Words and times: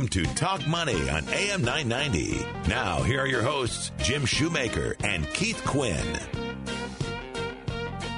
Welcome 0.00 0.24
to 0.24 0.34
Talk 0.34 0.66
Money 0.66 1.10
on 1.10 1.28
AM 1.28 1.60
990. 1.60 2.46
Now, 2.70 3.02
here 3.02 3.20
are 3.20 3.26
your 3.26 3.42
hosts, 3.42 3.92
Jim 3.98 4.24
Shoemaker 4.24 4.96
and 5.04 5.28
Keith 5.34 5.62
Quinn. 5.66 6.49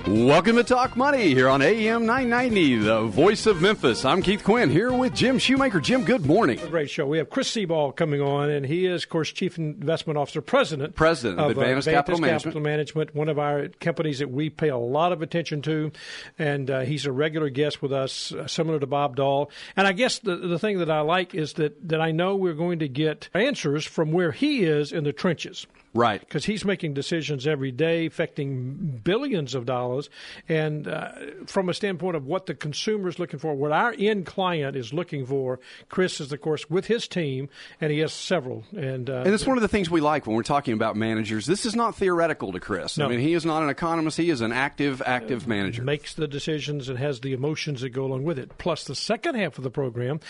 Welcome 0.07 0.57
to 0.57 0.65
Talk 0.65 0.97
Money 0.97 1.33
here 1.33 1.49
on 1.49 1.63
AM 1.63 2.07
990, 2.07 2.79
the 2.79 3.03
voice 3.03 3.47
of 3.47 3.63
Memphis. 3.63 4.05
I'm 4.05 4.21
Keith 4.21 4.43
Quinn 4.43 4.69
here 4.69 4.93
with 4.93 5.15
Jim 5.15 5.39
Shoemaker. 5.39 5.81
Jim, 5.81 6.05
good 6.05 6.27
morning. 6.27 6.59
Great 6.71 6.91
show. 6.91 7.07
We 7.07 7.19
have 7.19 7.31
Chris 7.31 7.49
Sebald 7.49 7.95
coming 7.95 8.21
on, 8.21 8.51
and 8.51 8.67
he 8.67 8.85
is, 8.87 9.05
of 9.05 9.11
course, 9.11 9.31
Chief 9.31 9.57
Investment 9.59 10.19
Officer, 10.19 10.43
President, 10.43 10.97
President 10.97 11.39
of 11.39 11.57
uh, 11.57 11.61
Advantus 11.61 11.85
Capital 11.85 12.19
Management. 12.21 12.61
Management, 12.61 13.15
one 13.15 13.29
of 13.29 13.39
our 13.39 13.69
companies 13.79 14.19
that 14.19 14.29
we 14.29 14.51
pay 14.51 14.71
a 14.71 14.77
lot 14.77 15.13
of 15.13 15.23
attention 15.23 15.63
to, 15.63 15.93
and 16.37 16.69
uh, 16.69 16.81
he's 16.81 17.07
a 17.07 17.13
regular 17.13 17.49
guest 17.49 17.81
with 17.81 17.93
us, 17.93 18.33
uh, 18.33 18.49
similar 18.49 18.81
to 18.81 18.87
Bob 18.89 19.15
Doll. 19.15 19.53
And 19.77 19.87
I 19.87 19.93
guess 19.93 20.19
the 20.19 20.35
the 20.35 20.59
thing 20.59 20.81
that 20.81 20.91
I 20.91 21.03
like 21.03 21.33
is 21.33 21.53
that 21.55 21.89
that 21.89 22.01
I 22.01 22.11
know 22.11 22.35
we're 22.35 22.55
going 22.55 22.81
to 22.81 22.89
get 22.89 23.29
answers 23.35 23.87
from 23.87 24.11
where 24.11 24.33
he 24.33 24.65
is 24.65 24.91
in 24.91 25.05
the 25.05 25.13
trenches 25.13 25.69
Right. 25.95 26.21
because 26.21 26.45
he's 26.45 26.65
making 26.65 26.95
decisions 26.95 27.47
every 27.47 27.71
day 27.71 28.07
affecting 28.07 29.01
billions 29.05 29.55
of 29.55 29.67
dollars. 29.67 30.09
And 30.49 30.89
uh, 30.89 31.13
from 31.47 31.69
a 31.69 31.75
standpoint 31.75 32.17
of 32.17 32.27
what 32.27 32.47
the 32.47 32.55
consumer 32.55 33.09
is 33.09 33.19
looking 33.19 33.39
for, 33.39 33.55
what 33.55 33.73
our 33.73 33.95
end 33.99 34.27
client 34.27 34.77
is 34.77 34.93
looking 34.93 35.27
for, 35.27 35.61
Chris 35.89 36.21
is, 36.21 36.33
of 36.33 36.41
course, 36.41 36.71
with 36.71 36.87
his 36.87 37.07
team, 37.09 37.49
and 37.81 37.93
he 37.93 37.99
has 37.99 38.13
several. 38.13 38.65
And, 38.77 39.11
uh, 39.11 39.23
And 39.25 39.35
it's 39.35 39.47
one 39.47 39.59
of 39.59 39.63
the 39.63 39.69
things 39.69 39.91
we 39.91 40.01
like 40.01 40.27
when 40.27 40.37
we're 40.37 40.43
talking 40.43 40.75
about 40.75 40.97
managers. 40.97 41.47
This 41.47 41.67
is 41.67 41.75
not 41.75 41.97
theoretical 41.97 42.53
to 42.53 42.61
Chris. 42.61 42.97
No. 42.97 43.07
I 43.07 43.09
mean, 43.09 43.21
he 43.21 43.35
is 43.35 43.45
not 43.45 43.63
an 43.63 43.69
economist. 43.69 44.17
He 44.17 44.31
is 44.31 44.41
an 44.41 44.53
active, 44.53 45.03
active 45.05 45.47
manager. 45.47 45.83
makes 45.83 46.15
the 46.15 46.29
decisions 46.29 46.89
and 46.89 46.99
has 46.99 47.21
the 47.21 47.33
emotions 47.33 47.83
that 47.83 47.91
go 47.91 48.05
along 48.05 48.25
with 48.25 48.39
it. 48.39 48.57
Plus, 48.59 48.85
the 48.85 48.95
second 48.95 49.35
half 49.35 49.59
of 49.59 49.65
the 49.65 49.71
program, 49.71 50.21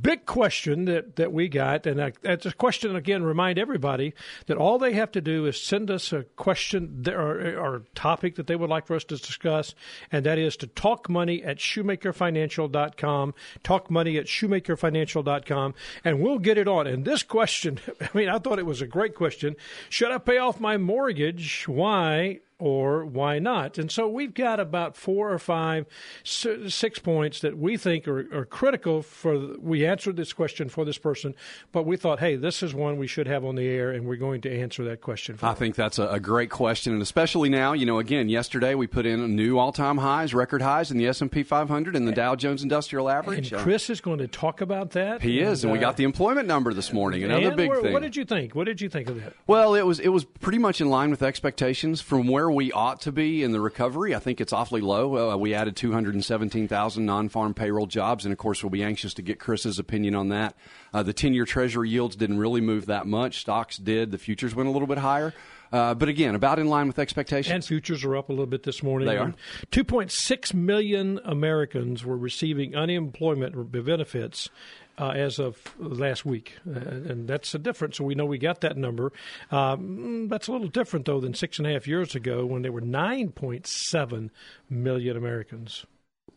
big 0.00 0.26
question 0.26 0.84
that, 0.86 1.16
that 1.16 1.32
we 1.32 1.48
got, 1.48 1.86
and 1.86 2.02
I, 2.02 2.12
that's 2.22 2.46
a 2.46 2.52
question 2.52 2.96
again. 2.96 3.22
Remind 3.22 3.58
everybody 3.58 4.14
that 4.46 4.56
all 4.56 4.78
they 4.78 4.92
have 4.92 5.01
to 5.10 5.20
do 5.20 5.46
is 5.46 5.60
send 5.60 5.90
us 5.90 6.12
a 6.12 6.22
question 6.36 7.04
or, 7.08 7.58
or 7.58 7.82
topic 7.96 8.36
that 8.36 8.46
they 8.46 8.54
would 8.54 8.70
like 8.70 8.86
for 8.86 8.94
us 8.94 9.04
to 9.04 9.16
discuss, 9.16 9.74
and 10.12 10.24
that 10.24 10.38
is 10.38 10.56
to 10.58 10.68
talkmoney 10.68 11.44
at 11.44 11.58
shoemakerfinancial.com. 11.58 13.34
Talkmoney 13.64 14.18
at 14.18 14.26
shoemakerfinancial.com, 14.26 15.74
and 16.04 16.20
we'll 16.20 16.38
get 16.38 16.58
it 16.58 16.68
on. 16.68 16.86
And 16.86 17.04
this 17.04 17.22
question, 17.22 17.80
I 18.00 18.08
mean, 18.14 18.28
I 18.28 18.38
thought 18.38 18.58
it 18.60 18.66
was 18.66 18.80
a 18.80 18.86
great 18.86 19.14
question. 19.14 19.56
Should 19.88 20.12
I 20.12 20.18
pay 20.18 20.38
off 20.38 20.60
my 20.60 20.76
mortgage? 20.76 21.66
Why? 21.66 22.40
Or 22.62 23.04
why 23.04 23.40
not? 23.40 23.76
And 23.76 23.90
so 23.90 24.06
we've 24.06 24.32
got 24.32 24.60
about 24.60 24.96
four 24.96 25.32
or 25.32 25.38
five, 25.40 25.84
six 26.22 27.00
points 27.00 27.40
that 27.40 27.58
we 27.58 27.76
think 27.76 28.06
are, 28.06 28.20
are 28.32 28.44
critical 28.44 29.02
for. 29.02 29.36
The, 29.36 29.56
we 29.60 29.84
answered 29.84 30.16
this 30.16 30.32
question 30.32 30.68
for 30.68 30.84
this 30.84 30.96
person, 30.96 31.34
but 31.72 31.84
we 31.84 31.96
thought, 31.96 32.20
hey, 32.20 32.36
this 32.36 32.62
is 32.62 32.72
one 32.72 32.98
we 32.98 33.08
should 33.08 33.26
have 33.26 33.44
on 33.44 33.56
the 33.56 33.66
air, 33.66 33.90
and 33.90 34.06
we're 34.06 34.14
going 34.14 34.40
to 34.42 34.60
answer 34.60 34.84
that 34.84 35.00
question. 35.00 35.36
For 35.36 35.46
I 35.46 35.48
them. 35.50 35.58
think 35.58 35.74
that's 35.74 35.98
a, 35.98 36.06
a 36.06 36.20
great 36.20 36.50
question, 36.50 36.92
and 36.92 37.02
especially 37.02 37.48
now, 37.48 37.72
you 37.72 37.84
know, 37.84 37.98
again, 37.98 38.28
yesterday 38.28 38.76
we 38.76 38.86
put 38.86 39.06
in 39.06 39.34
new 39.34 39.58
all-time 39.58 39.98
highs, 39.98 40.32
record 40.32 40.62
highs 40.62 40.92
in 40.92 40.98
the 40.98 41.08
S&P 41.08 41.42
500 41.42 41.96
and 41.96 42.06
the 42.06 42.12
Dow 42.12 42.36
Jones 42.36 42.62
Industrial 42.62 43.10
Average. 43.10 43.52
and 43.52 43.60
Chris 43.62 43.90
is 43.90 44.00
going 44.00 44.18
to 44.18 44.28
talk 44.28 44.60
about 44.60 44.92
that. 44.92 45.20
he 45.20 45.40
is, 45.40 45.64
and 45.64 45.72
we 45.72 45.78
uh, 45.78 45.82
got 45.82 45.96
the 45.96 46.04
employment 46.04 46.46
number 46.46 46.72
this 46.72 46.92
morning. 46.92 47.24
Another 47.24 47.48
and 47.48 47.56
big 47.56 47.70
where- 47.70 47.82
thing. 47.82 47.92
What 47.92 48.02
did 48.02 48.14
you 48.14 48.24
think? 48.24 48.54
What 48.54 48.66
did 48.66 48.80
you 48.80 48.88
think 48.88 49.08
of 49.08 49.20
that? 49.20 49.34
Well, 49.48 49.74
it 49.74 49.82
was 49.82 49.98
it 49.98 50.08
was 50.10 50.24
pretty 50.24 50.58
much 50.58 50.80
in 50.80 50.88
line 50.88 51.10
with 51.10 51.22
expectations 51.22 52.00
from 52.00 52.28
where 52.28 52.51
we 52.54 52.72
ought 52.72 53.00
to 53.02 53.12
be 53.12 53.42
in 53.42 53.52
the 53.52 53.60
recovery. 53.60 54.14
I 54.14 54.18
think 54.18 54.40
it's 54.40 54.52
awfully 54.52 54.80
low. 54.80 55.32
Uh, 55.32 55.36
we 55.36 55.54
added 55.54 55.76
217,000 55.76 57.04
non-farm 57.04 57.54
payroll 57.54 57.86
jobs, 57.86 58.24
and 58.24 58.32
of 58.32 58.38
course, 58.38 58.62
we'll 58.62 58.70
be 58.70 58.82
anxious 58.82 59.14
to 59.14 59.22
get 59.22 59.38
Chris's 59.38 59.78
opinion 59.78 60.14
on 60.14 60.28
that. 60.28 60.54
Uh, 60.92 61.02
the 61.02 61.14
10-year 61.14 61.44
Treasury 61.44 61.90
yields 61.90 62.16
didn't 62.16 62.38
really 62.38 62.60
move 62.60 62.86
that 62.86 63.06
much. 63.06 63.40
Stocks 63.40 63.76
did. 63.76 64.10
The 64.10 64.18
futures 64.18 64.54
went 64.54 64.68
a 64.68 64.72
little 64.72 64.88
bit 64.88 64.98
higher. 64.98 65.34
Uh, 65.72 65.94
but 65.94 66.08
again, 66.08 66.34
about 66.34 66.58
in 66.58 66.68
line 66.68 66.86
with 66.86 66.98
expectations. 66.98 67.52
And 67.52 67.64
futures 67.64 68.04
are 68.04 68.14
up 68.14 68.28
a 68.28 68.32
little 68.32 68.46
bit 68.46 68.62
this 68.62 68.82
morning. 68.82 69.08
They 69.08 69.16
are. 69.16 69.32
2.6 69.70 70.52
million 70.52 71.18
Americans 71.24 72.04
were 72.04 72.16
receiving 72.16 72.76
unemployment 72.76 73.72
benefits 73.72 74.50
uh, 74.98 75.10
as 75.10 75.38
of 75.38 75.58
last 75.78 76.24
week. 76.24 76.58
Uh, 76.66 76.78
and 76.78 77.28
that's 77.28 77.54
a 77.54 77.58
difference. 77.58 77.96
So 77.98 78.04
we 78.04 78.14
know 78.14 78.24
we 78.24 78.38
got 78.38 78.60
that 78.60 78.76
number. 78.76 79.12
Um, 79.50 80.28
that's 80.28 80.48
a 80.48 80.52
little 80.52 80.68
different, 80.68 81.06
though, 81.06 81.20
than 81.20 81.34
six 81.34 81.58
and 81.58 81.66
a 81.66 81.72
half 81.72 81.86
years 81.86 82.14
ago 82.14 82.44
when 82.46 82.62
there 82.62 82.72
were 82.72 82.82
9.7 82.82 84.30
million 84.68 85.16
Americans. 85.16 85.86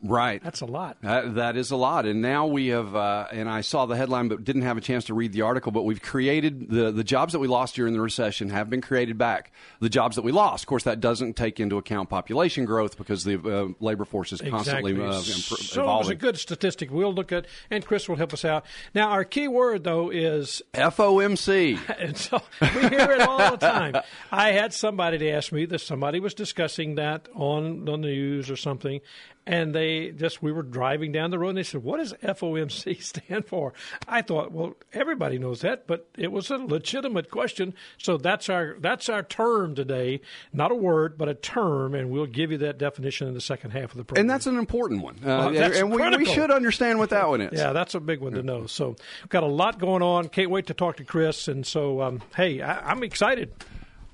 Right. 0.05 0.43
That's 0.43 0.61
a 0.61 0.65
lot. 0.65 0.97
That, 1.01 1.35
that 1.35 1.57
is 1.57 1.71
a 1.71 1.75
lot, 1.75 2.05
and 2.05 2.21
now 2.21 2.47
we 2.47 2.67
have. 2.67 2.95
Uh, 2.95 3.27
and 3.31 3.49
I 3.49 3.61
saw 3.61 3.85
the 3.85 3.95
headline, 3.95 4.27
but 4.27 4.43
didn't 4.43 4.61
have 4.63 4.77
a 4.77 4.81
chance 4.81 5.05
to 5.05 5.13
read 5.13 5.33
the 5.33 5.41
article. 5.41 5.71
But 5.71 5.83
we've 5.83 6.01
created 6.01 6.69
the 6.69 6.91
the 6.91 7.03
jobs 7.03 7.33
that 7.33 7.39
we 7.39 7.47
lost 7.47 7.75
during 7.75 7.93
the 7.93 8.01
recession 8.01 8.49
have 8.49 8.69
been 8.69 8.81
created 8.81 9.17
back. 9.17 9.51
The 9.79 9.89
jobs 9.89 10.15
that 10.15 10.21
we 10.23 10.31
lost, 10.31 10.63
of 10.63 10.67
course, 10.67 10.83
that 10.83 10.99
doesn't 10.99 11.35
take 11.35 11.59
into 11.59 11.77
account 11.77 12.09
population 12.09 12.65
growth 12.65 12.97
because 12.97 13.23
the 13.23 13.39
uh, 13.39 13.73
labor 13.83 14.05
force 14.05 14.31
is 14.33 14.41
constantly 14.41 14.91
Exactly. 14.93 15.15
uh, 15.15 15.19
impro- 15.19 15.57
so 15.63 15.81
it 15.83 15.85
was 15.85 16.09
a 16.09 16.15
good 16.15 16.37
statistic. 16.37 16.91
We'll 16.91 17.13
look 17.13 17.31
at, 17.31 17.45
and 17.69 17.85
Chris 17.85 18.07
will 18.07 18.15
help 18.15 18.33
us 18.33 18.45
out. 18.45 18.65
Now, 18.93 19.09
our 19.09 19.23
key 19.23 19.47
word, 19.47 19.83
though, 19.83 20.09
is 20.09 20.61
FOMC. 20.73 21.79
And 22.05 22.17
so 22.17 22.41
we 22.61 22.67
hear 22.67 23.11
it 23.11 23.21
all 23.21 23.51
the 23.51 23.57
time. 23.57 23.95
I 24.31 24.51
had 24.51 24.73
somebody 24.73 25.17
to 25.19 25.29
ask 25.31 25.51
me 25.51 25.65
that 25.65 25.79
somebody 25.79 26.19
was 26.19 26.33
discussing 26.33 26.95
that 26.95 27.27
on 27.33 27.85
the 27.85 27.95
news 27.97 28.49
or 28.51 28.55
something, 28.55 29.01
and 29.47 29.73
they 29.75 30.11
just 30.11 30.41
we 30.41 30.51
were 30.51 30.63
driving 30.63 31.11
down 31.11 31.31
the 31.31 31.39
road 31.39 31.49
and 31.49 31.57
they 31.57 31.63
said, 31.63 31.83
"What 31.83 31.97
does 31.97 32.13
FOMC 32.13 33.01
stand 33.01 33.45
for?" 33.45 33.73
I 34.07 34.21
thought, 34.21 34.51
well, 34.51 34.73
everybody 34.93 35.37
knows 35.37 35.61
that, 35.61 35.87
but 35.87 36.07
it 36.17 36.31
was 36.31 36.49
a 36.49 36.57
legitimate 36.57 37.29
question, 37.29 37.73
so 37.97 38.17
that's 38.17 38.49
our 38.49 38.75
that's 38.79 39.09
our 39.09 39.23
term 39.23 39.75
today, 39.75 40.21
not 40.53 40.71
a 40.71 40.75
word, 40.75 41.17
but 41.17 41.29
a 41.29 41.33
term, 41.35 41.93
and 41.93 42.09
we'll 42.09 42.25
give 42.25 42.51
you 42.51 42.57
that 42.59 42.77
definition 42.77 43.27
in 43.27 43.33
the 43.33 43.41
second 43.41 43.71
half 43.71 43.91
of 43.91 43.97
the 43.97 44.03
program. 44.03 44.21
And 44.21 44.29
that's 44.29 44.47
an 44.47 44.57
important 44.57 45.03
one. 45.03 45.15
Uh, 45.23 45.51
Well, 45.51 45.73
and 45.73 45.91
we, 45.91 46.17
we 46.17 46.25
should 46.25 46.51
understand 46.51 46.99
what 46.99 47.09
that 47.11 47.27
one 47.27 47.41
is. 47.41 47.59
Yeah, 47.59 47.73
that's 47.73 47.95
a 47.95 47.99
big 47.99 48.19
one 48.21 48.33
to 48.33 48.43
know. 48.43 48.65
So, 48.67 48.95
got 49.29 49.43
a 49.43 49.47
lot 49.47 49.79
going 49.79 50.01
on. 50.01 50.29
Can't 50.29 50.49
wait 50.49 50.67
to 50.67 50.73
talk 50.73 50.97
to 50.97 51.03
Chris. 51.03 51.47
And 51.47 51.65
so, 51.65 52.01
um, 52.01 52.21
hey, 52.35 52.61
I, 52.61 52.91
I'm 52.91 53.03
excited. 53.03 53.51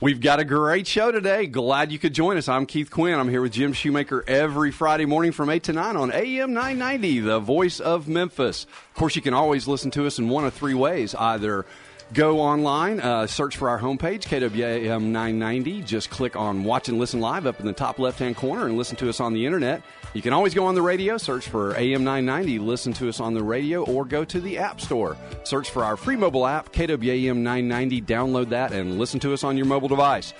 We've 0.01 0.19
got 0.19 0.39
a 0.39 0.44
great 0.44 0.88
show 0.88 1.12
today. 1.12 1.45
Glad 1.45 1.91
you 1.91 2.00
could 2.00 2.16
join 2.16 2.35
us. 2.35 2.50
I'm 2.50 2.66
Keith 2.66 2.89
Quinn. 2.89 3.19
I'm 3.19 3.29
here 3.29 3.44
with 3.44 3.51
Jim 3.51 3.72
Shoemaker 3.72 4.23
every 4.28 4.72
Friday 4.72 5.06
morning 5.06 5.31
from 5.31 5.51
8 5.51 5.62
to 5.62 5.73
9 5.73 5.95
on 5.95 6.12
AM 6.12 6.53
990, 6.53 7.19
the 7.19 7.39
voice 7.39 7.79
of 7.79 8.07
Memphis. 8.07 8.63
Of 8.63 8.95
course, 8.95 9.16
you 9.16 9.22
can 9.22 9.35
always 9.35 9.67
listen 9.67 9.91
to 9.91 10.07
us 10.07 10.17
in 10.17 10.28
one 10.28 10.44
of 10.44 10.56
three 10.56 10.73
ways. 10.73 11.13
Either 11.13 11.67
go 12.13 12.39
online, 12.39 12.99
uh, 12.99 13.27
search 13.27 13.57
for 13.57 13.69
our 13.69 13.79
homepage, 13.79 14.23
KWAM 14.23 15.03
990. 15.03 15.81
Just 15.81 16.09
click 16.09 16.35
on 16.35 16.63
Watch 16.63 16.89
and 16.89 16.99
Listen 16.99 17.19
Live 17.19 17.45
up 17.45 17.59
in 17.59 17.66
the 17.66 17.73
top 17.73 17.99
left 17.99 18.19
hand 18.19 18.35
corner 18.35 18.66
and 18.66 18.77
listen 18.77 18.97
to 18.97 19.09
us 19.09 19.19
on 19.19 19.33
the 19.33 19.45
internet. 19.45 19.81
You 20.13 20.22
can 20.22 20.33
always 20.33 20.53
go 20.53 20.66
on 20.66 20.75
the 20.75 20.81
radio, 20.81 21.17
search 21.17 21.47
for 21.47 21.73
AM 21.77 22.03
990, 22.03 22.59
listen 22.59 22.91
to 22.93 23.08
us 23.08 23.22
on 23.22 23.34
the 23.34 23.41
radio, 23.43 23.85
or 23.85 24.03
go 24.03 24.25
to 24.25 24.41
the 24.41 24.58
App 24.58 24.81
Store. 24.81 25.16
Search 25.43 25.69
for 25.69 25.85
our 25.85 25.96
free 25.96 26.17
mobile 26.17 26.46
app, 26.46 26.73
KWAM 26.73 27.37
990, 27.37 28.02
download 28.02 28.49
that, 28.49 28.73
and 28.73 28.99
listen 28.99 29.22
to 29.22 29.34
us 29.34 29.46
on 29.46 29.55
your 29.55 29.67
mobile 29.67 29.87
device. 29.87 30.34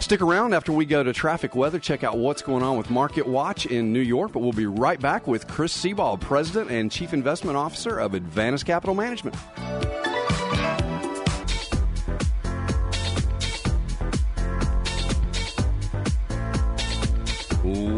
Stick 0.00 0.22
around 0.22 0.54
after 0.54 0.72
we 0.72 0.84
go 0.84 1.04
to 1.04 1.12
traffic 1.12 1.54
weather, 1.54 1.78
check 1.78 2.02
out 2.02 2.18
what's 2.18 2.42
going 2.42 2.64
on 2.64 2.76
with 2.76 2.90
Market 2.90 3.24
Watch 3.24 3.66
in 3.66 3.92
New 3.92 4.00
York, 4.00 4.32
but 4.32 4.40
we'll 4.40 4.52
be 4.52 4.66
right 4.66 4.98
back 4.98 5.28
with 5.28 5.46
Chris 5.46 5.72
Sebald, 5.72 6.20
President 6.20 6.72
and 6.72 6.90
Chief 6.90 7.12
Investment 7.12 7.56
Officer 7.56 8.00
of 8.00 8.12
Advantus 8.12 8.64
Capital 8.64 8.96
Management. 8.96 9.36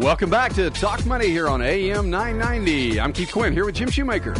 Welcome 0.05 0.29
back 0.29 0.53
to 0.53 0.69
Talk 0.69 1.03
Money 1.07 1.29
here 1.29 1.47
on 1.47 1.63
AM 1.63 2.11
990. 2.11 2.99
I'm 2.99 3.11
Keith 3.11 3.31
Quinn 3.31 3.53
here 3.53 3.65
with 3.65 3.73
Jim 3.73 3.89
Shoemaker. 3.89 4.35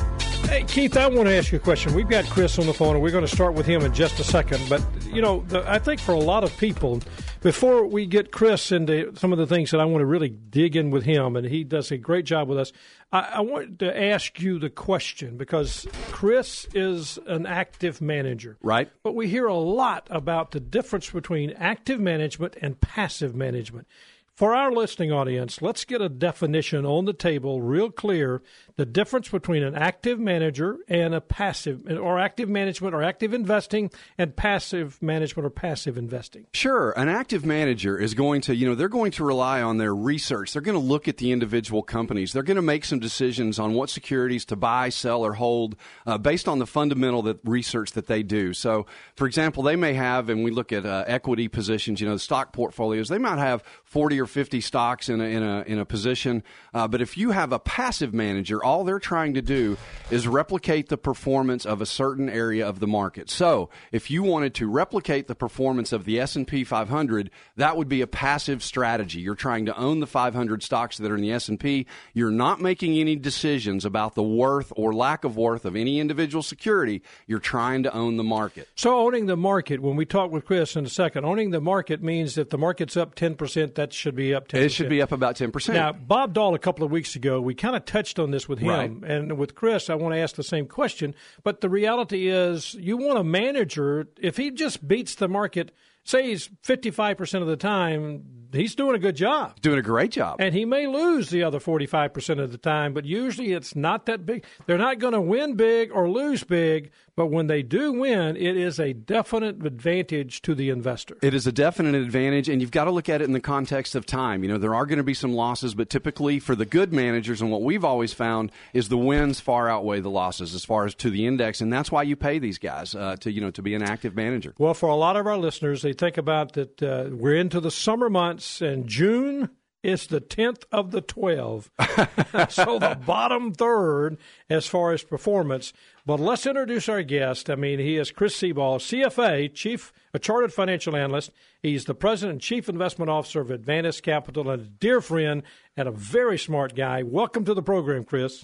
Hey, 0.48 0.64
Keith, 0.68 0.96
I 0.96 1.08
want 1.08 1.28
to 1.28 1.34
ask 1.34 1.52
you 1.52 1.58
a 1.58 1.60
question. 1.60 1.96
We've 1.96 2.08
got 2.08 2.24
Chris 2.26 2.60
on 2.60 2.68
the 2.68 2.74
phone, 2.74 2.94
and 2.94 3.02
we're 3.02 3.10
going 3.10 3.26
to 3.26 3.36
start 3.36 3.56
with 3.56 3.66
him 3.66 3.82
in 3.82 3.92
just 3.92 4.20
a 4.20 4.24
second. 4.24 4.62
But, 4.70 4.86
you 5.08 5.24
know, 5.24 5.44
the, 5.48 5.68
I 5.68 5.80
think 5.80 6.02
for 6.02 6.12
a 6.12 6.20
lot 6.20 6.44
of 6.44 6.56
people, 6.58 7.02
Before 7.46 7.86
we 7.86 8.08
get 8.08 8.32
Chris 8.32 8.72
into 8.72 9.16
some 9.18 9.32
of 9.32 9.38
the 9.38 9.46
things 9.46 9.70
that 9.70 9.80
I 9.80 9.86
want 9.86 10.02
to 10.02 10.08
really 10.08 10.30
dig 10.30 10.76
in 10.76 10.90
with 10.90 11.04
him, 11.04 11.36
and 11.36 11.46
he 11.46 11.64
does 11.64 11.92
a 11.92 11.98
great 11.98 12.26
job 12.26 12.48
with 12.48 12.58
us, 12.58 12.72
I, 13.12 13.34
I 13.34 13.42
want 13.42 13.78
to 13.80 14.04
ask 14.04 14.42
you 14.42 14.58
the 14.58 14.72
question 14.72 15.38
because 15.38 15.86
Chris 16.10 16.68
is 16.74 17.20
an 17.28 17.46
active 17.46 18.02
manager. 18.02 18.58
Right. 18.64 18.90
But 19.04 19.14
we 19.14 19.28
hear 19.28 19.46
a 19.46 19.54
lot 19.54 20.08
about 20.10 20.54
the 20.54 20.60
difference 20.60 21.12
between 21.12 21.52
active 21.52 22.00
management 22.00 22.56
and 22.64 22.82
passive 22.82 23.36
management. 23.36 23.88
For 24.36 24.54
our 24.54 24.70
listening 24.70 25.14
audience, 25.14 25.62
let's 25.62 25.86
get 25.86 26.02
a 26.02 26.10
definition 26.10 26.86
on 26.86 27.06
the 27.06 27.14
table 27.14 27.62
real 27.62 27.90
clear 27.90 28.42
the 28.78 28.86
difference 28.86 29.30
between 29.30 29.64
an 29.64 29.74
active 29.74 30.20
manager 30.20 30.78
and 30.90 31.16
a 31.16 31.22
passive, 31.22 31.88
or 31.90 32.20
active 32.20 32.50
management 32.50 32.94
or 32.94 33.04
active 33.04 33.34
investing 33.34 33.90
and 34.18 34.36
passive 34.36 35.02
management 35.02 35.46
or 35.46 35.50
passive 35.50 35.98
investing. 35.98 36.46
Sure. 36.54 36.92
An 36.92 37.08
active 37.08 37.46
manager 37.46 37.98
is 37.98 38.14
going 38.14 38.42
to, 38.42 38.56
you 38.56 38.68
know, 38.68 38.76
they're 38.76 38.90
going 38.90 39.12
to 39.12 39.24
rely 39.24 39.62
on 39.62 39.78
their 39.78 39.96
research. 39.96 40.52
They're 40.52 40.62
going 40.62 40.80
to 40.80 40.86
look 40.86 41.08
at 41.08 41.18
the 41.18 41.32
individual 41.32 41.84
companies. 41.84 42.34
They're 42.34 42.44
going 42.44 42.56
to 42.58 42.62
make 42.62 42.84
some 42.84 43.00
decisions 43.00 43.60
on 43.60 43.74
what 43.74 43.90
securities 43.90 44.44
to 44.46 44.58
buy, 44.58 44.90
sell, 44.90 45.26
or 45.26 45.34
hold 45.34 45.78
uh, 46.06 46.18
based 46.18 46.50
on 46.50 46.60
the 46.60 46.68
fundamental 46.68 47.22
that 47.24 47.40
research 47.46 47.94
that 47.94 48.08
they 48.08 48.24
do. 48.24 48.54
So, 48.54 48.88
for 49.16 49.26
example, 49.26 49.64
they 49.64 49.78
may 49.78 49.94
have, 49.94 50.28
and 50.28 50.44
we 50.44 50.52
look 50.52 50.74
at 50.74 50.86
uh, 50.86 51.06
equity 51.08 51.48
positions, 51.48 52.02
you 52.02 52.10
know, 52.10 52.18
stock 52.18 52.52
portfolios, 52.52 53.08
they 53.08 53.18
might 53.18 53.38
have 53.38 53.64
40 53.86 54.20
or 54.20 54.26
50 54.26 54.60
stocks 54.60 55.08
in 55.08 55.22
a, 55.22 55.24
in 55.24 55.44
a, 55.44 55.62
in 55.62 55.80
a 55.80 55.86
position. 55.86 56.44
Uh, 56.74 56.90
but 56.90 57.02
if 57.02 57.18
you 57.18 57.32
have 57.32 57.54
a 57.54 57.60
passive 57.60 58.14
manager, 58.14 58.65
all 58.66 58.84
they're 58.84 59.00
trying 59.00 59.36
to 59.36 59.42
do 59.42 59.78
is 60.10 60.28
replicate 60.28 60.90
the 60.90 60.98
performance 60.98 61.66
of 61.66 61.82
a 61.82 61.86
certain 61.86 62.30
area 62.30 62.68
of 62.68 62.80
the 62.80 62.88
market. 62.88 63.30
So, 63.30 63.70
if 63.92 64.10
you 64.10 64.24
wanted 64.24 64.56
to 64.56 64.70
replicate 64.70 65.28
the 65.28 65.36
performance 65.36 65.94
of 65.94 66.06
the 66.06 66.20
S&P 66.20 66.64
500, 66.64 67.30
that 67.58 67.78
would 67.78 67.88
be 67.88 68.02
a 68.02 68.08
passive 68.08 68.64
strategy. 68.64 69.20
You're 69.20 69.36
trying 69.36 69.68
to 69.68 69.78
own 69.78 70.00
the 70.00 70.08
500 70.08 70.64
stocks 70.64 70.98
that 70.98 71.12
are 71.12 71.16
in 71.16 71.22
the 71.22 71.32
S&P. 71.32 71.86
You're 72.14 72.32
not 72.32 72.60
making 72.60 72.98
any 72.98 73.16
decisions 73.16 73.86
about 73.86 74.16
the 74.16 74.24
worth 74.24 74.74
or 74.76 74.94
lack 74.94 75.24
of 75.24 75.38
worth 75.38 75.66
of 75.66 75.76
any 75.76 76.00
individual 76.00 76.42
security. 76.42 77.04
You're 77.28 77.40
trying 77.40 77.84
to 77.84 77.94
own 77.94 78.18
the 78.18 78.24
market. 78.24 78.68
So, 78.76 78.98
owning 78.98 79.28
the 79.28 79.38
market, 79.38 79.80
when 79.80 79.96
we 79.96 80.06
talk 80.06 80.32
with 80.32 80.46
Chris 80.46 80.76
in 80.76 80.86
a 80.86 80.90
second, 80.90 81.24
owning 81.24 81.52
the 81.52 81.62
market 81.62 82.02
means 82.02 82.38
if 82.38 82.50
the 82.50 82.58
market's 82.58 82.98
up 82.98 83.16
10%, 83.16 83.76
that 83.76 83.94
should 83.94 84.16
be 84.16 84.34
up 84.34 84.48
10%. 84.48 84.62
It 84.62 84.70
should 84.70 84.90
be 84.90 85.04
up 85.04 85.12
about 85.12 85.36
10%. 85.36 85.74
Now, 85.74 85.92
Bob 85.92 86.34
Doll, 86.34 86.56
a 86.56 86.60
couple 86.60 86.84
of 86.84 86.92
weeks 86.92 87.16
ago, 87.16 87.40
we 87.40 87.54
kind 87.54 87.76
of 87.76 87.86
touched 87.86 88.18
on 88.18 88.32
this 88.32 88.50
with 88.50 88.55
him. 88.60 89.02
Right. 89.02 89.12
And 89.12 89.38
with 89.38 89.56
Chris, 89.56 89.90
I 89.90 89.96
want 89.96 90.14
to 90.16 90.20
ask 90.20 90.36
the 90.36 90.44
same 90.44 90.68
question. 90.68 91.16
But 91.44 91.62
the 91.62 91.70
reality 91.70 92.28
is, 92.28 92.74
you 92.76 92.98
want 92.98 93.20
a 93.20 93.24
manager, 93.24 94.08
if 94.20 94.38
he 94.38 94.52
just 94.52 94.88
beats 94.88 95.16
the 95.16 95.28
market, 95.28 95.72
say 96.06 96.30
he's 96.30 96.48
55% 96.64 97.42
of 97.42 97.48
the 97.48 97.58
time, 97.58 98.24
he's 98.54 98.76
doing 98.76 98.96
a 98.96 99.00
good 99.00 99.16
job. 99.16 99.60
doing 99.62 99.80
a 99.80 99.84
great 99.84 100.12
job. 100.12 100.38
And 100.40 100.54
he 100.56 100.66
may 100.66 100.88
lose 100.88 101.30
the 101.30 101.44
other 101.44 101.60
45% 101.60 102.42
of 102.42 102.52
the 102.52 102.58
time, 102.58 102.94
but 102.94 103.06
usually 103.06 103.52
it's 103.52 103.76
not 103.76 104.06
that 104.06 104.26
big. 104.26 104.46
They're 104.66 104.78
not 104.78 105.00
going 105.00 105.14
to 105.14 105.22
win 105.22 105.56
big 105.56 105.92
or 105.92 106.10
lose 106.10 106.44
big, 106.44 106.92
but 107.16 107.28
when 107.28 107.48
they 107.48 107.64
do 107.64 107.94
win, 107.94 108.36
it 108.36 108.58
is 108.58 108.80
a 108.80 108.94
definite 108.94 109.66
advantage 109.66 110.42
to 110.44 110.54
the 110.54 110.70
investor. 110.70 111.18
It 111.22 111.34
is 111.34 111.48
a 111.48 111.52
definite 111.52 111.96
advantage, 111.96 112.50
and 112.50 112.62
you've 112.62 112.72
got 112.72 112.86
to 112.86 112.92
look 112.92 113.08
at 113.08 113.22
it 113.22 113.26
in 113.26 113.32
the 113.32 113.40
context 113.40 113.96
of 113.96 114.06
time. 114.06 114.44
You 114.44 114.50
know, 114.50 114.58
there 114.58 114.76
are 114.76 114.86
going 114.86 114.98
to 114.98 115.04
be 115.04 115.14
some 115.14 115.34
losses, 115.34 115.74
but 115.74 115.90
typically 115.90 116.40
for 116.40 116.56
the 116.56 116.66
good 116.66 116.92
managers, 116.92 117.42
and 117.42 117.52
what 117.52 117.62
we've 117.62 117.86
always 117.86 118.14
found 118.14 118.52
is 118.74 118.90
the 118.90 118.98
wins 118.98 119.40
far 119.40 119.70
outweigh 119.70 120.02
the 120.02 120.10
losses 120.10 120.54
as 120.54 120.66
far 120.66 120.86
as 120.86 120.94
to 120.96 121.10
the 121.10 121.26
index, 121.26 121.62
and 121.62 121.72
that's 121.72 121.92
why 121.92 122.04
you 122.04 122.16
pay 122.16 122.38
these 122.38 122.58
guys 122.58 122.94
uh, 122.94 123.16
to 123.22 123.32
you 123.32 123.40
know 123.42 123.52
to 123.52 123.62
be 123.62 123.74
an 123.76 123.82
active 123.82 124.16
manager. 124.16 124.54
Well, 124.58 124.74
for 124.74 124.90
a 124.90 124.96
lot 124.96 125.16
of 125.16 125.26
our 125.26 125.38
listeners, 125.38 125.82
they 125.82 125.94
think 125.96 126.18
about 126.18 126.54
that 126.54 126.84
uh, 126.84 127.10
we're 127.12 127.36
into 127.36 127.60
the 127.60 127.72
summer 127.72 128.10
months, 128.10 128.62
and 128.62 128.88
June 128.88 129.50
is 129.86 130.08
the 130.08 130.20
10th 130.20 130.64
of 130.72 130.90
the 130.90 131.02
12. 131.02 131.70
so 132.50 132.80
the 132.80 132.98
bottom 133.06 133.54
third 133.54 134.18
as 134.50 134.66
far 134.66 134.94
as 134.94 135.04
performance. 135.04 135.74
But 136.08 136.20
let's 136.20 136.48
introduce 136.48 136.90
our 136.90 137.04
guest. 137.04 137.52
I 137.52 137.56
mean, 137.56 137.78
he 137.78 137.98
is 137.98 138.10
Chris 138.10 138.36
Sebald, 138.36 138.82
CFA, 138.82 139.54
Chief, 139.54 139.94
a 140.12 140.18
Chartered 140.18 140.52
Financial 140.52 140.96
Analyst. 140.96 141.32
He's 141.62 141.86
the 141.86 141.94
President 141.94 142.34
and 142.34 142.42
Chief 142.42 142.68
Investment 142.68 143.12
Officer 143.12 143.42
of 143.42 143.50
Advantus 143.50 144.02
Capital 144.02 144.50
and 144.50 144.62
a 144.62 144.66
dear 144.66 145.02
friend 145.02 145.44
and 145.78 145.88
a 145.88 145.92
very 145.92 146.40
smart 146.40 146.76
guy. 146.76 147.04
Welcome 147.04 147.46
to 147.46 147.54
the 147.54 147.64
program, 147.64 148.06
Chris. 148.06 148.44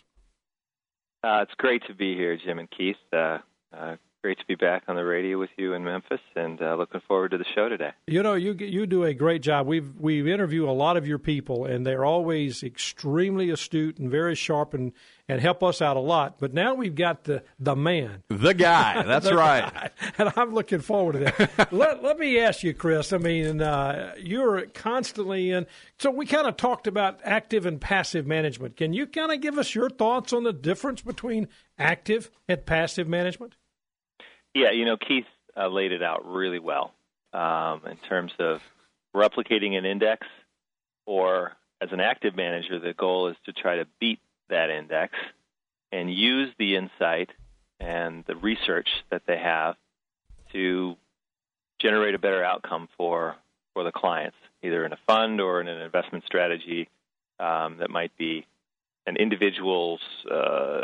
Uh, 1.23 1.39
it's 1.41 1.53
great 1.57 1.83
to 1.87 1.95
be 1.95 2.15
here, 2.15 2.37
Jim 2.37 2.59
and 2.59 2.69
Keith. 2.69 2.95
Uh, 3.11 3.39
uh, 3.75 3.95
great 4.23 4.37
to 4.37 4.45
be 4.45 4.53
back 4.55 4.83
on 4.87 4.95
the 4.95 5.03
radio 5.03 5.39
with 5.39 5.49
you 5.57 5.73
in 5.73 5.83
Memphis, 5.83 6.19
and 6.35 6.61
uh, 6.61 6.75
looking 6.75 7.01
forward 7.07 7.31
to 7.31 7.37
the 7.39 7.45
show 7.55 7.69
today. 7.69 7.89
You 8.05 8.21
know, 8.21 8.35
you 8.35 8.53
you 8.53 8.85
do 8.85 9.03
a 9.03 9.13
great 9.15 9.41
job. 9.41 9.65
We've 9.65 9.89
we 9.99 10.31
interview 10.31 10.69
a 10.69 10.71
lot 10.71 10.95
of 10.97 11.07
your 11.07 11.17
people, 11.17 11.65
and 11.65 11.85
they're 11.85 12.05
always 12.05 12.61
extremely 12.63 13.49
astute 13.49 13.97
and 13.97 14.11
very 14.11 14.35
sharp, 14.35 14.73
and, 14.75 14.91
and 15.27 15.41
help 15.41 15.63
us 15.63 15.81
out 15.81 15.97
a 15.97 16.01
lot. 16.01 16.37
But 16.39 16.53
now 16.53 16.75
we've 16.75 16.93
got 16.93 17.23
the 17.23 17.43
the 17.59 17.75
man, 17.75 18.21
The 18.29 18.53
guy, 18.53 19.01
that's 19.05 19.27
The 19.27 19.35
right. 19.35 19.73
guy. 19.73 19.89
and 20.19 20.31
I'm 20.35 20.53
looking 20.53 20.81
forward 20.81 21.13
to 21.13 21.19
that. 21.19 21.71
let 21.73 22.03
Let 22.03 22.19
me 22.19 22.37
ask 22.39 22.61
you, 22.63 22.73
Chris. 22.75 23.13
I 23.13 23.17
mean, 23.17 23.59
uh, 23.61 24.13
you're 24.19 24.67
constantly 24.67 25.49
in. 25.51 25.65
So 25.97 26.11
we 26.11 26.27
kind 26.27 26.45
of 26.47 26.57
talked 26.57 26.85
about 26.85 27.19
active 27.23 27.65
and 27.65 27.81
passive 27.81 28.27
management. 28.27 28.77
Can 28.77 28.93
you 28.93 29.07
kind 29.07 29.31
of 29.31 29.41
give 29.41 29.57
us 29.57 29.73
your 29.73 29.89
thoughts 29.89 30.31
on 30.31 30.43
the 30.43 30.53
difference 30.53 31.01
between 31.01 31.47
active 31.79 32.29
and 32.47 32.63
passive 32.65 33.07
management? 33.07 33.55
Yeah, 34.53 34.71
you 34.71 34.85
know, 34.85 34.97
Keith 34.97 35.25
uh, 35.55 35.67
laid 35.67 35.91
it 35.91 36.03
out 36.03 36.25
really 36.25 36.59
well 36.59 36.93
um, 37.33 37.81
in 37.89 37.97
terms 38.09 38.31
of 38.39 38.59
replicating 39.15 39.77
an 39.77 39.85
index, 39.85 40.27
or 41.05 41.53
as 41.81 41.89
an 41.91 41.99
active 41.99 42.35
manager, 42.35 42.79
the 42.79 42.93
goal 42.93 43.27
is 43.27 43.35
to 43.45 43.53
try 43.53 43.77
to 43.77 43.87
beat 43.99 44.19
that 44.49 44.69
index 44.69 45.13
and 45.91 46.13
use 46.13 46.49
the 46.59 46.75
insight 46.75 47.29
and 47.79 48.23
the 48.27 48.35
research 48.35 48.87
that 49.09 49.23
they 49.25 49.37
have 49.37 49.75
to 50.51 50.95
generate 51.79 52.13
a 52.13 52.19
better 52.19 52.43
outcome 52.43 52.87
for 52.97 53.35
for 53.73 53.83
the 53.83 53.91
clients, 53.91 54.35
either 54.61 54.85
in 54.85 54.91
a 54.91 54.97
fund 55.07 55.39
or 55.39 55.61
in 55.61 55.67
an 55.67 55.81
investment 55.81 56.25
strategy 56.25 56.89
um, 57.39 57.77
that 57.77 57.89
might 57.89 58.15
be 58.17 58.45
an 59.07 59.15
individual's 59.15 60.01
uh, 60.29 60.81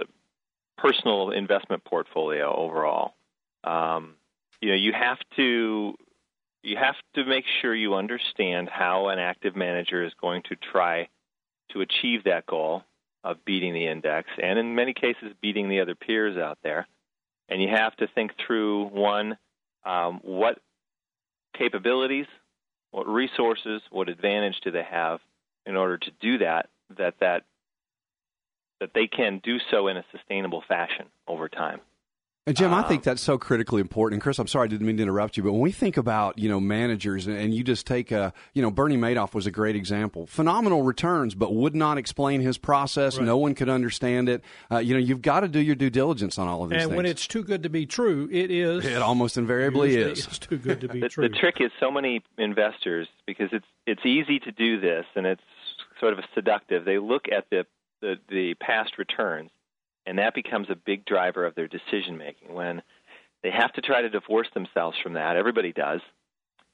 personal 0.77 1.31
investment 1.31 1.83
portfolio 1.83 2.55
overall. 2.55 3.13
Um, 3.63 4.15
you 4.61 4.69
know, 4.69 4.75
you 4.75 4.93
have 4.93 5.19
to 5.35 5.95
you 6.63 6.75
have 6.75 6.95
to 7.15 7.23
make 7.25 7.45
sure 7.61 7.73
you 7.73 7.95
understand 7.95 8.69
how 8.69 9.07
an 9.07 9.19
active 9.19 9.55
manager 9.55 10.03
is 10.03 10.11
going 10.19 10.43
to 10.49 10.55
try 10.55 11.07
to 11.71 11.81
achieve 11.81 12.23
that 12.25 12.45
goal 12.45 12.83
of 13.23 13.43
beating 13.45 13.73
the 13.73 13.87
index, 13.87 14.29
and 14.41 14.57
in 14.57 14.75
many 14.75 14.93
cases, 14.93 15.33
beating 15.41 15.69
the 15.69 15.81
other 15.81 15.95
peers 15.95 16.37
out 16.37 16.57
there. 16.63 16.87
And 17.49 17.61
you 17.61 17.69
have 17.69 17.95
to 17.97 18.07
think 18.07 18.31
through 18.45 18.87
one, 18.87 19.37
um, 19.85 20.19
what 20.23 20.59
capabilities, 21.57 22.25
what 22.91 23.07
resources, 23.07 23.81
what 23.89 24.09
advantage 24.09 24.59
do 24.63 24.71
they 24.71 24.83
have 24.83 25.19
in 25.65 25.75
order 25.75 25.97
to 25.97 26.11
do 26.19 26.39
that? 26.39 26.69
That 26.97 27.15
that 27.19 27.43
that 28.79 28.91
they 28.93 29.07
can 29.07 29.39
do 29.43 29.57
so 29.71 29.87
in 29.87 29.97
a 29.97 30.05
sustainable 30.11 30.63
fashion 30.67 31.07
over 31.27 31.49
time. 31.49 31.79
And 32.47 32.55
Jim, 32.55 32.73
I 32.73 32.79
Um, 32.81 32.87
think 32.87 33.03
that's 33.03 33.21
so 33.21 33.37
critically 33.37 33.81
important. 33.81 34.13
And 34.15 34.21
Chris, 34.23 34.39
I'm 34.39 34.47
sorry 34.47 34.65
I 34.65 34.67
didn't 34.69 34.87
mean 34.87 34.95
to 34.97 35.03
interrupt 35.03 35.35
you, 35.35 35.43
but 35.43 35.51
when 35.51 35.61
we 35.61 35.71
think 35.71 35.97
about 35.97 36.39
you 36.39 36.47
know 36.47 36.59
managers, 36.61 37.27
and, 37.27 37.37
and 37.37 37.53
you 37.53 37.63
just 37.63 37.85
take 37.85 38.09
a 38.11 38.31
you 38.53 38.61
know 38.61 38.71
Bernie 38.71 38.95
Madoff 38.97 39.33
was 39.35 39.45
a 39.45 39.51
great 39.51 39.75
example, 39.75 40.25
phenomenal 40.27 40.81
returns, 40.83 41.35
but 41.35 41.53
would 41.53 41.75
not 41.75 41.97
explain 41.97 42.39
his 42.41 42.57
process. 42.57 43.19
No 43.19 43.37
one 43.37 43.53
could 43.53 43.67
understand 43.69 44.29
it. 44.29 44.41
Uh, 44.71 44.77
you 44.77 44.93
know, 44.93 44.99
you've 44.99 45.21
got 45.21 45.41
to 45.41 45.49
do 45.49 45.59
your 45.59 45.75
due 45.75 45.89
diligence 45.89 46.39
on 46.39 46.47
all 46.47 46.63
of 46.63 46.69
these 46.69 46.81
And 46.81 46.89
things. 46.89 46.95
when 46.97 47.05
it's 47.05 47.27
too 47.27 47.43
good 47.43 47.63
to 47.63 47.69
be 47.69 47.85
true, 47.85 48.29
it 48.31 48.49
is. 48.49 48.85
it 48.85 49.01
almost 49.01 49.37
invariably 49.37 49.93
usually 49.93 50.11
is. 50.13 50.25
It's 50.27 50.39
too 50.39 50.57
good 50.57 50.79
to 50.81 50.87
be 50.87 51.01
the, 51.01 51.09
true. 51.09 51.27
the 51.27 51.35
trick 51.35 51.55
is 51.59 51.71
so 51.81 51.91
many 51.91 52.23
investors 52.37 53.09
because 53.25 53.49
it's 53.51 53.65
it's 53.85 54.05
easy 54.05 54.39
to 54.39 54.51
do 54.53 54.79
this 54.79 55.05
and 55.15 55.25
it's 55.25 55.41
sort 55.99 56.13
of 56.13 56.19
seductive. 56.33 56.85
They 56.85 56.97
look 56.97 57.25
at 57.29 57.49
the 57.49 57.65
the, 57.99 58.15
the 58.29 58.53
past 58.53 58.97
returns, 58.97 59.49
and 60.07 60.17
that 60.17 60.33
becomes 60.33 60.69
a 60.69 60.75
big 60.75 61.05
driver 61.05 61.45
of 61.45 61.53
their 61.53 61.67
decision 61.67 62.17
making. 62.17 62.53
When 62.53 62.81
they 63.43 63.51
have 63.51 63.73
to 63.73 63.81
try 63.81 64.01
to 64.01 64.09
divorce 64.09 64.47
themselves 64.53 64.97
from 65.03 65.13
that, 65.13 65.35
everybody 65.35 65.73
does, 65.73 65.99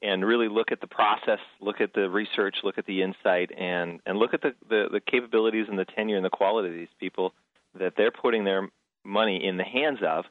and 0.02 0.24
really 0.24 0.48
look 0.48 0.72
at 0.72 0.80
the 0.80 0.88
process, 0.88 1.40
look 1.60 1.82
at 1.82 1.94
the 1.94 2.10
research, 2.10 2.58
look 2.63 2.78
at 2.78 2.86
the 2.86 3.02
insight, 3.02 3.52
and 3.58 4.00
and 4.06 4.18
look 4.20 4.34
at 4.34 4.42
the 4.42 4.54
the, 4.70 4.88
the 4.92 5.02
capabilities 5.02 5.66
and 5.68 5.78
the 5.78 5.86
tenure 5.86 6.16
and 6.16 6.24
the 6.24 6.30
quality 6.30 6.70
of 6.70 6.75
these 6.75 6.96
people 7.00 7.34
that 7.78 7.94
they're 7.98 8.12
putting 8.12 8.44
their 8.44 8.70
money 9.04 9.44
in 9.44 9.58
the 9.58 9.63
hands 9.63 10.00
of 10.06 10.25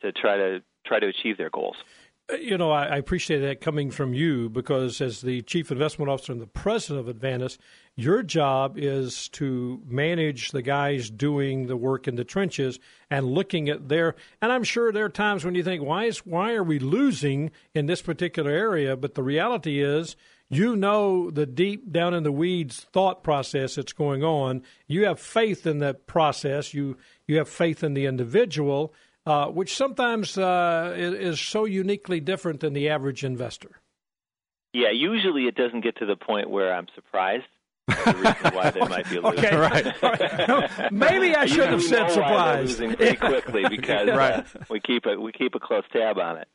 to 0.00 0.10
try 0.10 0.36
to 0.38 0.62
try 0.86 0.98
to 0.98 1.06
achieve 1.06 1.36
their 1.36 1.50
goals. 1.50 1.76
You 2.30 2.58
know, 2.58 2.70
I, 2.70 2.84
I 2.84 2.96
appreciate 2.96 3.38
that 3.38 3.62
coming 3.62 3.90
from 3.90 4.12
you 4.12 4.50
because, 4.50 5.00
as 5.00 5.22
the 5.22 5.40
chief 5.42 5.70
investment 5.70 6.10
officer 6.10 6.32
and 6.32 6.40
the 6.42 6.46
president 6.46 7.08
of 7.08 7.16
Advantus, 7.16 7.56
your 7.96 8.22
job 8.22 8.76
is 8.76 9.30
to 9.30 9.82
manage 9.86 10.50
the 10.50 10.60
guys 10.60 11.08
doing 11.08 11.68
the 11.68 11.76
work 11.76 12.06
in 12.06 12.16
the 12.16 12.24
trenches 12.24 12.78
and 13.10 13.26
looking 13.26 13.70
at 13.70 13.88
their. 13.88 14.14
And 14.42 14.52
I'm 14.52 14.62
sure 14.62 14.92
there 14.92 15.06
are 15.06 15.10
times 15.10 15.42
when 15.42 15.54
you 15.54 15.62
think, 15.62 15.82
why 15.82 16.04
is 16.04 16.18
why 16.18 16.52
are 16.52 16.62
we 16.62 16.78
losing 16.78 17.50
in 17.74 17.86
this 17.86 18.02
particular 18.02 18.50
area? 18.50 18.94
But 18.94 19.14
the 19.14 19.22
reality 19.22 19.82
is, 19.82 20.14
you 20.50 20.76
know 20.76 21.30
the 21.30 21.46
deep 21.46 21.92
down 21.92 22.14
in 22.14 22.22
the 22.22 22.32
weeds 22.32 22.86
thought 22.92 23.22
process 23.22 23.74
that's 23.74 23.92
going 23.92 24.22
on. 24.22 24.62
You 24.86 25.06
have 25.06 25.20
faith 25.20 25.66
in 25.66 25.78
that 25.78 26.06
process. 26.06 26.74
You 26.74 26.96
you 27.26 27.38
have 27.38 27.48
faith 27.48 27.82
in 27.82 27.94
the 27.94 28.06
individual, 28.06 28.94
uh, 29.28 29.48
which 29.48 29.76
sometimes 29.76 30.38
uh, 30.38 30.94
is, 30.96 31.12
is 31.12 31.40
so 31.40 31.66
uniquely 31.66 32.18
different 32.18 32.60
than 32.60 32.72
the 32.72 32.88
average 32.88 33.24
investor. 33.24 33.82
Yeah, 34.72 34.90
usually 34.90 35.42
it 35.44 35.54
doesn't 35.54 35.82
get 35.82 35.96
to 35.98 36.06
the 36.06 36.16
point 36.16 36.48
where 36.48 36.72
I'm 36.72 36.86
surprised. 36.94 37.44
the 37.88 37.94
reason 37.94 38.54
why 38.54 38.70
they 38.70 38.80
might 38.80 39.08
be 39.10 39.20
losing. 39.20 39.44
Okay, 39.44 39.56
right. 40.80 40.92
Maybe 40.92 41.36
I 41.36 41.44
should 41.44 41.68
have 41.68 41.82
said 41.82 42.10
surprised. 42.10 42.80
Losing 42.80 42.96
pretty 42.96 43.16
quickly 43.28 43.64
because 43.68 44.08
right. 44.08 44.38
uh, 44.40 44.64
we 44.70 44.80
keep 44.80 45.04
a 45.04 45.20
we 45.20 45.32
keep 45.32 45.54
a 45.54 45.60
close 45.60 45.84
tab 45.92 46.18
on 46.18 46.38
it. 46.38 46.48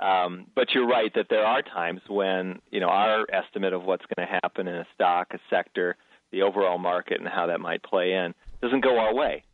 Um, 0.00 0.46
but 0.54 0.68
you're 0.74 0.86
right 0.86 1.12
that 1.14 1.26
there 1.28 1.44
are 1.44 1.62
times 1.62 2.00
when 2.08 2.60
you 2.70 2.80
know 2.80 2.88
our 2.88 3.26
estimate 3.30 3.74
of 3.74 3.84
what's 3.84 4.04
going 4.06 4.26
to 4.26 4.38
happen 4.42 4.68
in 4.68 4.74
a 4.74 4.86
stock, 4.94 5.28
a 5.32 5.38
sector, 5.50 5.96
the 6.32 6.42
overall 6.42 6.78
market, 6.78 7.20
and 7.20 7.28
how 7.28 7.46
that 7.46 7.60
might 7.60 7.82
play 7.82 8.12
in 8.12 8.34
doesn't 8.62 8.80
go 8.80 8.98
our 8.98 9.14
way, 9.14 9.44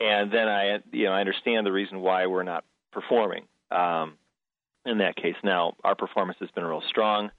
and 0.00 0.32
then 0.32 0.48
I 0.48 0.78
you 0.92 1.06
know 1.06 1.12
I 1.12 1.20
understand 1.20 1.66
the 1.66 1.72
reason 1.72 2.00
why 2.00 2.26
we're 2.26 2.42
not 2.42 2.64
performing. 2.92 3.44
Um, 3.70 4.14
in 4.86 4.98
that 4.98 5.16
case, 5.16 5.36
now 5.42 5.76
our 5.84 5.94
performance 5.94 6.38
has 6.40 6.50
been 6.50 6.64
real 6.64 6.82
strong 6.88 7.30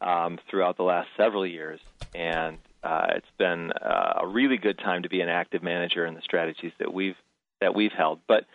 um, 0.00 0.38
throughout 0.50 0.76
the 0.76 0.82
last 0.82 1.08
several 1.16 1.46
years, 1.46 1.80
and 2.14 2.58
uh, 2.82 3.06
it's 3.10 3.30
been 3.38 3.72
uh, 3.72 4.20
a 4.22 4.26
really 4.26 4.56
good 4.56 4.78
time 4.78 5.02
to 5.02 5.08
be 5.08 5.20
an 5.20 5.28
active 5.28 5.62
manager 5.62 6.06
in 6.06 6.14
the 6.14 6.22
strategies 6.22 6.72
that 6.78 6.92
we've 6.92 7.16
that 7.60 7.74
we've 7.74 7.92
held. 7.92 8.20
But 8.26 8.46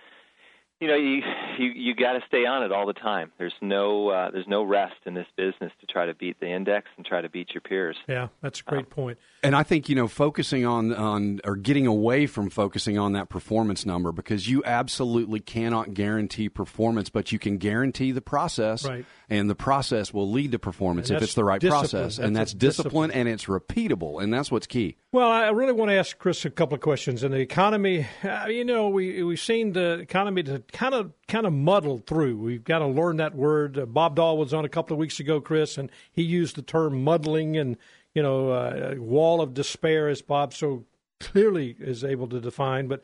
you 0.80 0.88
know 0.88 0.96
you 0.96 1.22
you, 1.58 1.70
you 1.70 1.96
got 1.96 2.14
to 2.14 2.22
stay 2.28 2.46
on 2.46 2.64
it 2.64 2.72
all 2.72 2.86
the 2.86 2.94
time 2.94 3.32
there's 3.38 3.54
no 3.62 4.10
uh, 4.10 4.30
there's 4.32 4.48
no 4.48 4.64
rest 4.64 4.96
in 5.06 5.14
this 5.14 5.28
business 5.38 5.72
to 5.80 5.86
try 5.88 6.06
to 6.06 6.14
beat 6.14 6.40
the 6.40 6.48
index 6.48 6.88
and 6.98 7.06
try 7.06 7.22
to 7.22 7.30
beat 7.30 7.54
your 7.54 7.62
peers 7.62 7.96
yeah 8.08 8.28
that's 8.42 8.60
a 8.60 8.64
great 8.64 8.80
um, 8.80 8.86
point 8.86 9.18
and 9.44 9.56
i 9.56 9.64
think 9.64 9.88
you 9.88 9.96
know 9.96 10.08
focusing 10.08 10.66
on 10.66 10.94
on 10.94 11.40
or 11.44 11.56
getting 11.56 11.88
away 11.88 12.26
from 12.26 12.50
focusing 12.50 12.98
on 12.98 13.14
that 13.14 13.30
performance 13.30 13.86
number 13.86 14.12
because 14.12 14.50
you 14.50 14.64
absolutely 14.66 15.40
cannot 15.40 15.94
guarantee 15.94 16.50
performance 16.50 17.10
but 17.10 17.32
you 17.32 17.40
can 17.40 17.58
guarantee 17.58 18.12
the 18.12 18.22
process 18.22 18.86
right 18.86 19.06
and 19.30 19.50
the 19.50 19.56
process 19.56 20.14
will 20.14 20.30
lead 20.30 20.52
to 20.52 20.60
performance 20.60 21.10
if 21.10 21.22
it's 21.22 21.34
the 21.34 21.44
right 21.44 21.60
discipline. 21.60 21.82
process, 21.82 22.18
that's 22.18 22.20
and 22.20 22.36
that's 22.36 22.54
discipline, 22.54 23.10
discipline, 23.10 23.12
and 23.12 23.30
it's 23.30 23.46
repeatable, 23.46 24.22
and 24.22 24.34
that's 24.34 24.52
what's 24.52 24.68
key. 24.68 24.98
Well, 25.12 25.30
I 25.30 25.50
really 25.50 25.74
want 25.74 25.90
to 25.90 25.96
ask 25.96 26.18
Chris 26.18 26.46
a 26.46 26.50
couple 26.50 26.76
of 26.76 26.82
questions. 26.82 27.24
In 27.24 27.32
the 27.32 27.40
economy, 27.40 28.08
uh, 28.24 28.48
you 28.48 28.66
know, 28.66 28.90
we 28.90 29.24
we've 29.24 29.40
seen 29.40 29.74
the 29.74 30.00
economy 30.00 30.44
to 30.44 30.60
kind 30.72 30.94
of 30.94 31.12
kind 31.28 31.46
of 31.46 31.54
muddle 31.54 32.00
through. 32.00 32.38
We've 32.38 32.64
got 32.64 32.80
to 32.80 32.88
learn 32.88 33.18
that 33.18 33.36
word. 33.36 33.78
Uh, 33.78 33.86
Bob 33.86 34.16
Doll 34.16 34.38
was 34.38 34.54
on 34.54 34.66
a 34.66 34.70
couple 34.70 34.94
of 34.94 35.00
weeks 35.00 35.20
ago, 35.20 35.42
Chris, 35.42 35.78
and 35.78 35.92
he 36.12 36.24
used 36.24 36.56
the 36.56 36.62
term 36.62 37.04
muddling 37.04 37.58
and 37.58 37.78
you 38.16 38.24
know, 38.24 38.50
uh, 38.50 38.96
wall 38.98 39.42
of 39.42 39.54
despair, 39.54 40.08
as 40.08 40.22
Bob 40.22 40.54
so 40.54 40.86
clearly 41.20 41.76
is 41.80 42.04
able 42.04 42.28
to 42.30 42.40
define, 42.40 42.88
but 42.88 43.04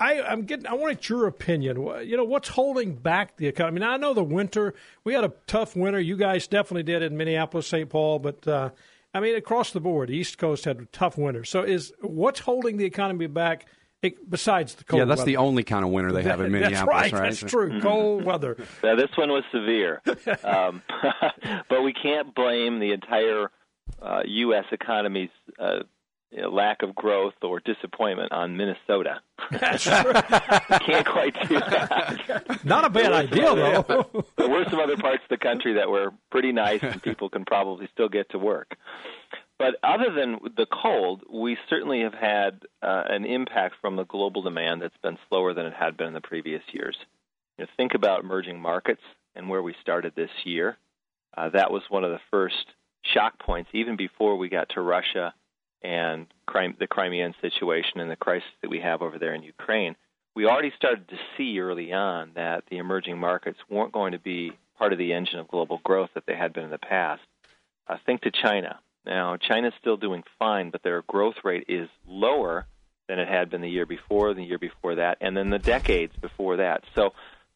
I, 0.00 0.14
am 0.14 0.42
getting. 0.42 0.66
I 0.66 0.74
want 0.74 1.08
your 1.08 1.26
opinion. 1.26 1.76
You 2.04 2.16
know, 2.16 2.24
what's 2.24 2.48
holding 2.48 2.96
back 2.96 3.36
the 3.36 3.46
economy? 3.46 3.80
Now, 3.80 3.92
I 3.92 3.96
know 3.98 4.14
the 4.14 4.24
winter. 4.24 4.74
We 5.04 5.14
had 5.14 5.22
a 5.22 5.32
tough 5.46 5.76
winter. 5.76 6.00
You 6.00 6.16
guys 6.16 6.48
definitely 6.48 6.82
did 6.82 7.02
in 7.02 7.16
Minneapolis, 7.16 7.68
St. 7.68 7.88
Paul, 7.88 8.18
but 8.18 8.48
uh, 8.48 8.70
I 9.14 9.20
mean, 9.20 9.36
across 9.36 9.70
the 9.70 9.80
board, 9.80 10.10
East 10.10 10.38
Coast 10.38 10.64
had 10.64 10.80
a 10.80 10.86
tough 10.86 11.16
winter. 11.16 11.44
So, 11.44 11.62
is 11.62 11.92
what's 12.00 12.40
holding 12.40 12.78
the 12.78 12.84
economy 12.84 13.28
back? 13.28 13.66
Besides 14.28 14.74
the 14.74 14.84
cold 14.84 14.98
yeah, 14.98 15.04
that's 15.04 15.20
weather. 15.20 15.30
the 15.30 15.36
only 15.36 15.62
kind 15.62 15.84
of 15.84 15.90
winter 15.90 16.12
they 16.12 16.22
have 16.22 16.40
in 16.40 16.50
Minneapolis. 16.52 17.02
That's 17.02 17.12
right. 17.12 17.12
right? 17.12 17.38
That's 17.38 17.50
true. 17.50 17.80
Cold 17.80 18.24
weather. 18.24 18.56
Now, 18.82 18.96
this 18.96 19.10
one 19.16 19.30
was 19.30 19.44
severe, 19.52 20.02
um, 20.44 20.82
but 21.68 21.82
we 21.82 21.92
can't 21.92 22.34
blame 22.34 22.80
the 22.80 22.92
entire 22.92 23.50
uh, 24.00 24.22
U.S. 24.24 24.64
economy's 24.72 25.30
uh, 25.58 25.80
you 26.30 26.42
know, 26.42 26.50
lack 26.50 26.82
of 26.82 26.94
growth 26.94 27.34
or 27.42 27.60
disappointment 27.60 28.32
on 28.32 28.56
Minnesota. 28.56 29.20
That's 29.50 29.84
true. 29.84 30.12
can't 30.80 31.06
quite 31.06 31.36
do 31.48 31.60
that. 31.60 32.60
Not 32.64 32.84
a 32.84 32.90
bad 32.90 33.12
idea, 33.12 33.52
other, 33.52 33.84
though. 33.86 34.24
there 34.36 34.48
were 34.48 34.64
some 34.68 34.80
other 34.80 34.96
parts 34.96 35.22
of 35.24 35.28
the 35.28 35.36
country 35.36 35.74
that 35.74 35.88
were 35.88 36.10
pretty 36.30 36.52
nice, 36.52 36.82
and 36.82 37.02
people 37.02 37.28
can 37.28 37.44
probably 37.44 37.88
still 37.92 38.08
get 38.08 38.30
to 38.30 38.38
work. 38.38 38.76
But 39.62 39.76
other 39.88 40.12
than 40.12 40.38
the 40.56 40.66
cold, 40.66 41.22
we 41.32 41.56
certainly 41.70 42.00
have 42.02 42.14
had 42.14 42.62
uh, 42.82 43.04
an 43.08 43.24
impact 43.24 43.76
from 43.80 43.94
the 43.96 44.04
global 44.04 44.42
demand 44.42 44.82
that's 44.82 44.96
been 45.02 45.18
slower 45.28 45.54
than 45.54 45.66
it 45.66 45.72
had 45.72 45.96
been 45.96 46.08
in 46.08 46.14
the 46.14 46.20
previous 46.20 46.62
years. 46.72 46.96
You 47.56 47.64
know, 47.64 47.70
think 47.76 47.94
about 47.94 48.24
emerging 48.24 48.60
markets 48.60 49.02
and 49.36 49.48
where 49.48 49.62
we 49.62 49.74
started 49.80 50.14
this 50.16 50.30
year. 50.44 50.76
Uh, 51.36 51.48
that 51.50 51.70
was 51.70 51.82
one 51.88 52.02
of 52.02 52.10
the 52.10 52.20
first 52.30 52.66
shock 53.14 53.38
points, 53.38 53.70
even 53.72 53.96
before 53.96 54.36
we 54.36 54.48
got 54.48 54.68
to 54.70 54.80
Russia 54.80 55.32
and 55.82 56.26
the 56.52 56.86
Crimean 56.88 57.34
situation 57.40 58.00
and 58.00 58.10
the 58.10 58.16
crisis 58.16 58.48
that 58.62 58.70
we 58.70 58.80
have 58.80 59.00
over 59.00 59.18
there 59.18 59.34
in 59.34 59.42
Ukraine, 59.42 59.96
we 60.34 60.46
already 60.46 60.72
started 60.76 61.08
to 61.08 61.16
see 61.36 61.58
early 61.60 61.92
on 61.92 62.32
that 62.34 62.64
the 62.70 62.78
emerging 62.78 63.18
markets 63.18 63.58
weren't 63.70 63.92
going 63.92 64.12
to 64.12 64.18
be 64.18 64.52
part 64.78 64.92
of 64.92 64.98
the 64.98 65.12
engine 65.12 65.38
of 65.38 65.48
global 65.48 65.80
growth 65.84 66.10
that 66.14 66.24
they 66.26 66.34
had 66.34 66.52
been 66.52 66.64
in 66.64 66.70
the 66.70 66.78
past. 66.78 67.22
Uh, 67.88 67.96
think 68.06 68.22
to 68.22 68.30
China. 68.30 68.78
Now, 69.04 69.36
China's 69.36 69.72
still 69.80 69.96
doing 69.96 70.22
fine, 70.38 70.70
but 70.70 70.82
their 70.82 71.02
growth 71.02 71.36
rate 71.44 71.64
is 71.68 71.88
lower 72.06 72.66
than 73.08 73.18
it 73.18 73.28
had 73.28 73.50
been 73.50 73.60
the 73.60 73.68
year 73.68 73.86
before, 73.86 74.32
the 74.32 74.44
year 74.44 74.58
before 74.58 74.96
that, 74.96 75.18
and 75.20 75.36
then 75.36 75.50
the 75.50 75.58
decades 75.58 76.12
before 76.20 76.56
that. 76.58 76.84
So 76.94 77.10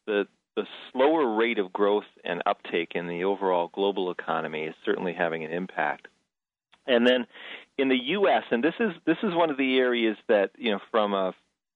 the 0.05 0.27
the 0.55 0.65
slower 0.91 1.35
rate 1.35 1.59
of 1.59 1.71
growth 1.71 2.07
and 2.23 2.41
uptake 2.47 2.93
in 2.95 3.07
the 3.07 3.25
overall 3.25 3.69
global 3.71 4.09
economy 4.09 4.63
is 4.63 4.73
certainly 4.83 5.13
having 5.13 5.45
an 5.45 5.51
impact. 5.51 6.07
And 6.87 7.05
then 7.05 7.27
in 7.77 7.89
the 7.89 7.99
U.S., 8.03 8.41
and 8.49 8.63
this 8.63 8.73
is 8.79 8.91
this 9.05 9.17
is 9.21 9.35
one 9.35 9.51
of 9.51 9.57
the 9.57 9.77
areas 9.77 10.17
that 10.27 10.51
you 10.57 10.71
know 10.71 10.79
from 10.89 11.13
a 11.13 11.33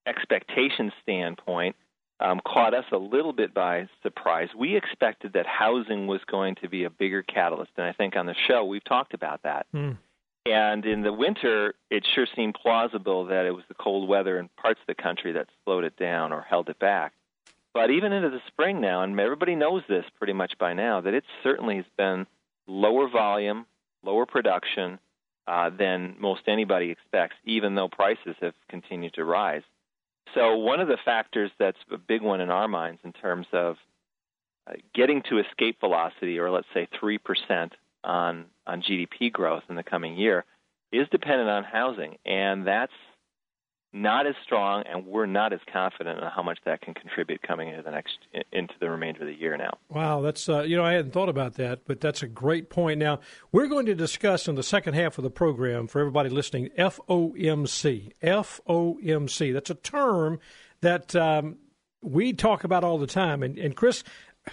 expectation 0.07 0.91
standpoint 1.03 1.75
um, 2.21 2.39
caught 2.45 2.73
us 2.73 2.85
a 2.91 2.97
little 2.97 3.33
bit 3.33 3.53
by 3.53 3.87
surprise. 4.03 4.49
We 4.57 4.75
expected 4.75 5.33
that 5.33 5.45
housing 5.47 6.07
was 6.07 6.21
going 6.29 6.55
to 6.61 6.69
be 6.69 6.83
a 6.83 6.89
bigger 6.89 7.23
catalyst, 7.23 7.71
and 7.77 7.85
I 7.85 7.93
think 7.93 8.15
on 8.15 8.25
the 8.25 8.35
show 8.47 8.63
we've 8.63 8.83
talked 8.83 9.13
about 9.13 9.43
that. 9.43 9.65
Mm. 9.73 9.97
And 10.45 10.85
in 10.85 11.01
the 11.01 11.13
winter, 11.13 11.75
it 11.89 12.05
sure 12.15 12.25
seemed 12.35 12.55
plausible 12.55 13.25
that 13.25 13.45
it 13.45 13.51
was 13.51 13.63
the 13.67 13.75
cold 13.75 14.09
weather 14.09 14.39
in 14.39 14.49
parts 14.57 14.79
of 14.79 14.87
the 14.87 15.01
country 15.01 15.33
that 15.33 15.47
slowed 15.63 15.83
it 15.83 15.97
down 15.97 16.31
or 16.31 16.41
held 16.41 16.69
it 16.69 16.79
back. 16.79 17.13
But 17.73 17.91
even 17.91 18.11
into 18.11 18.29
the 18.29 18.41
spring 18.47 18.81
now, 18.81 19.03
and 19.03 19.19
everybody 19.19 19.55
knows 19.55 19.83
this 19.87 20.05
pretty 20.17 20.33
much 20.33 20.57
by 20.57 20.73
now, 20.73 21.01
that 21.01 21.13
it 21.13 21.23
certainly 21.43 21.77
has 21.77 21.85
been 21.97 22.25
lower 22.67 23.07
volume, 23.07 23.65
lower 24.03 24.25
production, 24.25 24.99
uh, 25.47 25.69
than 25.69 26.15
most 26.19 26.41
anybody 26.47 26.89
expects, 26.89 27.35
even 27.45 27.75
though 27.75 27.87
prices 27.87 28.35
have 28.41 28.53
continued 28.67 29.13
to 29.13 29.23
rise. 29.23 29.63
So, 30.33 30.55
one 30.57 30.79
of 30.79 30.87
the 30.87 30.97
factors 31.03 31.51
that's 31.59 31.77
a 31.91 31.97
big 31.97 32.21
one 32.21 32.41
in 32.41 32.49
our 32.49 32.67
minds 32.67 33.01
in 33.03 33.11
terms 33.13 33.47
of 33.51 33.75
uh, 34.67 34.73
getting 34.93 35.23
to 35.29 35.39
escape 35.39 35.79
velocity, 35.79 36.39
or 36.39 36.49
let's 36.49 36.67
say 36.73 36.87
3% 37.01 37.71
on, 38.03 38.45
on 38.65 38.81
GDP 38.81 39.31
growth 39.31 39.63
in 39.69 39.75
the 39.75 39.83
coming 39.83 40.17
year, 40.17 40.45
is 40.91 41.07
dependent 41.09 41.49
on 41.49 41.63
housing. 41.63 42.17
And 42.25 42.65
that's 42.65 42.93
not 43.93 44.25
as 44.25 44.36
strong, 44.43 44.83
and 44.89 45.05
we're 45.05 45.25
not 45.25 45.51
as 45.51 45.60
confident 45.71 46.21
on 46.21 46.31
how 46.31 46.41
much 46.41 46.60
that 46.65 46.81
can 46.81 46.93
contribute 46.93 47.41
coming 47.41 47.69
into 47.69 47.81
the 47.81 47.91
next 47.91 48.17
into 48.51 48.74
the 48.79 48.89
remainder 48.89 49.21
of 49.21 49.27
the 49.27 49.33
year. 49.33 49.57
Now, 49.57 49.77
wow, 49.89 50.21
that's 50.21 50.48
uh, 50.48 50.62
you 50.62 50.77
know 50.77 50.86
I 50.86 50.93
hadn't 50.93 51.12
thought 51.12 51.29
about 51.29 51.55
that, 51.55 51.81
but 51.86 52.00
that's 52.00 52.24
a 52.24 52.27
great 52.27 52.69
point. 52.69 53.00
Now 53.00 53.19
we're 53.51 53.67
going 53.67 53.86
to 53.88 53.95
discuss 53.95 54.48
in 54.48 54.55
the 54.55 54.63
second 54.63 54.93
half 54.93 55.17
of 55.17 55.24
the 55.24 55.29
program 55.29 55.88
for 55.88 56.00
everybody 56.00 56.29
listening 56.29 56.69
FOMC. 56.77 58.13
FOMC. 58.24 59.53
That's 59.53 59.69
a 59.69 59.75
term 59.75 60.39
that 60.79 61.15
um, 61.15 61.57
we 62.01 62.33
talk 62.33 62.63
about 62.63 62.83
all 62.83 62.98
the 62.98 63.07
time, 63.07 63.43
and, 63.43 63.57
and 63.57 63.75
Chris. 63.75 64.03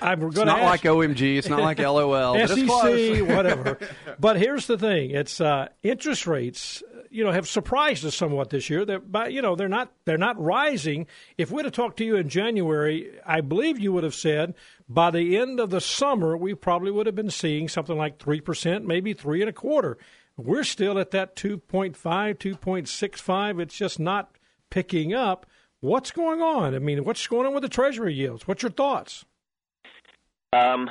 I'm 0.01 0.21
going 0.21 0.33
it's 0.33 0.39
not 0.39 0.61
ask, 0.61 0.85
like 0.85 0.95
OMG. 0.95 1.39
It's 1.39 1.49
not 1.49 1.61
like 1.61 1.79
LOL. 1.79 2.47
SEC, 2.47 3.27
whatever. 3.27 3.79
But 4.21 4.37
here's 4.37 4.67
the 4.67 4.77
thing: 4.77 5.11
it's 5.11 5.41
uh, 5.41 5.69
interest 5.83 6.27
rates 6.27 6.83
you 7.11 7.25
know 7.25 7.33
have 7.33 7.49
surprised 7.49 8.05
us 8.05 8.15
somewhat 8.15 8.51
this 8.51 8.69
year. 8.69 8.85
That 8.85 9.11
by 9.11 9.29
you 9.29 9.41
know 9.43 9.57
they're 9.57 9.69
not 9.69 9.93
they're 10.05 10.19
not 10.19 10.41
rising. 10.41 11.07
If 11.37 11.51
we'd 11.51 11.65
have 11.65 11.73
talked 11.73 11.97
to 11.99 12.05
you 12.05 12.17
in 12.17 12.29
January, 12.29 13.19
I 13.25 13.41
believe 13.41 13.79
you 13.79 13.93
would 13.93 14.05
have 14.05 14.15
said 14.15 14.55
by 14.89 15.11
the 15.11 15.37
end 15.39 15.61
of 15.61 15.71
the 15.71 15.81
summer 15.81 16.37
we 16.37 16.55
probably 16.55 16.91
would 16.91 17.07
have 17.07 17.17
been 17.17 17.31
seeing 17.31 17.69
something 17.69 17.97
like 17.97 18.19
three 18.19 18.41
percent, 18.41 18.87
maybe 18.87 19.15
three 19.15 19.41
and 19.41 19.51
a 19.51 19.55
quarter. 19.55 19.99
We're 20.37 20.63
still 20.63 21.01
at 21.01 21.11
that 21.11 21.35
2.5, 21.35 21.97
2.65. 21.97 23.61
It's 23.61 23.77
just 23.77 23.99
not 23.99 24.37
picking 24.71 25.13
up. 25.13 25.47
What's 25.81 26.13
going 26.13 26.41
on? 26.41 26.77
I 26.77 26.79
mean, 26.79 27.03
what's 27.03 27.27
going 27.27 27.45
on 27.45 27.55
with 27.55 27.65
the 27.65 27.69
Treasury 27.69 28.15
yields? 28.15 28.47
What's 28.47 28.63
your 28.63 28.71
thoughts? 28.71 29.25
Um, 30.53 30.89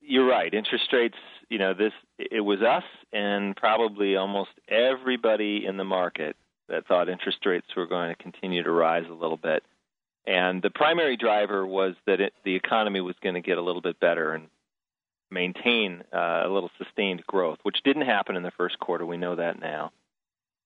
you're 0.00 0.26
right. 0.26 0.52
Interest 0.52 0.92
rates 0.92 1.16
you 1.52 1.58
know, 1.58 1.74
this 1.74 1.92
it 2.18 2.40
was 2.40 2.62
us 2.62 2.84
and 3.12 3.54
probably 3.54 4.16
almost 4.16 4.52
everybody 4.68 5.66
in 5.66 5.76
the 5.76 5.84
market 5.84 6.34
that 6.70 6.86
thought 6.86 7.10
interest 7.10 7.44
rates 7.44 7.66
were 7.76 7.86
going 7.86 8.08
to 8.08 8.22
continue 8.22 8.62
to 8.62 8.70
rise 8.70 9.04
a 9.10 9.12
little 9.12 9.36
bit. 9.36 9.62
And 10.26 10.62
the 10.62 10.70
primary 10.70 11.18
driver 11.18 11.66
was 11.66 11.94
that 12.06 12.22
it, 12.22 12.32
the 12.42 12.54
economy 12.54 13.02
was 13.02 13.16
going 13.22 13.34
to 13.34 13.42
get 13.42 13.58
a 13.58 13.62
little 13.62 13.82
bit 13.82 14.00
better. 14.00 14.32
And 14.32 14.48
maintain 15.30 16.04
uh, 16.12 16.42
a 16.44 16.48
little 16.48 16.70
sustained 16.78 17.24
growth, 17.26 17.58
which 17.62 17.82
didn't 17.84 18.06
happen 18.06 18.36
in 18.36 18.42
the 18.42 18.52
first 18.52 18.78
quarter. 18.78 19.04
We 19.06 19.16
know 19.16 19.36
that 19.36 19.60
now. 19.60 19.90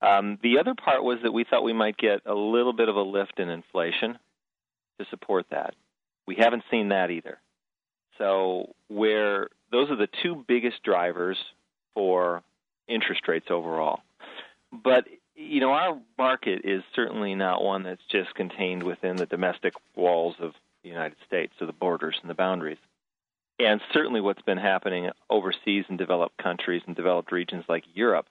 Um, 0.02 0.38
the 0.42 0.58
other 0.58 0.74
part 0.74 1.02
was 1.02 1.18
that 1.22 1.32
we 1.32 1.44
thought 1.44 1.62
we 1.62 1.72
might 1.72 1.96
get 1.96 2.20
a 2.26 2.34
little 2.34 2.72
bit 2.72 2.88
of 2.88 2.96
a 2.96 3.02
lift 3.02 3.38
in 3.38 3.48
inflation 3.48 4.18
to 4.98 5.06
support 5.08 5.46
that. 5.50 5.74
We 6.26 6.34
haven't 6.34 6.64
seen 6.70 6.88
that 6.88 7.10
either. 7.10 7.38
So, 8.18 8.74
where 8.88 9.48
those 9.70 9.90
are 9.90 9.96
the 9.96 10.08
two 10.22 10.44
biggest 10.46 10.82
drivers 10.82 11.38
for 11.94 12.42
interest 12.88 13.26
rates 13.28 13.46
overall. 13.50 14.00
But 14.72 15.06
you 15.34 15.60
know, 15.60 15.72
our 15.72 15.98
market 16.16 16.62
is 16.64 16.82
certainly 16.94 17.34
not 17.34 17.62
one 17.62 17.82
that's 17.82 18.02
just 18.10 18.34
contained 18.34 18.82
within 18.82 19.16
the 19.16 19.26
domestic 19.26 19.74
walls 19.94 20.34
of 20.40 20.52
the 20.82 20.88
United 20.88 21.18
States, 21.26 21.52
or 21.60 21.66
the 21.66 21.72
borders 21.72 22.16
and 22.22 22.30
the 22.30 22.34
boundaries. 22.34 22.78
And 23.58 23.80
certainly, 23.92 24.20
what's 24.20 24.42
been 24.42 24.58
happening 24.58 25.10
overseas 25.30 25.84
in 25.88 25.96
developed 25.96 26.36
countries 26.38 26.82
and 26.86 26.96
developed 26.96 27.32
regions 27.32 27.64
like 27.68 27.84
Europe 27.94 28.26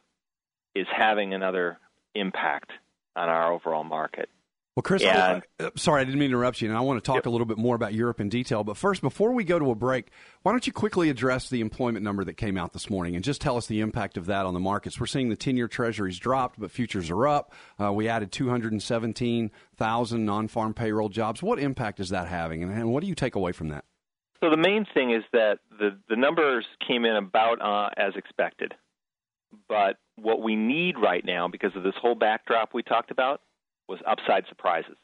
is 0.73 0.87
having 0.91 1.33
another 1.33 1.77
impact 2.13 2.71
on 3.15 3.29
our 3.29 3.51
overall 3.51 3.83
market. 3.83 4.29
Well, 4.75 4.83
Chris, 4.83 5.05
I, 5.05 5.41
uh, 5.61 5.69
sorry, 5.77 6.01
I 6.01 6.03
didn't 6.03 6.19
mean 6.19 6.31
to 6.31 6.35
interrupt 6.35 6.61
you, 6.61 6.67
and 6.67 6.77
I 6.77 6.81
want 6.81 7.01
to 7.01 7.07
talk 7.07 7.15
yep. 7.15 7.27
a 7.27 7.29
little 7.29 7.45
bit 7.45 7.57
more 7.57 7.77
about 7.77 7.93
Europe 7.93 8.19
in 8.19 8.27
detail. 8.27 8.65
But 8.65 8.75
first, 8.75 9.01
before 9.01 9.31
we 9.31 9.45
go 9.45 9.57
to 9.57 9.71
a 9.71 9.75
break, 9.75 10.09
why 10.41 10.51
don't 10.51 10.67
you 10.67 10.73
quickly 10.73 11.09
address 11.09 11.49
the 11.49 11.61
employment 11.61 12.03
number 12.03 12.25
that 12.25 12.33
came 12.33 12.57
out 12.57 12.73
this 12.73 12.89
morning 12.89 13.15
and 13.15 13.23
just 13.23 13.39
tell 13.39 13.55
us 13.55 13.67
the 13.67 13.79
impact 13.79 14.17
of 14.17 14.25
that 14.25 14.45
on 14.45 14.53
the 14.53 14.59
markets? 14.59 14.99
We're 14.99 15.05
seeing 15.05 15.29
the 15.29 15.37
10 15.37 15.55
year 15.55 15.69
treasuries 15.69 16.19
dropped, 16.19 16.59
but 16.59 16.71
futures 16.71 17.09
are 17.09 17.25
up. 17.25 17.53
Uh, 17.81 17.93
we 17.93 18.09
added 18.09 18.33
217,000 18.33 20.25
non 20.25 20.47
farm 20.49 20.73
payroll 20.73 21.07
jobs. 21.07 21.41
What 21.41 21.57
impact 21.57 22.01
is 22.01 22.09
that 22.09 22.27
having, 22.27 22.61
and, 22.61 22.73
and 22.73 22.91
what 22.91 22.99
do 22.99 23.07
you 23.07 23.15
take 23.15 23.35
away 23.35 23.53
from 23.53 23.69
that? 23.69 23.85
So, 24.43 24.49
the 24.49 24.57
main 24.57 24.85
thing 24.93 25.11
is 25.11 25.23
that 25.31 25.59
the, 25.79 25.97
the 26.09 26.17
numbers 26.17 26.65
came 26.85 27.05
in 27.05 27.15
about 27.15 27.61
uh, 27.61 27.91
as 27.95 28.13
expected. 28.17 28.73
But 29.69 29.95
what 30.17 30.41
we 30.41 30.57
need 30.57 30.95
right 31.01 31.23
now, 31.23 31.47
because 31.47 31.73
of 31.77 31.83
this 31.83 31.95
whole 32.01 32.15
backdrop 32.15 32.73
we 32.73 32.83
talked 32.83 33.09
about, 33.09 33.39
was 33.87 33.99
upside 34.05 34.47
surprises. 34.47 34.97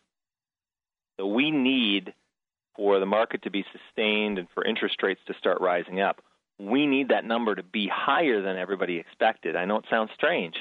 So 1.19 1.27
we 1.27 1.51
need 1.51 2.13
for 2.75 2.99
the 2.99 3.05
market 3.05 3.43
to 3.43 3.51
be 3.51 3.65
sustained 3.71 4.37
and 4.37 4.47
for 4.53 4.63
interest 4.63 5.01
rates 5.03 5.21
to 5.27 5.33
start 5.35 5.61
rising 5.61 5.99
up, 5.99 6.21
we 6.59 6.87
need 6.87 7.09
that 7.09 7.25
number 7.25 7.55
to 7.55 7.63
be 7.63 7.87
higher 7.87 8.41
than 8.41 8.57
everybody 8.57 8.97
expected. 8.97 9.55
I 9.55 9.65
know 9.65 9.77
it 9.77 9.85
sounds 9.89 10.11
strange 10.15 10.55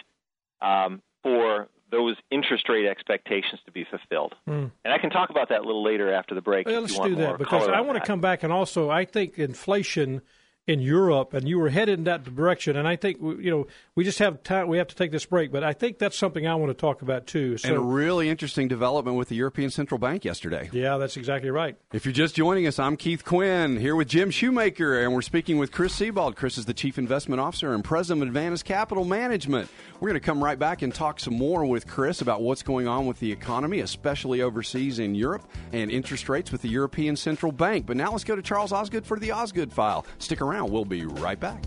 um, 0.60 1.02
for 1.22 1.68
those 1.90 2.16
interest 2.30 2.68
rate 2.68 2.86
expectations 2.86 3.60
to 3.66 3.72
be 3.72 3.84
fulfilled. 3.84 4.34
Mm. 4.48 4.70
And 4.84 4.94
I 4.94 4.98
can 4.98 5.10
talk 5.10 5.30
about 5.30 5.48
that 5.48 5.60
a 5.60 5.64
little 5.64 5.82
later 5.82 6.12
after 6.12 6.34
the 6.34 6.40
break. 6.40 6.66
Well, 6.66 6.82
let's 6.82 6.98
do 6.98 7.16
that 7.16 7.38
because 7.38 7.68
I 7.68 7.80
want 7.80 7.98
to 7.98 8.06
come 8.06 8.20
back 8.20 8.42
and 8.42 8.52
also 8.52 8.90
I 8.90 9.04
think 9.04 9.38
inflation 9.38 10.22
in 10.70 10.80
Europe, 10.80 11.34
and 11.34 11.48
you 11.48 11.58
were 11.58 11.68
headed 11.68 11.98
in 11.98 12.04
that 12.04 12.22
direction. 12.22 12.76
And 12.76 12.86
I 12.86 12.94
think 12.94 13.20
you 13.20 13.50
know 13.50 13.66
we 13.96 14.04
just 14.04 14.20
have 14.20 14.42
time. 14.44 14.68
We 14.68 14.78
have 14.78 14.86
to 14.86 14.94
take 14.94 15.10
this 15.10 15.26
break, 15.26 15.50
but 15.50 15.64
I 15.64 15.72
think 15.72 15.98
that's 15.98 16.16
something 16.16 16.46
I 16.46 16.54
want 16.54 16.70
to 16.70 16.80
talk 16.80 17.02
about 17.02 17.26
too. 17.26 17.58
So, 17.58 17.68
and 17.68 17.76
a 17.76 17.80
really 17.80 18.28
interesting 18.28 18.68
development 18.68 19.16
with 19.16 19.28
the 19.28 19.34
European 19.34 19.70
Central 19.70 19.98
Bank 19.98 20.24
yesterday. 20.24 20.70
Yeah, 20.72 20.96
that's 20.96 21.16
exactly 21.16 21.50
right. 21.50 21.76
If 21.92 22.04
you're 22.04 22.12
just 22.12 22.36
joining 22.36 22.68
us, 22.68 22.78
I'm 22.78 22.96
Keith 22.96 23.24
Quinn 23.24 23.78
here 23.78 23.96
with 23.96 24.06
Jim 24.06 24.30
Shoemaker, 24.30 25.00
and 25.00 25.12
we're 25.12 25.22
speaking 25.22 25.58
with 25.58 25.72
Chris 25.72 25.92
Sebald. 25.92 26.36
Chris 26.36 26.56
is 26.56 26.66
the 26.66 26.74
Chief 26.74 26.98
Investment 26.98 27.40
Officer 27.40 27.74
and 27.74 27.82
President 27.82 28.22
of 28.22 28.32
Advantus 28.34 28.62
Capital 28.62 29.04
Management. 29.04 29.68
We're 29.98 30.08
going 30.08 30.20
to 30.20 30.24
come 30.24 30.42
right 30.42 30.58
back 30.58 30.82
and 30.82 30.94
talk 30.94 31.18
some 31.18 31.34
more 31.34 31.64
with 31.64 31.88
Chris 31.88 32.20
about 32.20 32.42
what's 32.42 32.62
going 32.62 32.86
on 32.86 33.06
with 33.06 33.18
the 33.18 33.32
economy, 33.32 33.80
especially 33.80 34.40
overseas 34.40 35.00
in 35.00 35.16
Europe, 35.16 35.42
and 35.72 35.90
interest 35.90 36.28
rates 36.28 36.52
with 36.52 36.62
the 36.62 36.68
European 36.68 37.16
Central 37.16 37.50
Bank. 37.50 37.86
But 37.86 37.96
now 37.96 38.12
let's 38.12 38.24
go 38.24 38.36
to 38.36 38.42
Charles 38.42 38.72
Osgood 38.72 39.04
for 39.04 39.18
the 39.18 39.32
Osgood 39.32 39.72
File. 39.72 40.06
Stick 40.18 40.40
around. 40.40 40.59
We'll 40.64 40.84
be 40.84 41.04
right 41.04 41.38
back. 41.38 41.64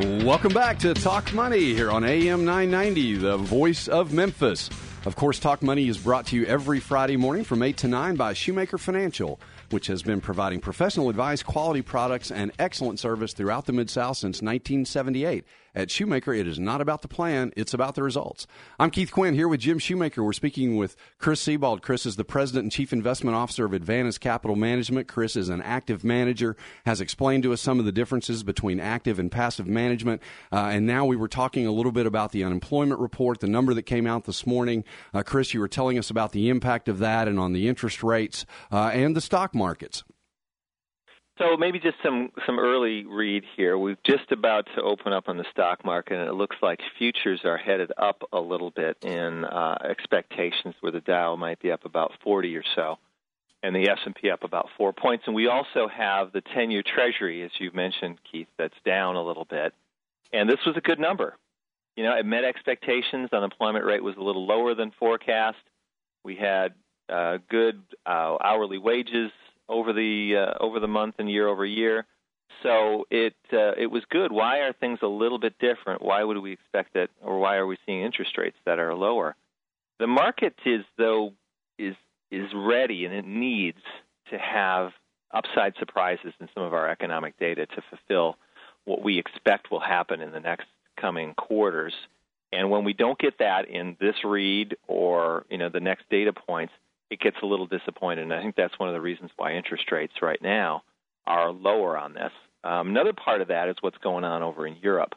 Welcome 0.00 0.54
back 0.54 0.78
to 0.78 0.94
Talk 0.94 1.34
Money 1.34 1.74
here 1.74 1.90
on 1.90 2.04
AM 2.04 2.46
990, 2.46 3.16
the 3.16 3.36
voice 3.36 3.86
of 3.86 4.14
Memphis. 4.14 4.70
Of 5.04 5.14
course, 5.14 5.38
Talk 5.38 5.62
Money 5.62 5.88
is 5.88 5.98
brought 5.98 6.26
to 6.26 6.36
you 6.36 6.46
every 6.46 6.80
Friday 6.80 7.16
morning 7.16 7.44
from 7.44 7.62
8 7.62 7.76
to 7.78 7.88
9 7.88 8.16
by 8.16 8.32
Shoemaker 8.32 8.78
Financial, 8.78 9.38
which 9.70 9.88
has 9.88 10.02
been 10.02 10.20
providing 10.20 10.60
professional 10.60 11.10
advice, 11.10 11.42
quality 11.42 11.82
products, 11.82 12.30
and 12.30 12.50
excellent 12.58 12.98
service 12.98 13.32
throughout 13.34 13.66
the 13.66 13.72
Mid 13.72 13.90
South 13.90 14.16
since 14.16 14.42
1978. 14.42 15.44
At 15.72 15.88
Shoemaker, 15.88 16.34
it 16.34 16.48
is 16.48 16.58
not 16.58 16.80
about 16.80 17.02
the 17.02 17.08
plan, 17.08 17.52
it's 17.56 17.72
about 17.72 17.94
the 17.94 18.02
results. 18.02 18.48
I'm 18.80 18.90
Keith 18.90 19.12
Quinn 19.12 19.34
here 19.34 19.46
with 19.46 19.60
Jim 19.60 19.78
Shoemaker. 19.78 20.24
We're 20.24 20.32
speaking 20.32 20.76
with 20.76 20.96
Chris 21.18 21.40
Sebald. 21.40 21.80
Chris 21.80 22.06
is 22.06 22.16
the 22.16 22.24
President 22.24 22.64
and 22.64 22.72
Chief 22.72 22.92
Investment 22.92 23.36
Officer 23.36 23.66
of 23.66 23.72
Advantus 23.72 24.18
Capital 24.18 24.56
Management. 24.56 25.06
Chris 25.06 25.36
is 25.36 25.48
an 25.48 25.62
active 25.62 26.02
manager, 26.02 26.56
has 26.86 27.00
explained 27.00 27.44
to 27.44 27.52
us 27.52 27.60
some 27.60 27.78
of 27.78 27.84
the 27.84 27.92
differences 27.92 28.42
between 28.42 28.80
active 28.80 29.20
and 29.20 29.30
passive 29.30 29.68
management. 29.68 30.20
Uh, 30.50 30.70
and 30.72 30.88
now 30.88 31.04
we 31.04 31.14
were 31.14 31.28
talking 31.28 31.68
a 31.68 31.72
little 31.72 31.92
bit 31.92 32.06
about 32.06 32.32
the 32.32 32.42
unemployment 32.42 33.00
report, 33.00 33.38
the 33.38 33.46
number 33.46 33.72
that 33.72 33.84
came 33.84 34.08
out 34.08 34.24
this 34.24 34.44
morning. 34.44 34.82
Uh, 35.14 35.22
Chris, 35.22 35.54
you 35.54 35.60
were 35.60 35.68
telling 35.68 35.98
us 35.98 36.10
about 36.10 36.32
the 36.32 36.48
impact 36.48 36.88
of 36.88 36.98
that 36.98 37.28
and 37.28 37.38
on 37.38 37.52
the 37.52 37.68
interest 37.68 38.02
rates 38.02 38.44
uh, 38.72 38.90
and 38.92 39.14
the 39.14 39.20
stock 39.20 39.54
markets. 39.54 40.02
So 41.40 41.56
maybe 41.56 41.78
just 41.78 41.96
some 42.02 42.32
some 42.44 42.58
early 42.58 43.06
read 43.06 43.44
here. 43.56 43.78
We're 43.78 43.96
just 44.04 44.30
about 44.30 44.66
to 44.76 44.82
open 44.82 45.14
up 45.14 45.26
on 45.26 45.38
the 45.38 45.46
stock 45.50 45.86
market, 45.86 46.18
and 46.18 46.28
it 46.28 46.34
looks 46.34 46.56
like 46.60 46.80
futures 46.98 47.40
are 47.44 47.56
headed 47.56 47.92
up 47.96 48.22
a 48.30 48.38
little 48.38 48.70
bit 48.70 48.98
in 49.02 49.46
uh, 49.46 49.78
expectations, 49.82 50.74
where 50.80 50.92
the 50.92 51.00
Dow 51.00 51.36
might 51.36 51.58
be 51.58 51.72
up 51.72 51.86
about 51.86 52.12
40 52.22 52.54
or 52.56 52.62
so, 52.74 52.98
and 53.62 53.74
the 53.74 53.88
S&P 53.88 54.28
up 54.28 54.44
about 54.44 54.68
four 54.76 54.92
points. 54.92 55.24
And 55.26 55.34
we 55.34 55.48
also 55.48 55.88
have 55.88 56.32
the 56.32 56.42
10-year 56.42 56.82
Treasury, 56.82 57.42
as 57.42 57.50
you 57.58 57.70
mentioned, 57.72 58.18
Keith, 58.30 58.48
that's 58.58 58.74
down 58.84 59.16
a 59.16 59.24
little 59.24 59.46
bit. 59.46 59.72
And 60.34 60.46
this 60.46 60.60
was 60.66 60.76
a 60.76 60.82
good 60.82 61.00
number. 61.00 61.38
You 61.96 62.04
know, 62.04 62.18
it 62.18 62.26
met 62.26 62.44
expectations. 62.44 63.30
Unemployment 63.32 63.86
rate 63.86 64.02
was 64.02 64.16
a 64.18 64.22
little 64.22 64.46
lower 64.46 64.74
than 64.74 64.92
forecast. 64.98 65.56
We 66.22 66.36
had 66.36 66.74
uh, 67.08 67.38
good 67.48 67.80
uh, 68.04 68.36
hourly 68.44 68.76
wages 68.76 69.30
over 69.70 69.92
the 69.92 70.36
uh, 70.36 70.62
over 70.62 70.80
the 70.80 70.88
month 70.88 71.14
and 71.18 71.30
year 71.30 71.48
over 71.48 71.64
year. 71.64 72.04
So 72.62 73.06
it 73.10 73.36
uh, 73.52 73.72
it 73.78 73.90
was 73.90 74.02
good. 74.10 74.32
Why 74.32 74.58
are 74.58 74.72
things 74.72 74.98
a 75.02 75.06
little 75.06 75.38
bit 75.38 75.54
different? 75.58 76.02
Why 76.02 76.22
would 76.22 76.36
we 76.38 76.52
expect 76.52 76.94
that, 76.94 77.08
or 77.22 77.38
why 77.38 77.56
are 77.56 77.66
we 77.66 77.78
seeing 77.86 78.02
interest 78.02 78.36
rates 78.36 78.56
that 78.66 78.78
are 78.78 78.94
lower? 78.94 79.36
The 79.98 80.06
market 80.06 80.54
is 80.66 80.84
though 80.98 81.32
is 81.78 81.94
is 82.30 82.48
ready 82.54 83.04
and 83.04 83.14
it 83.14 83.26
needs 83.26 83.82
to 84.30 84.38
have 84.38 84.90
upside 85.32 85.74
surprises 85.78 86.32
in 86.40 86.48
some 86.54 86.64
of 86.64 86.74
our 86.74 86.88
economic 86.88 87.38
data 87.38 87.66
to 87.66 87.82
fulfill 87.88 88.36
what 88.84 89.02
we 89.02 89.18
expect 89.18 89.70
will 89.70 89.80
happen 89.80 90.20
in 90.20 90.32
the 90.32 90.40
next 90.40 90.66
coming 91.00 91.34
quarters. 91.34 91.94
And 92.52 92.70
when 92.70 92.84
we 92.84 92.92
don't 92.92 93.18
get 93.18 93.38
that 93.38 93.68
in 93.68 93.96
this 94.00 94.16
read 94.24 94.76
or 94.88 95.44
you 95.48 95.58
know 95.58 95.68
the 95.68 95.80
next 95.80 96.08
data 96.10 96.32
points, 96.32 96.72
it 97.10 97.20
gets 97.20 97.36
a 97.42 97.46
little 97.46 97.66
disappointed. 97.66 98.22
And 98.22 98.32
I 98.32 98.40
think 98.40 98.56
that's 98.56 98.78
one 98.78 98.88
of 98.88 98.94
the 98.94 99.00
reasons 99.00 99.30
why 99.36 99.54
interest 99.54 99.90
rates 99.90 100.14
right 100.22 100.40
now 100.40 100.82
are 101.26 101.50
lower 101.50 101.98
on 101.98 102.14
this. 102.14 102.32
Um, 102.62 102.88
another 102.88 103.12
part 103.12 103.40
of 103.40 103.48
that 103.48 103.68
is 103.68 103.76
what's 103.80 103.98
going 103.98 104.24
on 104.24 104.42
over 104.42 104.66
in 104.66 104.76
Europe. 104.80 105.14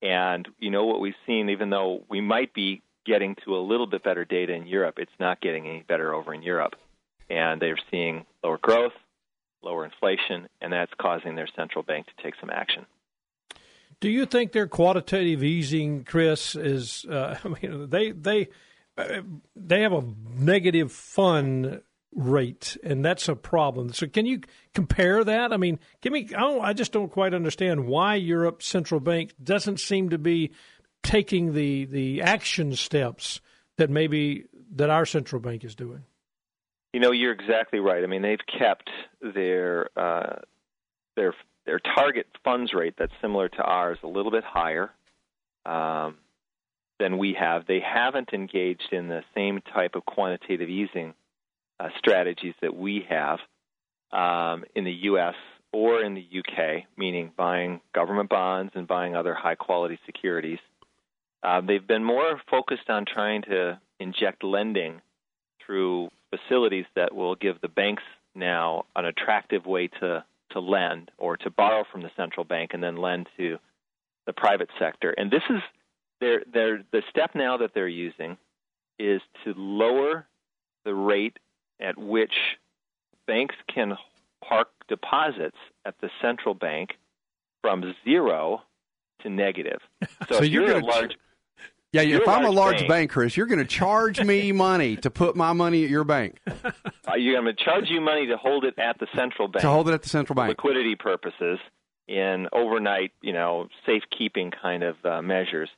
And 0.00 0.46
you 0.58 0.70
know 0.70 0.84
what 0.84 1.00
we've 1.00 1.14
seen, 1.26 1.50
even 1.50 1.70
though 1.70 2.04
we 2.08 2.20
might 2.20 2.54
be 2.54 2.82
getting 3.04 3.36
to 3.44 3.56
a 3.56 3.60
little 3.60 3.86
bit 3.86 4.04
better 4.04 4.24
data 4.24 4.52
in 4.52 4.66
Europe, 4.66 4.96
it's 4.98 5.10
not 5.18 5.40
getting 5.40 5.66
any 5.66 5.82
better 5.82 6.14
over 6.14 6.32
in 6.32 6.42
Europe. 6.42 6.74
And 7.28 7.60
they're 7.60 7.78
seeing 7.90 8.24
lower 8.42 8.58
growth, 8.58 8.92
lower 9.62 9.84
inflation, 9.84 10.48
and 10.60 10.72
that's 10.72 10.92
causing 11.00 11.34
their 11.34 11.48
central 11.56 11.82
bank 11.82 12.06
to 12.06 12.22
take 12.22 12.34
some 12.40 12.50
action. 12.50 12.86
Do 14.00 14.08
you 14.08 14.26
think 14.26 14.52
their 14.52 14.68
quantitative 14.68 15.42
easing, 15.42 16.04
Chris, 16.04 16.54
is? 16.54 17.04
Uh, 17.04 17.36
I 17.44 17.48
mean, 17.48 17.90
they 17.90 18.12
they 18.12 18.48
they 19.56 19.82
have 19.82 19.92
a 19.92 20.04
negative 20.36 20.92
fund 20.92 21.80
rate, 22.14 22.76
and 22.82 23.04
that's 23.04 23.28
a 23.28 23.36
problem. 23.36 23.92
So, 23.92 24.06
can 24.06 24.26
you 24.26 24.40
compare 24.74 25.24
that? 25.24 25.52
I 25.52 25.56
mean, 25.56 25.78
give 26.00 26.12
me. 26.12 26.28
I, 26.36 26.58
I 26.58 26.72
just 26.72 26.92
don't 26.92 27.10
quite 27.10 27.34
understand 27.34 27.86
why 27.86 28.16
Europe 28.16 28.62
Central 28.62 29.00
Bank 29.00 29.34
doesn't 29.42 29.80
seem 29.80 30.10
to 30.10 30.18
be 30.18 30.52
taking 31.02 31.54
the 31.54 31.84
the 31.86 32.22
action 32.22 32.74
steps 32.74 33.40
that 33.76 33.90
maybe 33.90 34.44
that 34.76 34.90
our 34.90 35.06
central 35.06 35.40
bank 35.40 35.64
is 35.64 35.74
doing. 35.74 36.04
You 36.92 37.00
know, 37.00 37.12
you're 37.12 37.32
exactly 37.32 37.80
right. 37.80 38.02
I 38.02 38.06
mean, 38.06 38.22
they've 38.22 38.38
kept 38.58 38.90
their 39.20 39.88
uh, 39.96 40.40
their 41.16 41.34
their 41.66 41.78
target 41.78 42.26
funds 42.44 42.72
rate 42.72 42.94
that's 42.98 43.12
similar 43.20 43.48
to 43.48 43.62
ours 43.62 43.98
a 44.02 44.06
little 44.06 44.32
bit 44.32 44.44
higher. 44.44 44.90
Um, 45.66 46.16
than 46.98 47.18
we 47.18 47.34
have. 47.38 47.66
They 47.66 47.80
haven't 47.80 48.32
engaged 48.32 48.92
in 48.92 49.08
the 49.08 49.22
same 49.34 49.60
type 49.72 49.94
of 49.94 50.04
quantitative 50.04 50.68
easing 50.68 51.14
uh, 51.80 51.88
strategies 51.98 52.54
that 52.60 52.74
we 52.76 53.06
have 53.08 53.38
um, 54.12 54.64
in 54.74 54.84
the 54.84 54.92
U.S. 54.92 55.34
or 55.72 56.02
in 56.02 56.14
the 56.14 56.24
U.K., 56.28 56.86
meaning 56.96 57.32
buying 57.36 57.80
government 57.94 58.28
bonds 58.28 58.72
and 58.74 58.86
buying 58.86 59.14
other 59.14 59.34
high 59.34 59.54
quality 59.54 59.98
securities. 60.06 60.58
Uh, 61.42 61.60
they've 61.60 61.86
been 61.86 62.04
more 62.04 62.40
focused 62.50 62.88
on 62.88 63.04
trying 63.04 63.42
to 63.42 63.80
inject 64.00 64.42
lending 64.42 65.00
through 65.64 66.08
facilities 66.30 66.86
that 66.96 67.14
will 67.14 67.34
give 67.34 67.60
the 67.60 67.68
banks 67.68 68.02
now 68.34 68.84
an 68.96 69.04
attractive 69.04 69.66
way 69.66 69.88
to 70.00 70.24
to 70.50 70.60
lend 70.60 71.10
or 71.18 71.36
to 71.36 71.50
borrow 71.50 71.84
from 71.92 72.00
the 72.00 72.10
central 72.16 72.42
bank 72.42 72.70
and 72.72 72.82
then 72.82 72.96
lend 72.96 73.28
to 73.36 73.58
the 74.26 74.32
private 74.32 74.70
sector. 74.78 75.10
And 75.10 75.30
this 75.30 75.42
is 75.50 75.60
their 76.20 76.42
their 76.52 76.82
the 76.92 77.02
step 77.10 77.32
now 77.34 77.56
that 77.58 77.72
they're 77.74 77.88
using 77.88 78.36
is 78.98 79.20
to 79.44 79.54
lower 79.56 80.26
the 80.84 80.94
rate 80.94 81.38
at 81.80 81.96
which 81.98 82.32
banks 83.26 83.54
can 83.72 83.96
park 84.44 84.68
deposits 84.88 85.56
at 85.84 85.94
the 86.00 86.10
central 86.20 86.54
bank 86.54 86.96
from 87.62 87.94
zero 88.04 88.62
to 89.22 89.28
negative. 89.30 89.80
So, 90.28 90.36
So 90.38 90.42
if 90.44 90.50
you're, 90.50 90.66
you're 90.66 90.78
a 90.78 90.84
large 90.84 91.16
yeah, 91.92 92.02
you're 92.02 92.20
if 92.20 92.28
a 92.28 92.30
I'm 92.30 92.44
a 92.44 92.50
large 92.50 92.78
bank. 92.80 92.88
bank, 92.88 93.10
Chris, 93.12 93.36
you're 93.36 93.46
going 93.46 93.60
to 93.60 93.64
charge 93.64 94.20
me 94.22 94.52
money 94.68 94.96
to 94.96 95.10
put 95.10 95.36
my 95.36 95.52
money 95.54 95.84
at 95.84 95.90
your 95.90 96.04
bank 96.04 96.38
uh, 96.46 97.14
you're 97.16 97.40
going 97.40 97.54
to 97.54 97.64
charge 97.64 97.88
you 97.88 98.00
money 98.00 98.26
to 98.26 98.36
hold 98.36 98.64
it 98.64 98.74
at 98.78 98.98
the 98.98 99.06
central 99.14 99.48
bank 99.48 99.62
to 99.62 99.68
hold 99.70 99.88
it 99.88 99.94
at 99.94 100.02
the 100.02 100.08
central 100.08 100.34
for 100.34 100.42
bank. 100.42 100.50
liquidity 100.50 100.94
purposes 100.96 101.58
in 102.06 102.46
overnight, 102.52 103.12
you 103.22 103.32
know, 103.32 103.68
safekeeping 103.86 104.50
kind 104.50 104.82
of 104.82 104.96
uh, 105.04 105.20
measures. 105.22 105.68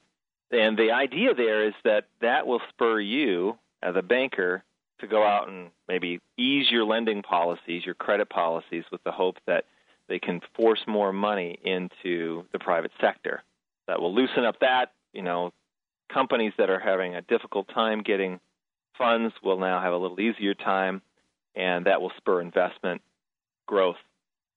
And 0.51 0.77
the 0.77 0.91
idea 0.93 1.35
there 1.35 1.67
is 1.67 1.75
that 1.85 2.07
that 2.21 2.47
will 2.47 2.61
spur 2.71 3.01
you 3.01 3.59
as 3.83 3.95
a 3.97 4.03
banker 4.03 4.65
to 5.01 5.07
go 5.07 5.25
out 5.25 5.49
and 5.49 5.71
maybe 5.89 6.21
ease 6.37 6.71
your 6.71 6.85
lending 6.85 7.23
policies, 7.23 7.85
your 7.87 7.95
credit 7.95 8.29
policies, 8.29 8.85
with 8.91 9.03
the 9.05 9.13
hope 9.13 9.37
that 9.47 9.65
they 10.09 10.19
can 10.19 10.41
force 10.57 10.81
more 10.87 11.13
money 11.13 11.59
into 11.65 12.45
the 12.53 12.59
private 12.59 12.91
sector. 13.01 13.43
That 13.87 14.01
will 14.01 14.15
loosen 14.15 14.45
up 14.45 14.61
that, 14.61 14.93
you 15.13 15.23
know, 15.23 15.53
companies 16.13 16.53
that 16.59 16.69
are 16.69 16.81
having 16.81 17.15
a 17.15 17.23
difficult 17.23 17.69
time 17.73 18.03
getting 18.03 18.41
funds 18.99 19.33
will 19.43 19.59
now 19.59 19.81
have 19.81 19.93
a 19.93 19.97
little 19.97 20.21
easier 20.21 20.55
time, 20.55 21.01
and 21.55 21.87
that 21.87 22.03
will 22.03 22.13
spur 22.17 22.41
investment, 22.41 23.01
growth, 23.67 23.97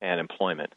and 0.01 0.19
employment. 0.19 0.73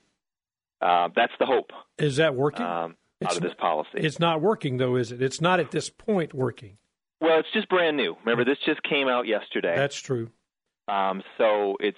Uh, 0.80 1.08
that's 1.16 1.32
the 1.40 1.46
hope 1.46 1.70
Is 1.98 2.16
that 2.16 2.34
working? 2.34 2.64
um, 2.64 2.96
It's 3.20 3.30
out 3.30 3.36
of 3.36 3.42
this 3.42 3.54
policy. 3.58 3.90
it's 3.94 4.18
not 4.18 4.40
working, 4.42 4.76
though, 4.76 4.96
is 4.96 5.10
it? 5.12 5.22
It's 5.22 5.40
not 5.40 5.58
at 5.60 5.70
this 5.70 5.88
point 5.90 6.34
working. 6.34 6.76
well, 7.20 7.38
it's 7.38 7.48
just 7.52 7.68
brand 7.68 7.96
new. 7.96 8.16
Remember, 8.24 8.44
this 8.44 8.58
just 8.66 8.82
came 8.82 9.08
out 9.08 9.26
yesterday. 9.26 9.74
That's 9.74 9.96
true. 9.96 10.30
Um, 10.88 11.22
so 11.38 11.76
it's 11.80 11.96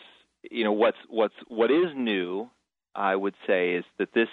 you 0.50 0.64
know 0.64 0.72
what's 0.72 0.96
what's 1.08 1.34
what 1.48 1.70
is 1.70 1.88
new, 1.96 2.48
I 2.94 3.14
would 3.16 3.34
say, 3.46 3.74
is 3.74 3.84
that 3.98 4.12
this 4.14 4.28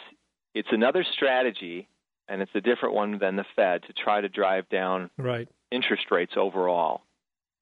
it's 0.54 0.70
another 0.72 1.04
strategy, 1.04 1.88
and 2.28 2.42
it's 2.42 2.52
a 2.56 2.62
different 2.62 2.94
one 2.96 3.18
than 3.20 3.36
the 3.36 3.46
Fed 3.56 3.84
to 3.88 3.94
try 3.94 4.22
to 4.22 4.30
drive 4.30 4.70
down 4.70 5.10
Right. 5.18 5.50
interest 5.72 6.12
rates 6.12 6.34
overall. 6.38 7.02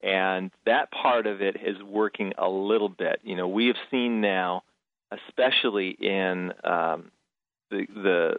And 0.03 0.51
that 0.65 0.91
part 0.91 1.25
of 1.27 1.41
it 1.41 1.55
is 1.55 1.81
working 1.81 2.33
a 2.37 2.49
little 2.49 2.89
bit. 2.89 3.21
You 3.23 3.35
know, 3.37 3.47
we 3.47 3.67
have 3.67 3.77
seen 3.89 4.19
now, 4.19 4.63
especially 5.11 5.91
in 5.91 6.51
um, 6.63 7.11
the, 7.71 7.87
the 7.95 8.35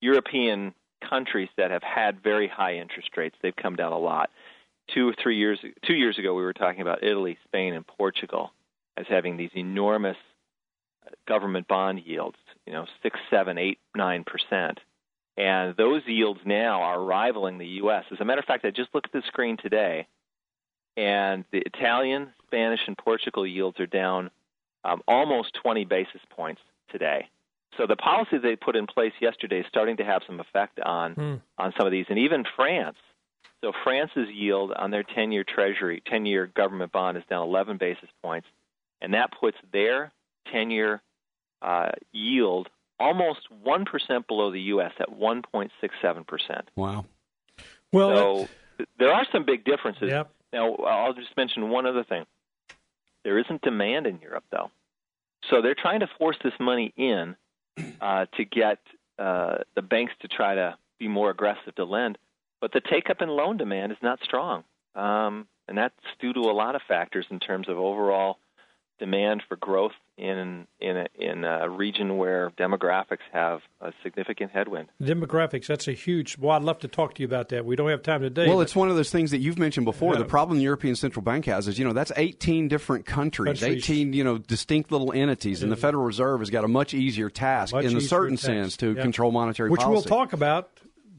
European 0.00 0.74
countries 1.08 1.48
that 1.56 1.70
have 1.70 1.82
had 1.82 2.22
very 2.22 2.48
high 2.48 2.76
interest 2.76 3.10
rates, 3.16 3.36
they've 3.42 3.56
come 3.56 3.76
down 3.76 3.92
a 3.92 3.98
lot. 3.98 4.30
Two 4.94 5.08
or 5.08 5.14
three 5.20 5.36
years, 5.36 5.58
two 5.84 5.94
years 5.94 6.18
ago, 6.18 6.34
we 6.34 6.42
were 6.42 6.52
talking 6.52 6.80
about 6.80 7.02
Italy, 7.02 7.38
Spain, 7.44 7.74
and 7.74 7.86
Portugal 7.86 8.52
as 8.96 9.06
having 9.08 9.36
these 9.36 9.50
enormous 9.54 10.16
uh, 11.04 11.10
government 11.26 11.66
bond 11.66 12.02
yields. 12.04 12.36
You 12.66 12.72
know, 12.72 12.86
six, 13.02 13.18
seven, 13.30 13.58
eight, 13.58 13.78
nine 13.94 14.24
percent 14.24 14.78
and 15.36 15.76
those 15.76 16.02
yields 16.06 16.40
now 16.44 16.80
are 16.82 17.02
rivaling 17.02 17.58
the 17.58 17.66
U.S. 17.66 18.04
As 18.10 18.20
a 18.20 18.24
matter 18.24 18.38
of 18.38 18.46
fact, 18.46 18.64
I 18.64 18.70
just 18.70 18.94
looked 18.94 19.08
at 19.08 19.12
the 19.12 19.26
screen 19.26 19.56
today, 19.56 20.06
and 20.96 21.44
the 21.52 21.58
Italian, 21.58 22.32
Spanish, 22.46 22.80
and 22.86 22.96
Portugal 22.96 23.46
yields 23.46 23.78
are 23.78 23.86
down 23.86 24.30
um, 24.84 25.02
almost 25.06 25.54
20 25.62 25.84
basis 25.84 26.22
points 26.30 26.62
today. 26.90 27.28
So 27.76 27.86
the 27.86 27.96
policy 27.96 28.38
they 28.38 28.56
put 28.56 28.76
in 28.76 28.86
place 28.86 29.12
yesterday 29.20 29.60
is 29.60 29.66
starting 29.68 29.96
to 29.98 30.04
have 30.04 30.22
some 30.26 30.40
effect 30.40 30.80
on 30.80 31.12
Hmm. 31.14 31.34
on 31.58 31.72
some 31.76 31.86
of 31.86 31.92
these, 31.92 32.06
and 32.08 32.18
even 32.18 32.44
France. 32.56 32.96
So 33.62 33.72
France's 33.84 34.28
yield 34.30 34.72
on 34.72 34.90
their 34.90 35.02
10-year 35.02 35.44
Treasury, 35.44 36.02
10-year 36.06 36.46
government 36.48 36.92
bond 36.92 37.16
is 37.16 37.24
down 37.28 37.42
11 37.48 37.78
basis 37.78 38.08
points, 38.22 38.46
and 39.00 39.14
that 39.14 39.30
puts 39.32 39.56
their 39.72 40.12
10-year 40.52 41.02
uh, 41.62 41.90
yield 42.12 42.68
almost 43.00 43.40
1% 43.64 44.26
below 44.26 44.50
the 44.50 44.60
U.S. 44.62 44.92
at 45.00 45.08
1.67%. 45.10 46.60
Wow. 46.76 47.04
Well, 47.92 48.46
So 48.46 48.84
there 48.98 49.12
are 49.12 49.26
some 49.32 49.44
big 49.44 49.64
differences. 49.64 50.08
Yep. 50.10 50.30
Now, 50.52 50.74
I'll 50.76 51.14
just 51.14 51.34
mention 51.36 51.70
one 51.70 51.86
other 51.86 52.04
thing. 52.04 52.24
There 53.24 53.38
isn't 53.38 53.62
demand 53.62 54.06
in 54.06 54.20
Europe, 54.20 54.44
though. 54.50 54.70
So 55.50 55.60
they're 55.62 55.74
trying 55.74 56.00
to 56.00 56.08
force 56.18 56.36
this 56.44 56.52
money 56.60 56.92
in 56.96 57.36
uh, 58.00 58.26
to 58.36 58.44
get 58.44 58.78
uh, 59.18 59.58
the 59.74 59.82
banks 59.82 60.12
to 60.20 60.28
try 60.28 60.54
to 60.54 60.76
be 60.98 61.08
more 61.08 61.30
aggressive 61.30 61.74
to 61.76 61.84
lend. 61.84 62.18
But 62.60 62.72
the 62.72 62.80
take 62.80 63.10
up 63.10 63.22
in 63.22 63.28
loan 63.28 63.56
demand 63.56 63.92
is 63.92 63.98
not 64.02 64.20
strong. 64.22 64.64
Um, 64.94 65.46
and 65.68 65.76
that's 65.76 65.94
due 66.20 66.32
to 66.32 66.40
a 66.40 66.52
lot 66.52 66.74
of 66.74 66.82
factors 66.88 67.26
in 67.30 67.40
terms 67.40 67.68
of 67.68 67.78
overall 67.78 68.38
demand 68.98 69.42
for 69.48 69.56
growth 69.56 69.92
in 70.16 70.66
in 70.80 70.96
a, 70.96 71.06
in 71.14 71.44
a 71.44 71.68
region 71.68 72.16
where 72.16 72.50
demographics 72.58 73.18
have 73.32 73.60
a 73.82 73.92
significant 74.02 74.50
headwind. 74.52 74.88
demographics, 75.02 75.66
that's 75.66 75.86
a 75.88 75.92
huge. 75.92 76.38
Well, 76.38 76.52
I'd 76.56 76.62
love 76.62 76.78
to 76.80 76.88
talk 76.88 77.14
to 77.16 77.22
you 77.22 77.26
about 77.26 77.50
that. 77.50 77.64
We 77.66 77.76
don't 77.76 77.90
have 77.90 78.02
time 78.02 78.22
today. 78.22 78.46
Well, 78.46 78.56
but- 78.56 78.62
it's 78.62 78.74
one 78.76 78.88
of 78.88 78.96
those 78.96 79.10
things 79.10 79.30
that 79.32 79.38
you've 79.38 79.58
mentioned 79.58 79.84
before. 79.84 80.14
Yeah. 80.14 80.20
The 80.20 80.24
problem 80.24 80.56
the 80.58 80.64
European 80.64 80.96
Central 80.96 81.22
Bank 81.22 81.44
has 81.44 81.68
is, 81.68 81.78
you 81.78 81.84
know, 81.84 81.92
that's 81.92 82.12
18 82.16 82.68
different 82.68 83.04
countries, 83.04 83.60
Countries. 83.60 83.84
18, 83.84 84.12
you 84.14 84.24
know, 84.24 84.38
distinct 84.38 84.90
little 84.90 85.12
entities, 85.12 85.62
and 85.62 85.70
the 85.70 85.76
Federal 85.76 86.04
Reserve 86.04 86.40
has 86.40 86.48
got 86.50 86.64
a 86.64 86.68
much 86.68 86.94
easier 86.94 87.28
task 87.28 87.74
Much 87.74 87.84
in 87.84 87.96
a 87.96 88.00
certain 88.00 88.36
task. 88.36 88.46
sense 88.46 88.76
to 88.78 88.94
Yeah. 88.94 89.02
control 89.02 89.30
monetary 89.32 89.68
which 89.70 89.80
policy. 89.82 90.08
we'll 90.10 90.18
talk 90.18 90.32
about 90.32 90.70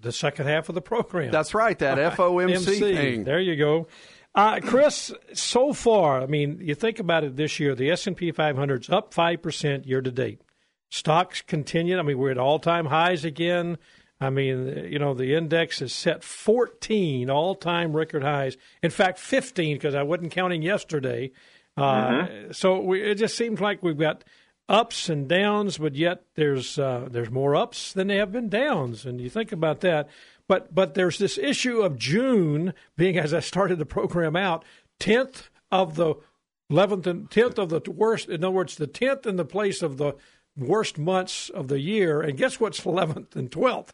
the 0.02 0.12
second 0.12 0.48
half 0.48 0.70
of 0.70 0.76
the 0.76 0.82
program. 0.82 1.32
That's 1.32 1.54
right, 1.54 1.78
that 1.80 1.98
FOMC 2.18 2.80
thing. 2.80 3.24
There 3.24 3.40
you 3.40 3.56
go. 3.56 3.88
Uh, 4.38 4.60
Chris, 4.60 5.12
so 5.34 5.74
far, 5.74 6.22
I 6.22 6.28
mean, 6.28 6.60
you 6.62 6.76
think 6.76 7.00
about 7.00 7.24
it 7.24 7.36
this 7.38 7.60
year, 7.60 7.74
the 7.74 7.90
S&P 7.90 8.32
500's 8.32 8.88
up 8.88 9.12
5% 9.12 9.88
year 9.88 10.00
to 10.00 10.12
date. 10.12 10.42
Stocks 10.92 11.42
continue. 11.42 11.98
I 11.98 12.04
mean, 12.04 12.20
we're 12.20 12.30
at 12.30 12.38
all-time 12.38 12.86
highs 12.86 13.26
again. 13.26 13.80
I 14.22 14.30
mean, 14.30 14.90
you 14.92 15.00
know, 15.00 15.16
the 15.16 15.34
index 15.34 15.82
is 15.82 15.92
set 15.92 16.24
14 16.24 17.32
all-time 17.32 17.94
record 17.94 18.22
highs. 18.22 18.58
In 18.84 18.92
fact, 18.92 19.18
15 19.18 19.76
because 19.76 19.96
I 19.96 20.04
wasn't 20.04 20.32
counting 20.32 20.62
yesterday. 20.62 21.32
Uh, 21.76 22.28
So 22.52 22.80
we, 22.80 23.02
it 23.02 23.16
just 23.16 23.36
seems 23.36 23.60
like 23.60 23.82
we've 23.82 23.98
got 23.98 24.24
ups 24.70 25.10
and 25.10 25.28
downs, 25.28 25.78
but 25.78 25.96
yet 25.96 26.24
there's 26.36 26.78
uh, 26.78 27.08
there's 27.10 27.32
more 27.32 27.56
ups 27.56 27.94
than 27.94 28.08
there 28.08 28.20
have 28.20 28.32
been 28.32 28.50
downs. 28.50 29.06
And 29.06 29.22
you 29.22 29.30
think 29.30 29.52
about 29.52 29.82
that. 29.82 30.10
But 30.48 30.74
but 30.74 30.94
there's 30.94 31.18
this 31.18 31.38
issue 31.38 31.82
of 31.82 31.98
June 31.98 32.74
being, 32.96 33.18
as 33.18 33.34
I 33.34 33.40
started 33.40 33.80
the 33.80 33.86
program 33.86 34.36
out, 34.36 34.64
tenth 35.00 35.50
of 35.72 35.96
the 35.96 36.16
eleventh 36.70 37.08
and 37.08 37.30
tenth 37.30 37.58
of 37.60 37.70
the 37.70 37.82
worst. 37.92 38.30
In 38.30 38.44
other 38.44 38.52
words, 38.52 38.76
the 38.76 38.88
tenth 38.88 39.26
in 39.26 39.36
the 39.36 39.46
place 39.46 39.82
of 39.82 39.98
the 39.98 40.14
worst 40.58 40.98
months 40.98 41.50
of 41.50 41.68
the 41.68 41.80
year. 41.80 42.22
And 42.22 42.38
guess 42.38 42.60
what's 42.60 42.86
eleventh 42.86 43.36
and 43.36 43.52
twelfth? 43.52 43.94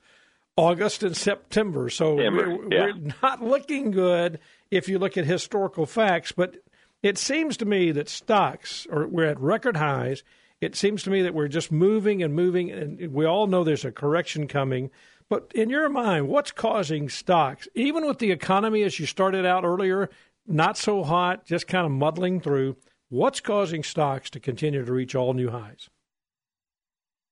August 0.56 1.02
and 1.02 1.18
September. 1.18 1.90
So 1.90 2.14
we're, 2.16 2.52
yeah. 2.72 2.86
we're 2.86 3.14
not 3.24 3.42
looking 3.42 3.90
good 3.90 4.40
if 4.70 4.88
you 4.88 5.00
look 5.00 5.18
at 5.18 5.26
historical 5.26 5.88
facts. 5.88 6.32
But 6.32 6.58
it 7.02 7.18
seems 7.18 7.58
to 7.58 7.66
me 7.66 7.92
that 7.92 8.08
stocks 8.08 8.86
are 8.92 9.08
we're 9.08 9.26
at 9.26 9.40
record 9.40 9.78
highs. 9.78 10.24
It 10.64 10.76
seems 10.76 11.04
to 11.04 11.10
me 11.10 11.22
that 11.22 11.34
we're 11.34 11.48
just 11.48 11.72
moving 11.72 12.24
and 12.24 12.34
moving, 12.34 12.72
and 12.72 13.14
we 13.14 13.26
all 13.26 13.48
know 13.48 13.64
there's 13.64 13.86
a 13.86 13.92
correction 13.92 14.48
coming. 14.48 14.90
But 15.30 15.52
in 15.56 15.70
your 15.70 15.90
mind, 15.90 16.28
what's 16.28 16.52
causing 16.52 17.10
stocks, 17.10 17.68
even 17.76 18.06
with 18.06 18.20
the 18.20 18.32
economy 18.32 18.84
as 18.84 19.00
you 19.00 19.06
started 19.06 19.46
out 19.46 19.64
earlier, 19.64 20.10
not 20.46 20.78
so 20.78 21.04
hot, 21.04 21.46
just 21.46 21.68
kind 21.68 21.86
of 21.86 21.92
muddling 21.92 22.40
through? 22.40 22.78
What's 23.10 23.40
causing 23.40 23.84
stocks 23.84 24.30
to 24.32 24.40
continue 24.40 24.84
to 24.84 24.92
reach 24.92 25.16
all 25.16 25.34
new 25.34 25.50
highs? 25.50 25.90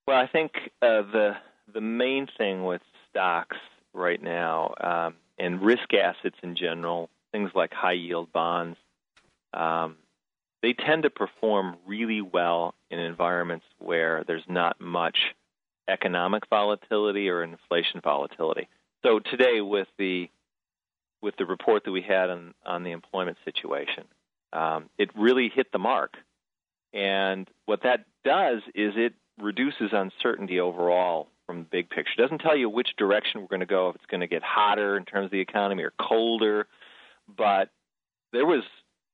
Well, 0.07 0.17
I 0.17 0.27
think 0.27 0.51
uh, 0.81 1.01
the 1.01 1.31
the 1.73 1.81
main 1.81 2.27
thing 2.37 2.65
with 2.65 2.81
stocks 3.09 3.57
right 3.93 4.21
now 4.21 4.73
um, 4.81 5.15
and 5.39 5.61
risk 5.61 5.93
assets 5.93 6.35
in 6.43 6.55
general, 6.55 7.09
things 7.31 7.51
like 7.55 7.71
high 7.73 7.93
yield 7.93 8.31
bonds, 8.31 8.77
um, 9.53 9.97
they 10.61 10.73
tend 10.73 11.03
to 11.03 11.09
perform 11.09 11.77
really 11.85 12.21
well 12.21 12.75
in 12.89 12.99
environments 12.99 13.65
where 13.79 14.23
there's 14.25 14.43
not 14.47 14.79
much 14.79 15.17
economic 15.87 16.43
volatility 16.49 17.29
or 17.29 17.43
inflation 17.43 18.01
volatility. 18.01 18.67
So 19.03 19.19
today, 19.19 19.61
with 19.61 19.87
the 19.97 20.29
with 21.21 21.35
the 21.37 21.45
report 21.45 21.83
that 21.85 21.91
we 21.91 22.01
had 22.01 22.29
on 22.29 22.53
on 22.65 22.83
the 22.83 22.91
employment 22.91 23.37
situation, 23.45 24.05
um, 24.53 24.89
it 24.97 25.09
really 25.15 25.49
hit 25.53 25.71
the 25.71 25.79
mark. 25.79 26.17
And 26.93 27.47
what 27.65 27.83
that 27.83 28.05
does 28.23 28.61
is 28.75 28.93
it 28.95 29.13
reduces 29.39 29.91
uncertainty 29.93 30.59
overall 30.59 31.29
from 31.45 31.59
the 31.59 31.67
big 31.69 31.89
picture. 31.89 32.11
It 32.17 32.21
doesn't 32.21 32.39
tell 32.39 32.55
you 32.55 32.69
which 32.69 32.95
direction 32.97 33.41
we're 33.41 33.47
going 33.47 33.61
to 33.61 33.65
go, 33.65 33.89
if 33.89 33.95
it's 33.95 34.05
going 34.05 34.21
to 34.21 34.27
get 34.27 34.43
hotter 34.43 34.97
in 34.97 35.05
terms 35.05 35.25
of 35.25 35.31
the 35.31 35.39
economy 35.39 35.83
or 35.83 35.93
colder. 35.99 36.67
but 37.27 37.69
there 38.33 38.45
was, 38.45 38.63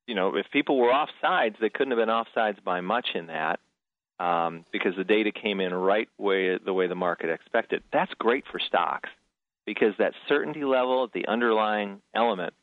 you 0.07 0.15
know, 0.15 0.35
if 0.35 0.49
people 0.51 0.77
were 0.77 0.91
off 0.91 1.09
sides, 1.21 1.57
they 1.59 1.69
couldn't 1.69 1.91
have 1.91 1.99
been 1.99 2.09
off 2.09 2.27
sides 2.33 2.57
by 2.63 2.81
much 2.81 3.09
in 3.13 3.27
that 3.27 3.59
um, 4.19 4.65
because 4.71 4.95
the 4.95 5.03
data 5.03 5.31
came 5.31 5.59
in 5.59 5.73
right 5.73 6.09
way 6.17 6.57
the 6.57 6.73
way 6.73 6.87
the 6.87 6.95
market 6.95 7.29
expected. 7.29 7.83
That's 7.91 8.13
great 8.15 8.45
for 8.51 8.59
stocks 8.59 9.09
because 9.65 9.93
that 9.99 10.13
certainty 10.27 10.63
level, 10.63 11.09
the 11.13 11.27
underlying 11.27 12.01
element, 12.15 12.53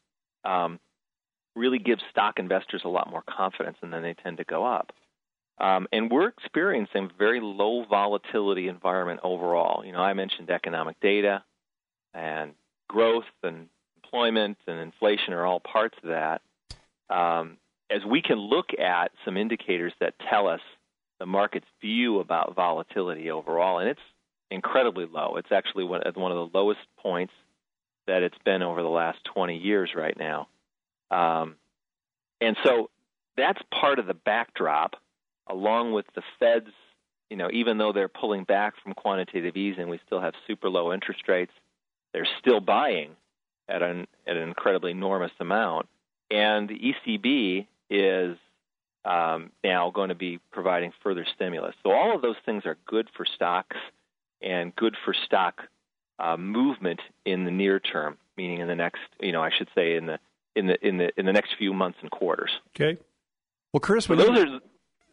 um, 0.45 0.81
really 1.55 1.79
gives 1.79 2.03
stock 2.11 2.39
investors 2.39 2.83
a 2.85 2.89
lot 2.89 3.11
more 3.11 3.23
confidence, 3.23 3.77
and 3.83 3.93
then 3.93 4.03
they 4.03 4.15
tend 4.15 4.39
to 4.39 4.45
go 4.45 4.65
up. 4.65 4.93
Um, 5.59 5.87
and 5.93 6.11
we're 6.11 6.29
experiencing 6.29 7.11
very 7.17 7.41
low 7.41 7.85
volatility 7.85 8.67
environment 8.69 9.21
overall. 9.23 9.85
You 9.85 9.93
know, 9.93 10.01
I 10.01 10.13
mentioned 10.15 10.51
economic 10.51 10.99
data 11.01 11.45
and 12.13 12.55
growth 12.89 13.25
and 13.43 13.69
employment 14.03 14.59
and 14.67 14.81
inflation 14.81 15.33
are 15.33 15.45
all 15.45 15.61
parts 15.61 15.97
of 16.03 16.09
that. 16.09 16.43
Um, 17.11 17.59
as 17.91 18.05
we 18.05 18.23
can 18.23 18.39
look 18.39 18.71
at 18.79 19.13
some 19.25 19.37
indicators 19.37 19.93
that 20.01 20.15
tell 20.31 20.49
us 20.49 20.61
the 21.21 21.27
market's 21.27 21.67
view 21.81 22.21
about 22.21 22.55
volatility 22.55 23.31
overall, 23.31 23.79
and 23.79 23.89
it's 23.89 24.01
incredibly 24.51 25.07
low. 25.07 25.37
It's 25.37 25.53
actually 25.53 25.85
one, 25.85 26.03
one 26.15 26.33
of 26.33 26.51
the 26.53 26.59
lowest 26.59 26.81
points 26.99 27.33
that 28.07 28.23
it's 28.23 28.39
been 28.45 28.63
over 28.63 28.83
the 28.83 28.89
last 28.89 29.19
20 29.25 29.57
years 29.57 29.91
right 29.95 30.17
now. 30.19 30.49
Um, 31.11 31.57
and 32.41 32.57
so 32.65 32.91
that's 33.37 33.61
part 33.71 33.99
of 33.99 34.07
the 34.07 34.15
backdrop, 34.15 34.97
along 35.49 35.93
with 35.93 36.07
the 36.15 36.23
Fed's, 36.39 36.71
you 37.31 37.37
know, 37.37 37.49
even 37.53 37.79
though 37.79 37.93
they're 37.93 38.09
pulling 38.09 38.45
back 38.45 38.75
from 38.83 38.93
quantitative 38.93 39.57
easing, 39.57 39.89
we 39.89 40.01
still 40.07 40.21
have 40.21 40.35
super 40.47 40.69
low 40.69 40.93
interest 40.93 41.23
rates. 41.29 41.53
They're 42.13 42.29
still 42.39 42.61
buying 42.61 43.17
at 43.69 43.83
an, 43.83 44.07
at 44.27 44.37
an 44.37 44.43
incredibly 44.43 44.91
enormous 44.91 45.33
amount. 45.41 45.89
And 46.35 46.69
the 46.69 46.95
ECB 47.07 47.67
is 47.89 48.37
um, 49.05 49.53
now 49.63 49.91
going 49.91 50.09
to 50.09 50.17
be 50.17 50.41
providing 50.51 50.93
further 51.03 51.25
stimulus. 51.35 51.75
So 51.85 51.93
all 51.93 52.17
of 52.17 52.23
those 52.23 52.37
things 52.45 52.67
are 52.67 52.77
good 52.87 53.09
for 53.17 53.25
stocks 53.25 53.77
and 54.43 54.75
good 54.75 54.97
for 55.05 55.15
stock 55.15 55.63
uh, 56.19 56.37
movement 56.37 57.01
in 57.25 57.45
the 57.45 57.53
near 57.53 57.79
term, 57.79 58.19
meaning 58.37 58.61
in 58.61 58.67
the 58.67 58.75
next, 58.75 59.01
you 59.21 59.31
know, 59.31 59.43
I 59.43 59.51
should 59.57 59.69
say 59.75 59.97
in 59.97 60.07
the 60.07 60.19
in 60.57 60.67
the 60.67 60.87
in 60.87 60.99
the 60.99 61.11
in 61.19 61.27
the 61.27 61.33
next 61.33 61.55
few 61.57 61.73
months 61.73 61.99
and 62.03 62.11
quarters. 62.11 62.51
Okay. 62.75 62.99
Well, 63.73 63.81
Chris, 63.81 64.07
but 64.07 64.19
those 64.19 64.39
are. 64.39 64.61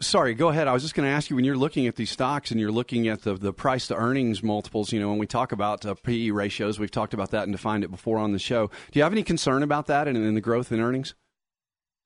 Sorry, 0.02 0.34
go 0.34 0.50
ahead. 0.50 0.68
I 0.68 0.74
was 0.74 0.82
just 0.82 0.96
going 0.96 1.08
to 1.08 1.14
ask 1.14 1.30
you 1.30 1.36
when 1.36 1.46
you're 1.46 1.56
looking 1.56 1.86
at 1.86 1.96
these 1.96 2.10
stocks 2.10 2.50
and 2.52 2.60
you're 2.60 2.72
looking 2.72 3.08
at 3.08 3.22
the, 3.22 3.36
the 3.36 3.54
price 3.54 3.88
to 3.88 3.96
earnings 3.96 4.42
multiples, 4.42 4.92
you 4.92 5.00
know, 5.00 5.10
when 5.10 5.20
we 5.20 5.28
talk 5.28 5.52
about 5.52 5.86
uh, 5.86 5.94
PE 5.94 6.32
ratios, 6.32 6.80
we've 6.80 6.92
talked 6.92 7.14
about 7.14 7.32
that 7.32 7.44
and 7.44 7.52
defined 7.52 7.84
it 7.84 7.92
before 7.92 8.18
on 8.18 8.32
the 8.32 8.40
show. 8.40 8.68
Do 8.92 9.00
you 9.00 9.04
have 9.04 9.12
any 9.12 9.24
concern 9.24 9.62
about 9.62 9.86
that 9.88 10.08
and 10.08 10.18
in 10.18 10.34
the 10.34 10.42
growth 10.42 10.72
in 10.72 10.80
earnings? 10.80 11.14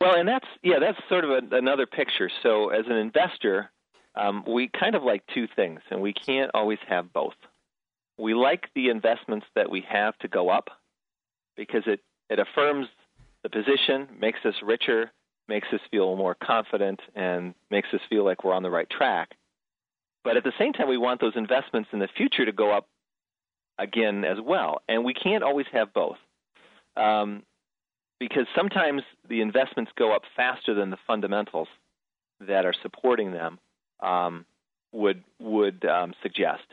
Well, 0.01 0.15
and 0.15 0.27
that's 0.27 0.45
yeah, 0.62 0.79
that's 0.79 0.97
sort 1.08 1.23
of 1.23 1.31
a, 1.31 1.55
another 1.55 1.86
picture. 1.86 2.29
So, 2.43 2.69
as 2.69 2.86
an 2.86 2.97
investor, 2.97 3.71
um, 4.13 4.43
we 4.45 4.67
kind 4.67 4.95
of 4.95 5.03
like 5.03 5.23
two 5.34 5.47
things, 5.55 5.79
and 5.89 6.01
we 6.01 6.13
can't 6.13 6.51
always 6.53 6.79
have 6.88 7.13
both. 7.13 7.36
We 8.17 8.34
like 8.34 8.69
the 8.75 8.89
investments 8.89 9.45
that 9.55 9.69
we 9.69 9.86
have 9.89 10.17
to 10.19 10.27
go 10.27 10.49
up 10.49 10.69
because 11.55 11.84
it, 11.86 12.01
it 12.29 12.39
affirms 12.39 12.88
the 13.43 13.49
position, 13.49 14.08
makes 14.19 14.39
us 14.45 14.55
richer, 14.63 15.12
makes 15.47 15.67
us 15.73 15.79
feel 15.91 16.15
more 16.15 16.36
confident, 16.36 16.99
and 17.15 17.53
makes 17.69 17.89
us 17.93 18.01
feel 18.10 18.23
like 18.23 18.43
we're 18.43 18.53
on 18.53 18.63
the 18.63 18.69
right 18.69 18.89
track. 18.89 19.36
But 20.23 20.38
at 20.38 20.43
the 20.43 20.53
same 20.58 20.73
time, 20.73 20.89
we 20.89 20.97
want 20.97 21.21
those 21.21 21.36
investments 21.36 21.89
in 21.93 21.99
the 21.99 22.08
future 22.08 22.45
to 22.45 22.51
go 22.51 22.71
up 22.75 22.88
again 23.77 24.25
as 24.25 24.38
well. 24.43 24.81
And 24.88 25.05
we 25.05 25.13
can't 25.13 25.43
always 25.43 25.67
have 25.71 25.93
both. 25.93 26.17
Um, 26.97 27.43
because 28.19 28.47
sometimes 28.55 29.01
the 29.27 29.41
investments 29.41 29.91
go 29.95 30.15
up 30.15 30.23
faster 30.36 30.73
than 30.73 30.89
the 30.89 30.97
fundamentals 31.05 31.67
that 32.39 32.65
are 32.65 32.73
supporting 32.81 33.31
them 33.31 33.60
um, 34.01 34.45
would 34.91 35.23
would 35.39 35.86
um, 35.86 36.13
suggest. 36.23 36.63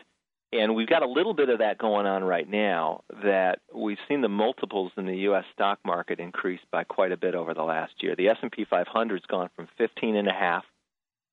And 0.53 0.75
we've 0.75 0.89
got 0.89 1.03
a 1.03 1.09
little 1.09 1.33
bit 1.33 1.49
of 1.49 1.61
that 1.61 1.79
going 1.79 2.07
on 2.07 2.25
right 2.25 2.49
now. 2.49 3.05
That 3.23 3.61
we've 3.75 3.99
seen 4.07 4.21
the 4.21 4.29
multiples 4.29 4.93
in 4.97 5.07
the 5.07 5.17
U.S. 5.19 5.45
stock 5.55 5.79
market 5.85 6.21
increase 6.21 6.61
by 6.71 6.85
quite 6.85 7.11
a 7.11 7.17
bit 7.17 7.35
over 7.35 7.55
the 7.55 7.63
last 7.63 7.95
year. 8.03 8.15
The 8.15 8.29
S&P 8.29 8.67
500 8.69 9.15
has 9.15 9.27
gone 9.27 9.49
from 9.57 9.69
15 9.79 10.15
and 10.15 10.29
a 10.29 10.33
half 10.33 10.65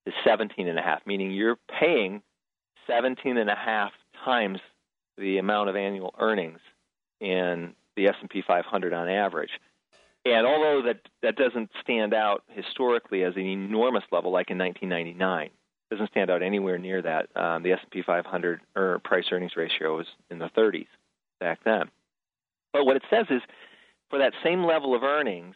to 0.05 0.13
17 0.23 0.67
and 0.67 0.79
a 0.79 0.81
half, 0.81 1.05
meaning 1.05 1.31
you're 1.31 1.57
paying 1.79 2.21
17 2.87 3.37
and 3.37 3.49
a 3.49 3.55
half 3.55 3.91
times 4.23 4.59
the 5.17 5.37
amount 5.37 5.69
of 5.69 5.75
annual 5.75 6.15
earnings 6.17 6.59
in 7.19 7.73
the 7.97 8.07
S&P 8.07 8.41
500 8.45 8.93
on 8.93 9.09
average. 9.09 9.51
And 10.25 10.45
although 10.45 10.81
that 10.85 11.01
that 11.21 11.35
doesn't 11.35 11.71
stand 11.81 12.13
out 12.13 12.43
historically 12.49 13.23
as 13.23 13.35
an 13.35 13.45
enormous 13.45 14.03
level 14.11 14.31
like 14.31 14.49
in 14.49 14.57
1999, 14.57 15.49
doesn't 15.89 16.09
stand 16.11 16.29
out 16.29 16.43
anywhere 16.43 16.77
near 16.77 17.01
that. 17.01 17.35
Um, 17.35 17.63
the 17.63 17.73
S&P 17.73 18.03
500 18.03 18.61
er, 18.77 18.99
price 19.03 19.25
earnings 19.31 19.53
ratio 19.55 19.97
was 19.97 20.07
in 20.29 20.39
the 20.39 20.49
30s 20.57 20.87
back 21.39 21.59
then. 21.65 21.89
But 22.73 22.85
what 22.85 22.95
it 22.95 23.03
says 23.09 23.25
is, 23.29 23.41
for 24.09 24.19
that 24.19 24.33
same 24.43 24.63
level 24.63 24.95
of 24.95 25.03
earnings, 25.03 25.55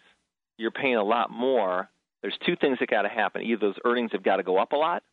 you're 0.58 0.72
paying 0.72 0.96
a 0.96 1.04
lot 1.04 1.32
more. 1.32 1.90
There's 2.22 2.38
two 2.46 2.56
things 2.56 2.78
that 2.80 2.90
got 2.90 3.04
to 3.04 3.10
happen: 3.10 3.42
either 3.42 3.60
those 3.60 3.80
earnings 3.86 4.12
have 4.14 4.24
got 4.24 4.38
to 4.38 4.44
go 4.44 4.58
up 4.58 4.72
a 4.72 4.76
lot, 4.76 5.04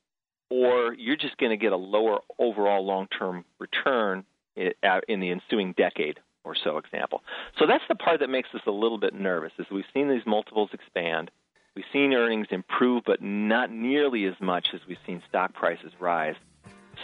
or 0.49 0.95
you're 0.95 1.17
just 1.17 1.37
going 1.39 1.51
to 1.51 1.57
get 1.57 1.73
a 1.73 1.77
lower 1.77 2.21
overall 2.39 2.85
long-term 2.85 3.45
return 3.59 4.25
in 4.57 5.21
the 5.21 5.31
ensuing 5.31 5.73
decade 5.77 6.19
or 6.45 6.55
so. 6.55 6.79
Example. 6.79 7.23
So 7.59 7.67
that's 7.67 7.85
the 7.89 7.95
part 7.95 8.21
that 8.21 8.31
makes 8.31 8.49
us 8.55 8.63
a 8.67 8.71
little 8.71 8.99
bit 8.99 9.15
nervous. 9.15 9.53
Is 9.59 9.67
we've 9.71 9.85
seen 9.93 10.09
these 10.09 10.27
multiples 10.27 10.71
expand 10.73 11.31
We've 11.75 11.85
seen 11.93 12.13
earnings 12.13 12.49
improve, 12.51 13.05
but 13.07 13.23
not 13.23 13.71
nearly 13.71 14.27
as 14.27 14.35
much 14.41 14.69
as 14.75 14.81
we've 14.89 14.99
seen 15.07 15.23
stock 15.29 15.55
prices 15.55 15.93
rise. 16.01 16.35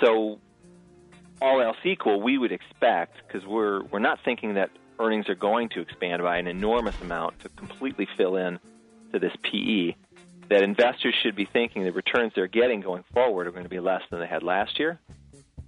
So, 0.03 0.41
all 1.41 1.61
else 1.63 1.77
equal, 1.85 2.21
we 2.21 2.39
would 2.39 2.53
expect, 2.53 3.17
because 3.27 3.47
we're, 3.47 3.85
we're 3.85 3.99
not 3.99 4.19
thinking 4.25 4.55
that 4.55 4.71
earnings 4.99 5.29
are 5.29 5.35
going 5.35 5.69
to 5.71 5.81
expand 5.81 6.23
by 6.23 6.39
an 6.39 6.47
enormous 6.47 6.95
amount 7.01 7.39
to 7.41 7.49
completely 7.51 8.09
fill 8.17 8.37
in 8.37 8.59
to 9.13 9.19
this 9.19 9.33
PE, 9.43 9.95
that 10.49 10.63
investors 10.63 11.15
should 11.23 11.37
be 11.37 11.47
thinking 11.53 11.85
the 11.85 11.93
returns 11.93 12.33
they're 12.35 12.47
getting 12.47 12.81
going 12.81 13.05
forward 13.13 13.47
are 13.47 13.53
going 13.53 13.65
to 13.65 13.71
be 13.71 13.81
less 13.81 14.03
than 14.11 14.21
they 14.21 14.27
had 14.27 14.43
last 14.43 14.79
year 14.79 14.99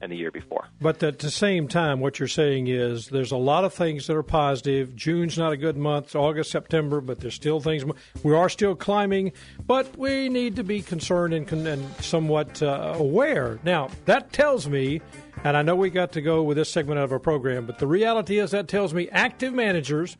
and 0.00 0.12
the 0.12 0.16
year 0.16 0.30
before. 0.30 0.68
But 0.80 1.02
at 1.02 1.18
the 1.18 1.30
same 1.30 1.68
time, 1.68 2.00
what 2.00 2.18
you're 2.18 2.28
saying 2.28 2.68
is 2.68 3.08
there's 3.08 3.32
a 3.32 3.36
lot 3.36 3.64
of 3.64 3.74
things 3.74 4.06
that 4.06 4.16
are 4.16 4.22
positive. 4.22 4.94
June's 4.94 5.36
not 5.36 5.52
a 5.52 5.56
good 5.56 5.76
month, 5.76 6.14
August, 6.14 6.50
September, 6.50 7.00
but 7.00 7.20
there's 7.20 7.34
still 7.34 7.60
things. 7.60 7.84
We 8.22 8.34
are 8.34 8.48
still 8.48 8.74
climbing, 8.74 9.32
but 9.66 9.96
we 9.96 10.28
need 10.28 10.56
to 10.56 10.64
be 10.64 10.82
concerned 10.82 11.34
and, 11.34 11.50
and 11.66 11.94
somewhat 11.96 12.62
uh, 12.62 12.94
aware. 12.96 13.58
Now, 13.64 13.90
that 14.04 14.32
tells 14.32 14.68
me, 14.68 15.00
and 15.44 15.56
I 15.56 15.62
know 15.62 15.76
we 15.76 15.90
got 15.90 16.12
to 16.12 16.20
go 16.20 16.42
with 16.42 16.56
this 16.56 16.70
segment 16.70 17.00
of 17.00 17.12
our 17.12 17.18
program, 17.18 17.66
but 17.66 17.78
the 17.78 17.86
reality 17.86 18.38
is 18.38 18.52
that 18.52 18.68
tells 18.68 18.94
me 18.94 19.08
active 19.10 19.52
managers 19.52 20.16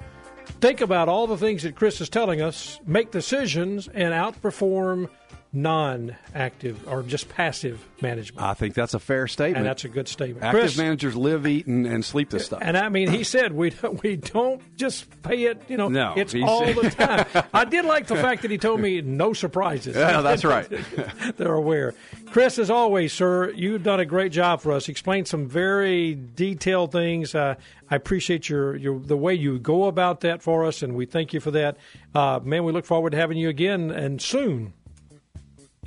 think 0.61 0.81
about 0.81 1.09
all 1.09 1.27
the 1.27 1.37
things 1.37 1.63
that 1.63 1.77
Chris 1.77 2.01
is 2.01 2.09
telling 2.09 2.41
us, 2.41 2.81
make 2.87 3.11
decisions, 3.11 3.89
and 3.89 4.13
outperform 4.13 5.09
non-active 5.53 6.87
or 6.87 7.03
just 7.03 7.29
passive 7.29 7.85
management. 8.03 8.47
I 8.47 8.55
think 8.55 8.75
that's 8.75 8.93
a 8.93 8.99
fair 8.99 9.27
statement. 9.27 9.59
And 9.59 9.67
that's 9.67 9.85
a 9.85 9.89
good 9.89 10.07
statement. 10.07 10.45
Active 10.45 10.61
Chris, 10.61 10.77
managers 10.77 11.17
live, 11.17 11.47
eat, 11.47 11.67
and, 11.67 11.87
and, 11.87 12.05
sleep 12.05 12.31
this 12.31 12.47
stuff. 12.47 12.61
And 12.63 12.77
I 12.77 12.89
mean, 12.91 13.09
he 13.09 13.25
said 13.25 13.53
we 13.53 13.71
don't, 13.71 14.03
we 14.03 14.17
don't 14.17 14.61
just 14.77 15.23
pay 15.23 15.45
it. 15.45 15.63
You 15.69 15.79
know, 15.79 15.89
no, 15.89 16.15
it's 16.17 16.35
all 16.35 16.67
said. 16.67 16.77
the 16.77 16.91
time. 16.91 17.47
I 17.55 17.65
did 17.65 17.87
like 17.87 18.07
the 18.07 18.17
fact 18.17 18.43
that 18.43 18.51
he 18.51 18.59
told 18.59 18.81
me 18.81 19.01
no 19.01 19.33
surprises. 19.33 19.97
Yeah, 19.97 20.21
that's 20.21 20.45
right. 20.45 20.69
They're 21.37 21.55
aware. 21.55 21.95
Chris, 22.27 22.59
as 22.59 22.71
always, 22.71 23.13
sir, 23.13 23.51
you've 23.51 23.83
done 23.83 24.01
a 24.01 24.07
great 24.07 24.33
job 24.33 24.61
for 24.61 24.73
us. 24.73 24.89
Explained 24.89 25.29
some 25.29 25.49
very 25.49 26.15
detailed 26.35 26.93
things. 26.93 27.35
Uh, 27.35 27.55
I 27.91 27.97
appreciate 27.97 28.49
your, 28.51 28.77
your 28.77 28.99
the 28.99 29.17
way 29.17 29.35
you 29.35 29.59
go 29.59 29.85
about 29.85 30.21
that 30.21 30.43
for 30.43 30.67
us, 30.67 30.83
and 30.83 30.95
we 30.95 31.07
thank 31.07 31.33
you 31.33 31.41
for 31.41 31.51
that. 31.53 31.79
Uh, 32.15 32.39
man, 32.43 32.65
we 32.65 32.73
look 32.73 32.85
forward 32.85 33.11
to 33.11 33.17
having 33.17 33.39
you 33.39 33.49
again 33.49 33.91
and 33.91 34.21
soon. 34.21 34.75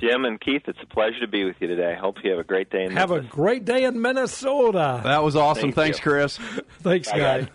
Jim 0.02 0.24
and 0.24 0.40
Keith, 0.40 0.62
it's 0.66 0.78
a 0.82 0.86
pleasure 0.86 1.20
to 1.20 1.28
be 1.28 1.44
with 1.44 1.54
you 1.60 1.68
today. 1.68 1.92
I 1.92 1.94
hope 2.00 2.16
you 2.24 2.30
have 2.30 2.40
a 2.40 2.44
great 2.44 2.70
day 2.70 2.84
in 2.84 2.90
Have 2.92 3.10
Memphis. 3.10 3.30
a 3.30 3.34
great 3.34 3.64
day 3.64 3.84
in 3.84 4.00
Minnesota. 4.02 5.00
That 5.04 5.22
was 5.22 5.36
awesome. 5.36 5.70
Thank 5.72 5.74
Thanks, 5.76 5.98
you. 5.98 6.02
Chris. 6.02 6.36
Thanks, 6.80 7.08
guy. 7.08 7.48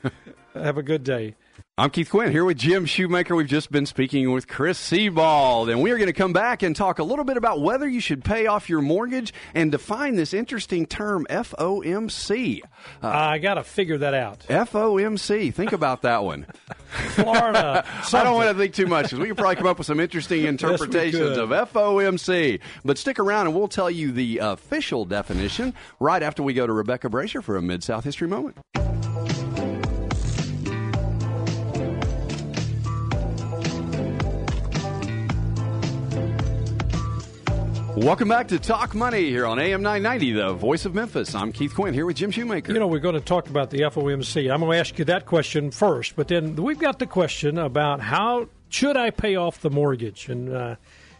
have 0.54 0.78
a 0.78 0.84
good 0.84 1.04
day. 1.04 1.36
I'm 1.80 1.92
Keith 1.92 2.10
Quinn 2.10 2.32
here 2.32 2.44
with 2.44 2.58
Jim 2.58 2.88
Shoemaker. 2.88 3.36
We've 3.36 3.46
just 3.46 3.72
been 3.72 3.86
speaking 3.86 4.32
with 4.32 4.48
Chris 4.48 4.80
Sebald, 4.80 5.70
and 5.70 5.80
we 5.80 5.92
are 5.92 5.98
going 5.98 6.08
to 6.08 6.14
come 6.14 6.34
back 6.34 6.64
and 6.64 6.76
talk 6.76 6.98
a 6.98 7.04
little 7.04 7.24
bit 7.24 7.38
about 7.38 7.62
whether 7.62 7.88
you 7.88 8.00
should 8.00 8.24
pay 8.24 8.48
off 8.48 8.68
your 8.68 8.82
mortgage 8.82 9.32
and 9.54 9.72
define 9.72 10.16
this 10.16 10.34
interesting 10.34 10.88
term 10.88 11.28
FOMC. 11.30 12.62
Uh, 13.04 13.08
I 13.08 13.38
got 13.38 13.56
to 13.56 13.64
figure 13.64 14.00
that 14.00 14.16
out. 14.16 14.40
FOMC. 14.50 15.54
Think 15.54 15.72
about 15.72 16.02
that 16.02 16.24
one. 16.24 16.48
Florida. 17.10 17.86
I 18.12 18.24
don't 18.24 18.34
want 18.34 18.50
to 18.50 18.58
think 18.58 18.74
too 18.74 18.88
much 18.88 19.12
because 19.12 19.20
we 19.20 19.28
can 19.28 19.36
probably 19.36 19.58
come 19.58 19.68
up 19.68 19.78
with 19.78 19.86
some 19.86 20.00
interesting 20.00 20.46
interpretations 20.46 21.38
yes, 21.38 21.38
of 21.38 21.50
FOMC. 21.52 22.60
But 22.86 22.98
stick 22.98 23.20
around 23.20 23.46
and 23.46 23.56
we'll 23.56 23.68
tell 23.68 23.92
you 23.92 24.12
the 24.12 24.40
official 24.40 25.06
definition 25.06 25.76
right 26.00 26.24
after 26.24 26.42
we 26.42 26.56
go 26.56 26.66
to 26.66 26.74
Rebecca 26.74 27.08
Brasher 27.08 27.44
for 27.44 27.56
a 27.56 27.62
Mid 27.62 27.84
South 27.84 28.04
History 28.04 28.28
Moment. 28.28 28.58
Welcome 37.98 38.28
back 38.30 38.50
to 38.50 38.60
Talk 38.60 38.94
Money 38.94 39.28
here 39.28 39.48
on 39.48 39.58
AM 39.58 39.82
990, 39.82 40.34
the 40.34 40.54
voice 40.54 40.86
of 40.86 40.94
Memphis. 40.94 41.34
I'm 41.34 41.52
Keith 41.52 41.74
Quinn 41.74 41.96
here 41.96 42.06
with 42.06 42.18
Jim 42.18 42.30
Shoemaker. 42.30 42.72
You 42.72 42.78
know, 42.78 42.86
we're 42.86 43.00
going 43.00 43.16
to 43.16 43.20
talk 43.20 43.50
about 43.50 43.72
the 43.72 43.80
FOMC. 43.80 44.54
I'm 44.54 44.60
going 44.60 44.74
to 44.74 44.78
ask 44.78 45.00
you 45.00 45.06
that 45.06 45.26
question 45.26 45.72
first, 45.72 46.16
but 46.16 46.28
then 46.28 46.56
we've 46.58 46.78
got 46.78 47.00
the 47.00 47.08
question 47.08 47.58
about 47.58 48.00
how 48.00 48.50
should 48.70 48.98
I 48.98 49.10
pay 49.10 49.36
off 49.36 49.62
the 49.62 49.72
mortgage? 49.72 50.30
And 50.30 50.54
uh, 50.54 50.76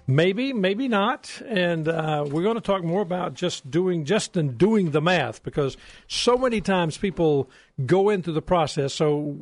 maybe, 0.06 0.54
maybe 0.54 0.88
not. 0.88 1.42
And 1.48 1.88
uh, 1.88 2.26
we're 2.30 2.44
going 2.44 2.58
to 2.58 2.62
talk 2.62 2.84
more 2.84 3.02
about 3.02 3.34
just 3.34 3.72
doing, 3.72 4.06
just 4.06 4.38
in 4.38 4.56
doing 4.56 4.92
the 4.92 5.02
math 5.02 5.42
because 5.42 5.78
so 6.08 6.38
many 6.38 6.62
times 6.62 6.96
people 6.96 7.50
go 7.88 8.12
into 8.12 8.32
the 8.32 8.44
process. 8.44 8.94
So 8.94 9.36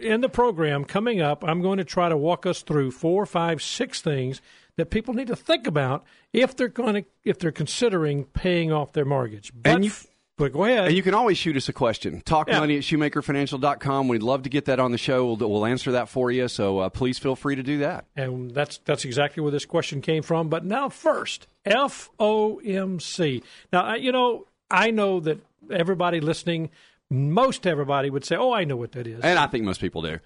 in 0.00 0.22
the 0.22 0.30
program 0.30 0.86
coming 0.86 1.20
up, 1.20 1.44
I'm 1.44 1.60
going 1.60 1.76
to 1.78 1.84
try 1.84 2.08
to 2.08 2.16
walk 2.16 2.46
us 2.46 2.62
through 2.62 2.92
four, 2.92 3.26
five, 3.26 3.60
six 3.60 4.00
things 4.00 4.40
that 4.78 4.86
people 4.90 5.12
need 5.12 5.26
to 5.26 5.36
think 5.36 5.66
about 5.66 6.04
if 6.32 6.56
they're 6.56 6.68
going 6.68 6.94
to 6.94 7.04
if 7.24 7.38
they're 7.38 7.52
considering 7.52 8.24
paying 8.24 8.72
off 8.72 8.92
their 8.94 9.04
mortgage. 9.04 9.52
But, 9.54 9.70
And 9.74 9.84
you- 9.84 9.90
but 10.38 10.52
go 10.52 10.64
ahead. 10.64 10.86
And 10.86 10.96
you 10.96 11.02
can 11.02 11.14
always 11.14 11.36
shoot 11.36 11.56
us 11.56 11.68
a 11.68 11.72
question. 11.72 12.20
Talk 12.24 12.46
Yeah. 12.48 12.60
money 12.60 12.76
at 12.76 12.84
shoemakerfinancial.com. 12.84 14.06
We'd 14.06 14.22
love 14.22 14.44
to 14.44 14.48
get 14.48 14.66
that 14.66 14.78
on 14.78 14.92
the 14.92 14.98
show. 14.98 15.26
We'll, 15.34 15.50
we'll 15.50 15.66
answer 15.66 15.90
that 15.92 16.08
for 16.08 16.30
you. 16.30 16.46
So 16.46 16.78
uh, 16.78 16.88
please 16.90 17.18
feel 17.18 17.34
free 17.34 17.56
to 17.56 17.62
do 17.64 17.78
that. 17.78 18.04
And 18.16 18.52
that's 18.52 18.78
that's 18.84 19.04
exactly 19.04 19.42
where 19.42 19.50
this 19.50 19.66
question 19.66 20.00
came 20.00 20.22
from. 20.22 20.48
But 20.48 20.64
now, 20.64 20.88
first, 20.88 21.48
FOMC. 21.66 23.42
Now, 23.72 23.82
I- 23.84 23.96
you 23.96 24.12
know, 24.12 24.46
I 24.70 24.90
know 24.90 25.20
that 25.20 25.40
everybody 25.70 26.20
listening, 26.20 26.70
most 27.10 27.66
everybody 27.66 28.10
would 28.10 28.24
say, 28.24 28.36
"Oh, 28.36 28.52
I 28.52 28.64
know 28.64 28.76
what 28.76 28.92
that 28.92 29.06
is." 29.06 29.20
And 29.22 29.38
I 29.38 29.46
think 29.46 29.64
most 29.64 29.80
people 29.80 30.02
do. 30.02 30.18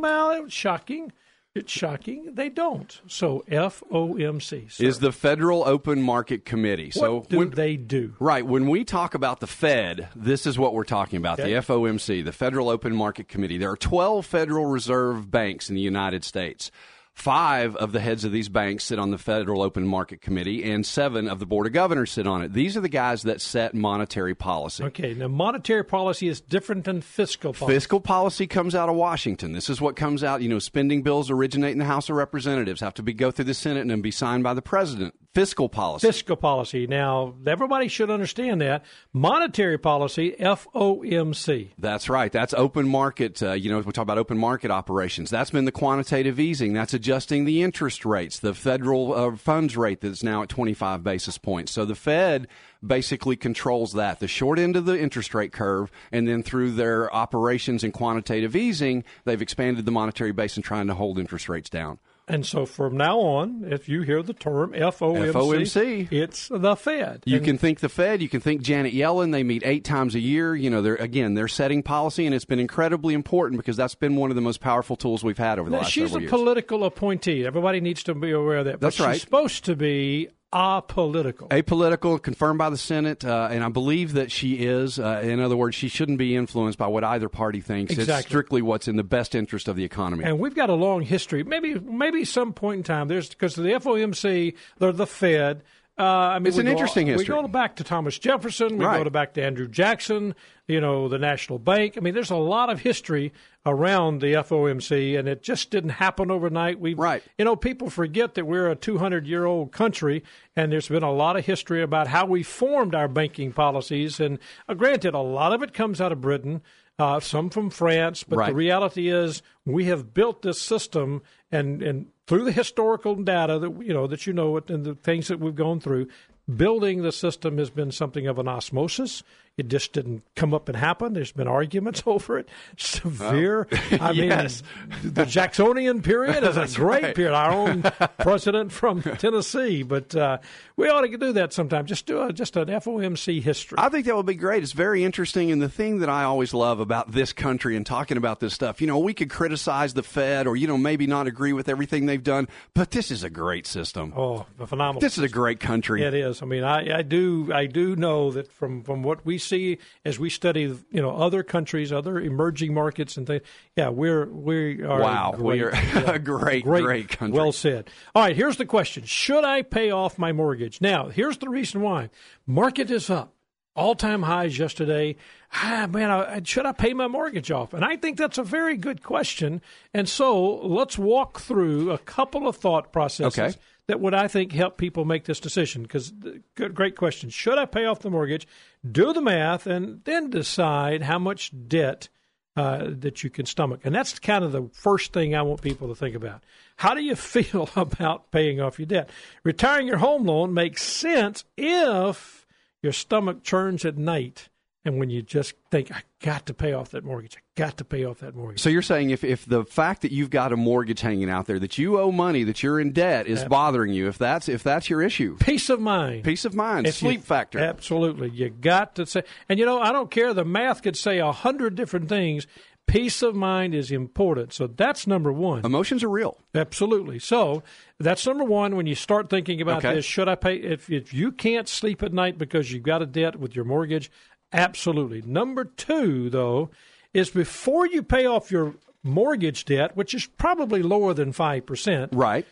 well, 0.00 0.30
it 0.30 0.42
was 0.44 0.52
shocking. 0.52 1.12
It's 1.58 1.72
shocking. 1.72 2.34
They 2.34 2.48
don't. 2.48 3.00
So 3.06 3.44
FOMC 3.48 4.72
sir. 4.72 4.84
Is 4.84 4.98
the 5.00 5.12
Federal 5.12 5.64
Open 5.66 6.02
Market 6.02 6.44
Committee. 6.44 6.90
So 6.90 7.16
what 7.16 7.28
do 7.28 7.38
when, 7.38 7.50
they 7.50 7.76
do? 7.76 8.14
Right. 8.18 8.46
When 8.46 8.68
we 8.68 8.84
talk 8.84 9.14
about 9.14 9.40
the 9.40 9.46
Fed, 9.46 10.08
this 10.14 10.46
is 10.46 10.58
what 10.58 10.74
we're 10.74 10.84
talking 10.84 11.16
about 11.18 11.38
Okay. 11.40 11.54
the 11.54 11.60
FOMC, 11.60 12.24
the 12.24 12.32
Federal 12.32 12.68
Open 12.68 12.94
Market 12.94 13.28
Committee. 13.28 13.58
There 13.58 13.70
are 13.70 13.76
12 13.76 14.24
Federal 14.24 14.66
Reserve 14.66 15.30
banks 15.30 15.68
in 15.68 15.74
the 15.74 15.82
United 15.82 16.24
States. 16.24 16.70
Five 17.18 17.74
of 17.74 17.90
the 17.90 17.98
heads 17.98 18.24
of 18.24 18.30
these 18.30 18.48
banks 18.48 18.84
sit 18.84 18.96
on 19.00 19.10
the 19.10 19.18
Federal 19.18 19.60
Open 19.60 19.84
Market 19.84 20.20
Committee, 20.20 20.70
and 20.70 20.86
seven 20.86 21.26
of 21.26 21.40
the 21.40 21.46
Board 21.46 21.66
of 21.66 21.72
Governors 21.72 22.12
sit 22.12 22.28
on 22.28 22.42
it. 22.42 22.52
These 22.52 22.76
are 22.76 22.80
the 22.80 22.88
guys 22.88 23.24
that 23.24 23.40
set 23.40 23.74
monetary 23.74 24.36
policy. 24.36 24.84
Okay, 24.84 25.14
now 25.14 25.26
monetary 25.26 25.84
policy 25.84 26.28
is 26.28 26.40
different 26.40 26.84
than 26.84 27.00
fiscal 27.00 27.52
policy. 27.52 27.74
Fiscal 27.74 28.00
policy 28.00 28.46
comes 28.46 28.76
out 28.76 28.88
of 28.88 28.94
Washington. 28.94 29.50
This 29.50 29.68
is 29.68 29.80
what 29.80 29.96
comes 29.96 30.22
out. 30.22 30.42
You 30.42 30.48
know, 30.48 30.60
spending 30.60 31.02
bills 31.02 31.28
originate 31.28 31.72
in 31.72 31.78
the 31.78 31.86
House 31.86 32.08
of 32.08 32.14
Representatives, 32.14 32.80
have 32.82 32.94
to 32.94 33.02
be 33.02 33.12
go 33.12 33.32
through 33.32 33.46
the 33.46 33.54
Senate 33.54 33.80
and 33.80 33.90
then 33.90 34.00
be 34.00 34.12
signed 34.12 34.44
by 34.44 34.54
the 34.54 34.62
president. 34.62 35.12
Fiscal 35.34 35.68
policy. 35.68 36.06
fiscal 36.06 36.36
policy. 36.36 36.86
Now, 36.86 37.34
everybody 37.46 37.86
should 37.88 38.10
understand 38.10 38.60
that. 38.60 38.84
Monetary 39.12 39.78
policy, 39.78 40.34
FOMC. 40.40 41.68
That's 41.78 42.08
right. 42.08 42.32
That's 42.32 42.54
open 42.54 42.88
market. 42.88 43.40
Uh, 43.42 43.52
you 43.52 43.70
know, 43.70 43.78
we 43.78 43.92
talk 43.92 44.02
about 44.02 44.18
open 44.18 44.38
market 44.38 44.70
operations. 44.70 45.30
That's 45.30 45.50
been 45.50 45.64
the 45.64 45.70
quantitative 45.70 46.40
easing. 46.40 46.72
That's 46.72 46.94
adjusting 47.08 47.46
the 47.46 47.62
interest 47.62 48.04
rates, 48.04 48.38
the 48.38 48.52
federal 48.52 49.14
uh, 49.14 49.34
funds 49.34 49.78
rate 49.78 50.02
that's 50.02 50.22
now 50.22 50.42
at 50.42 50.50
25 50.50 51.02
basis 51.02 51.38
points. 51.38 51.72
So 51.72 51.86
the 51.86 51.94
Fed 51.94 52.46
basically 52.86 53.34
controls 53.34 53.94
that, 53.94 54.20
the 54.20 54.28
short 54.28 54.58
end 54.58 54.76
of 54.76 54.84
the 54.84 55.00
interest 55.00 55.34
rate 55.34 55.50
curve, 55.50 55.90
and 56.12 56.28
then 56.28 56.42
through 56.42 56.72
their 56.72 57.10
operations 57.14 57.82
and 57.82 57.94
quantitative 57.94 58.54
easing, 58.54 59.04
they've 59.24 59.40
expanded 59.40 59.86
the 59.86 59.90
monetary 59.90 60.32
base 60.32 60.56
and 60.56 60.64
trying 60.64 60.86
to 60.88 60.94
hold 60.94 61.18
interest 61.18 61.48
rates 61.48 61.70
down. 61.70 61.98
And 62.28 62.44
so 62.44 62.66
from 62.66 62.96
now 62.96 63.18
on, 63.20 63.64
if 63.70 63.88
you 63.88 64.02
hear 64.02 64.22
the 64.22 64.34
term 64.34 64.72
FOMC, 64.72 65.32
FOMC. 65.32 66.12
it's 66.12 66.48
the 66.52 66.76
Fed. 66.76 67.22
You 67.24 67.36
And 67.36 67.44
can 67.44 67.58
think 67.58 67.80
the 67.80 67.88
Fed, 67.88 68.20
you 68.20 68.28
can 68.28 68.40
think 68.40 68.62
Janet 68.62 68.92
Yellen. 68.92 69.32
They 69.32 69.42
meet 69.42 69.62
eight 69.64 69.84
times 69.84 70.14
a 70.14 70.20
year. 70.20 70.54
You 70.54 70.68
know, 70.70 70.82
they're 70.82 70.96
again 70.96 71.34
they're 71.34 71.48
setting 71.48 71.82
policy, 71.82 72.26
and 72.26 72.34
it's 72.34 72.44
been 72.44 72.58
incredibly 72.58 73.14
important 73.14 73.58
because 73.60 73.76
that's 73.76 73.94
been 73.94 74.16
one 74.16 74.30
of 74.30 74.36
the 74.36 74.42
most 74.42 74.60
powerful 74.60 74.96
tools 74.96 75.24
we've 75.24 75.38
had 75.38 75.58
over 75.58 75.70
the 75.70 75.76
Now, 75.76 75.82
last 75.82 75.92
she's 75.92 76.14
a 76.14 76.20
years. 76.20 76.30
political 76.30 76.84
appointee. 76.84 77.46
Everybody 77.46 77.80
needs 77.80 78.02
to 78.04 78.14
be 78.14 78.30
aware 78.32 78.58
of 78.58 78.64
that. 78.66 78.72
But 78.74 78.80
That's 78.88 78.96
she's 78.96 79.06
right. 79.06 79.20
supposed 79.20 79.64
to 79.64 79.74
be 79.76 80.28
apolitical. 80.52 81.48
apolitical, 81.48 82.22
confirmed 82.22 82.58
by 82.58 82.70
the 82.70 82.78
Senate, 82.78 83.24
uh, 83.24 83.48
and 83.50 83.62
I 83.62 83.68
believe 83.68 84.14
that 84.14 84.30
she 84.32 84.54
is. 84.54 84.98
Uh, 84.98 85.20
in 85.22 85.40
other 85.40 85.56
words, 85.56 85.76
she 85.76 85.88
shouldn't 85.88 86.18
be 86.18 86.36
influenced 86.36 86.78
by 86.78 86.86
what 86.86 87.04
either 87.04 87.28
party 87.28 87.60
thinks. 87.60 87.96
It's 87.96 88.26
strictly 88.26 88.62
what's 88.62 88.88
in 88.88 88.96
the 88.96 89.04
best 89.04 89.34
interest 89.34 89.68
of 89.68 89.76
the 89.76 89.84
economy. 89.84 90.24
And 90.24 90.38
we've 90.38 90.54
got 90.54 90.70
a 90.70 90.74
long 90.74 91.02
history. 91.02 91.42
Maybe, 91.42 91.78
maybe 91.78 92.24
some 92.24 92.52
point 92.52 92.78
in 92.78 92.82
time, 92.84 93.08
there's 93.08 93.28
because 93.28 93.54
the 93.54 93.62
FOMC, 93.62 94.54
they're 94.78 94.92
the 94.92 95.06
Fed. 95.06 95.62
Uh, 95.98 96.02
I 96.04 96.38
mean, 96.38 96.46
It's 96.46 96.58
an 96.58 96.66
go- 96.66 96.70
interesting 96.72 97.06
history. 97.08 97.34
We 97.34 97.42
go 97.42 97.48
back 97.48 97.76
to 97.76 97.84
Thomas 97.84 98.18
Jefferson. 98.18 98.78
We 98.78 98.84
Right. 98.84 99.02
go 99.02 99.10
back 99.10 99.34
to 99.34 99.42
Andrew 99.42 99.66
Jackson. 99.66 100.34
You 100.68 100.80
know, 100.80 101.08
the 101.08 101.18
National 101.18 101.58
Bank. 101.58 101.94
I 101.96 102.00
mean, 102.00 102.14
there's 102.14 102.30
a 102.30 102.36
lot 102.36 102.70
of 102.70 102.80
history 102.80 103.32
around 103.66 104.20
the 104.20 104.34
FOMC, 104.34 105.16
and 105.18 105.26
it 105.26 105.42
just 105.42 105.70
didn't 105.70 105.90
happen 105.90 106.30
overnight. 106.30 106.78
We, 106.78 106.94
Right. 106.94 107.22
You 107.38 107.44
know, 107.44 107.56
people 107.56 107.90
forget 107.90 108.34
that 108.34 108.46
we're 108.46 108.70
a 108.70 108.76
200 108.76 109.26
year 109.26 109.44
old 109.44 109.72
country, 109.72 110.22
and 110.54 110.70
there's 110.70 110.88
been 110.88 111.02
a 111.02 111.12
lot 111.12 111.36
of 111.36 111.46
history 111.46 111.82
about 111.82 112.06
how 112.08 112.26
we 112.26 112.42
formed 112.42 112.94
our 112.94 113.08
banking 113.08 113.52
policies. 113.52 114.20
And 114.20 114.38
uh, 114.68 114.74
granted, 114.74 115.14
a 115.14 115.18
lot 115.20 115.52
of 115.52 115.62
it 115.62 115.72
comes 115.72 116.00
out 116.00 116.12
of 116.12 116.20
Britain. 116.20 116.62
Uh, 117.00 117.20
some 117.20 117.48
from 117.48 117.70
France, 117.70 118.24
but 118.24 118.44
the 118.46 118.54
reality 118.54 119.08
is 119.08 119.40
we 119.64 119.84
have 119.84 120.12
built 120.12 120.42
this 120.42 120.60
system, 120.60 121.22
and, 121.52 121.80
and 121.80 122.06
through 122.28 122.44
the 122.44 122.52
historical 122.52 123.14
data 123.16 123.58
that 123.58 123.82
you 123.82 123.94
know 123.94 124.06
that 124.06 124.26
you 124.26 124.34
know 124.34 124.56
it 124.58 124.70
and 124.70 124.84
the 124.84 124.94
things 124.94 125.28
that 125.28 125.40
we've 125.40 125.54
gone 125.54 125.80
through, 125.80 126.06
building 126.54 127.02
the 127.02 127.10
system 127.10 127.56
has 127.56 127.70
been 127.70 127.90
something 127.90 128.26
of 128.26 128.38
an 128.38 128.46
osmosis. 128.46 129.22
It 129.58 129.68
just 129.68 129.92
didn't 129.92 130.22
come 130.36 130.54
up 130.54 130.68
and 130.68 130.76
happen. 130.76 131.12
There's 131.12 131.32
been 131.32 131.48
arguments 131.48 132.02
over 132.06 132.38
it, 132.38 132.48
severe. 132.76 133.66
I 134.00 134.12
mean, 134.12 134.28
Yes. 134.28 134.62
the 135.02 135.24
Jacksonian 135.26 136.02
period 136.02 136.44
is 136.44 136.56
a 136.56 136.66
great 136.76 137.02
right. 137.02 137.14
period. 137.14 137.34
Our 137.34 137.50
own 137.52 137.82
president 138.18 138.72
from 138.72 139.02
Tennessee, 139.02 139.82
but 139.82 140.14
uh, 140.14 140.38
we 140.76 140.88
ought 140.88 141.00
to 141.02 141.16
do 141.18 141.32
that 141.32 141.52
sometime. 141.52 141.86
Just 141.86 142.06
do 142.06 142.22
a, 142.22 142.32
just 142.32 142.56
an 142.56 142.68
FOMC 142.68 143.42
history. 143.42 143.76
I 143.80 143.88
think 143.88 144.06
that 144.06 144.14
would 144.16 144.26
be 144.26 144.34
great. 144.34 144.62
It's 144.62 144.72
very 144.72 145.02
interesting. 145.04 145.50
And 145.50 145.60
the 145.60 145.68
thing 145.68 145.98
that 146.00 146.08
I 146.08 146.24
always 146.24 146.54
love 146.54 146.78
about 146.80 147.10
this 147.12 147.32
country 147.32 147.76
and 147.76 147.84
talking 147.84 148.16
about 148.16 148.40
this 148.40 148.54
stuff, 148.54 148.80
you 148.80 148.86
know, 148.86 148.98
we 148.98 149.14
could 149.14 149.30
criticize 149.30 149.94
the 149.94 150.02
Fed 150.02 150.46
or, 150.46 150.56
you 150.56 150.66
know, 150.68 150.78
maybe 150.78 151.06
not 151.06 151.26
agree 151.26 151.52
with 151.52 151.68
everything 151.68 152.06
they've 152.06 152.22
done, 152.22 152.46
but 152.74 152.90
this 152.92 153.10
is 153.10 153.24
a 153.24 153.30
great 153.30 153.66
system. 153.66 154.12
oh, 154.16 154.46
a 154.60 154.66
phenomenal. 154.66 155.00
This 155.00 155.18
is 155.18 155.24
a 155.24 155.28
great 155.28 155.58
country. 155.60 156.02
It 156.04 156.14
is. 156.14 156.42
I 156.42 156.46
mean, 156.46 156.62
I, 156.64 156.98
I 156.98 157.02
do 157.02 157.50
I 157.52 157.66
do 157.66 157.96
know 157.96 158.30
that 158.32 158.52
from, 158.52 158.82
from 158.82 159.02
what 159.02 159.24
we 159.26 159.38
see 159.48 159.78
as 160.04 160.18
we 160.18 160.30
study, 160.30 160.62
you 160.62 161.02
know, 161.02 161.10
other 161.10 161.42
countries, 161.42 161.92
other 161.92 162.18
emerging 162.20 162.74
markets 162.74 163.16
and 163.16 163.26
things. 163.26 163.42
Yeah, 163.76 163.88
we're 163.88 164.26
we 164.26 164.82
are 164.82 165.00
Wow, 165.00 165.32
great, 165.36 165.44
we 165.44 165.62
are 165.62 165.72
yeah, 165.74 166.10
a 166.14 166.18
great, 166.18 166.64
great 166.64 167.08
country. 167.08 167.38
Well 167.38 167.52
said. 167.52 167.90
All 168.14 168.22
right, 168.22 168.36
here's 168.36 168.56
the 168.56 168.66
question: 168.66 169.04
Should 169.04 169.44
I 169.44 169.62
pay 169.62 169.90
off 169.90 170.18
my 170.18 170.32
mortgage? 170.32 170.80
Now, 170.80 171.08
here's 171.08 171.38
the 171.38 171.48
reason 171.48 171.80
why: 171.80 172.10
market 172.46 172.90
is 172.90 173.10
up. 173.10 173.34
All 173.76 173.94
time 173.94 174.22
highs 174.24 174.58
yesterday. 174.58 175.14
Ah, 175.52 175.86
man, 175.88 176.10
I, 176.10 176.40
should 176.42 176.66
I 176.66 176.72
pay 176.72 176.94
my 176.94 177.06
mortgage 177.06 177.52
off? 177.52 177.72
And 177.72 177.84
I 177.84 177.94
think 177.96 178.18
that's 178.18 178.36
a 178.36 178.42
very 178.42 178.76
good 178.76 179.04
question. 179.04 179.62
And 179.94 180.08
so 180.08 180.56
let's 180.66 180.98
walk 180.98 181.38
through 181.38 181.92
a 181.92 181.98
couple 181.98 182.48
of 182.48 182.56
thought 182.56 182.92
processes 182.92 183.38
Okay. 183.38 183.54
that 183.86 184.00
would 184.00 184.14
I 184.14 184.26
think 184.26 184.50
help 184.50 184.78
people 184.78 185.04
make 185.04 185.26
this 185.26 185.38
decision. 185.38 185.82
Because 185.84 186.12
great 186.56 186.96
question. 186.96 187.30
Should 187.30 187.56
I 187.56 187.66
pay 187.66 187.84
off 187.84 188.00
the 188.00 188.10
mortgage? 188.10 188.48
Do 188.88 189.12
the 189.12 189.20
math 189.20 189.66
and 189.66 190.02
then 190.04 190.30
decide 190.30 191.02
how 191.02 191.18
much 191.18 191.52
debt 191.68 192.08
uh, 192.56 192.86
that 192.88 193.22
you 193.22 193.30
can 193.30 193.46
stomach. 193.46 193.80
And 193.84 193.94
that's 193.94 194.18
kind 194.18 194.44
of 194.44 194.52
the 194.52 194.68
first 194.72 195.12
thing 195.12 195.34
I 195.34 195.42
want 195.42 195.62
people 195.62 195.88
to 195.88 195.94
think 195.94 196.16
about. 196.16 196.42
How 196.76 196.94
do 196.94 197.02
you 197.02 197.14
feel 197.16 197.70
about 197.76 198.30
paying 198.30 198.60
off 198.60 198.78
your 198.78 198.86
debt? 198.86 199.10
Retiring 199.44 199.86
your 199.86 199.98
home 199.98 200.24
loan 200.24 200.52
makes 200.52 200.82
sense 200.82 201.44
if 201.56 202.46
your 202.82 202.92
stomach 202.92 203.42
churns 203.42 203.84
at 203.84 203.96
night 203.96 204.48
and 204.84 204.98
when 204.98 205.10
you 205.10 205.22
just 205.22 205.54
think, 205.70 205.90
I 205.92 206.02
got 206.22 206.46
to 206.46 206.54
pay 206.54 206.72
off 206.72 206.90
that 206.92 207.04
mortgage. 207.04 207.36
I 207.36 207.40
got 207.56 207.76
to 207.78 207.84
pay 207.84 208.04
off 208.04 208.20
that 208.20 208.34
mortgage. 208.34 208.60
So 208.60 208.70
you're 208.70 208.80
saying 208.82 209.10
if, 209.10 209.24
if 209.24 209.44
the 209.44 209.64
fact 209.64 210.02
that 210.02 210.12
you've 210.12 210.30
got 210.30 210.52
a 210.52 210.56
mortgage 210.56 211.00
hanging 211.00 211.28
out 211.28 211.46
there, 211.46 211.58
that 211.58 211.76
you 211.78 211.98
owe 211.98 212.12
money, 212.12 212.44
that 212.44 212.62
you're 212.62 212.80
in 212.80 212.92
debt 212.92 213.26
is 213.26 213.44
bothering 213.44 213.92
you, 213.92 214.08
if 214.08 214.16
that's 214.18 214.48
if 214.48 214.62
that's 214.62 214.88
your 214.88 215.02
issue, 215.02 215.36
Peace 215.38 215.68
of 215.68 215.80
mind. 215.80 216.24
peace 216.24 216.44
of 216.44 216.54
mind, 216.54 216.86
If 216.86 217.02
you- 217.02 217.08
sleep 217.08 217.24
factor. 217.24 217.58
Absolutely. 217.58 218.30
You 218.30 218.50
got 218.50 218.94
to 218.96 219.06
say, 219.06 219.22
and 219.48 219.58
you 219.58 219.66
know, 219.66 219.80
I 219.80 219.92
don't 219.92 220.10
care. 220.10 220.32
The 220.32 220.44
math 220.44 220.82
could 220.82 220.96
say 220.96 221.18
a 221.18 221.32
hundred 221.32 221.74
different 221.74 222.08
things. 222.08 222.46
Peace 222.86 223.20
of 223.20 223.34
mind 223.34 223.74
is 223.74 223.90
important. 223.92 224.54
So 224.54 224.66
that's 224.66 225.06
number 225.06 225.30
one. 225.30 225.62
Emotions 225.66 226.02
are 226.02 226.08
real. 226.08 226.38
Absolutely. 226.54 227.18
So 227.18 227.62
that's 228.00 228.26
number 228.26 228.44
one. 228.44 228.76
When 228.76 228.86
you 228.86 228.94
start 228.94 229.28
thinking 229.28 229.60
about 229.60 229.84
Okay. 229.84 229.96
this, 229.96 230.06
should 230.06 230.26
I 230.26 230.36
pay? 230.36 230.54
If, 230.56 230.88
if 230.88 231.12
you 231.12 231.30
can't 231.30 231.68
sleep 231.68 232.02
at 232.02 232.14
night 232.14 232.38
because 232.38 232.72
you've 232.72 232.84
got 232.84 233.02
a 233.02 233.06
debt 233.06 233.36
with 233.38 233.54
your 233.54 233.66
mortgage, 233.66 234.10
absolutely. 234.52 235.22
Number 235.22 235.64
two, 235.64 236.30
though, 236.30 236.70
is 237.14 237.30
before 237.30 237.86
you 237.86 238.02
pay 238.02 238.26
off 238.26 238.50
your 238.50 238.74
mortgage 239.02 239.64
debt, 239.64 239.96
which 239.96 240.14
is 240.14 240.26
probably 240.26 240.82
lower 240.82 241.14
than 241.14 241.32
5%, 241.32 242.08
Right. 242.12 242.46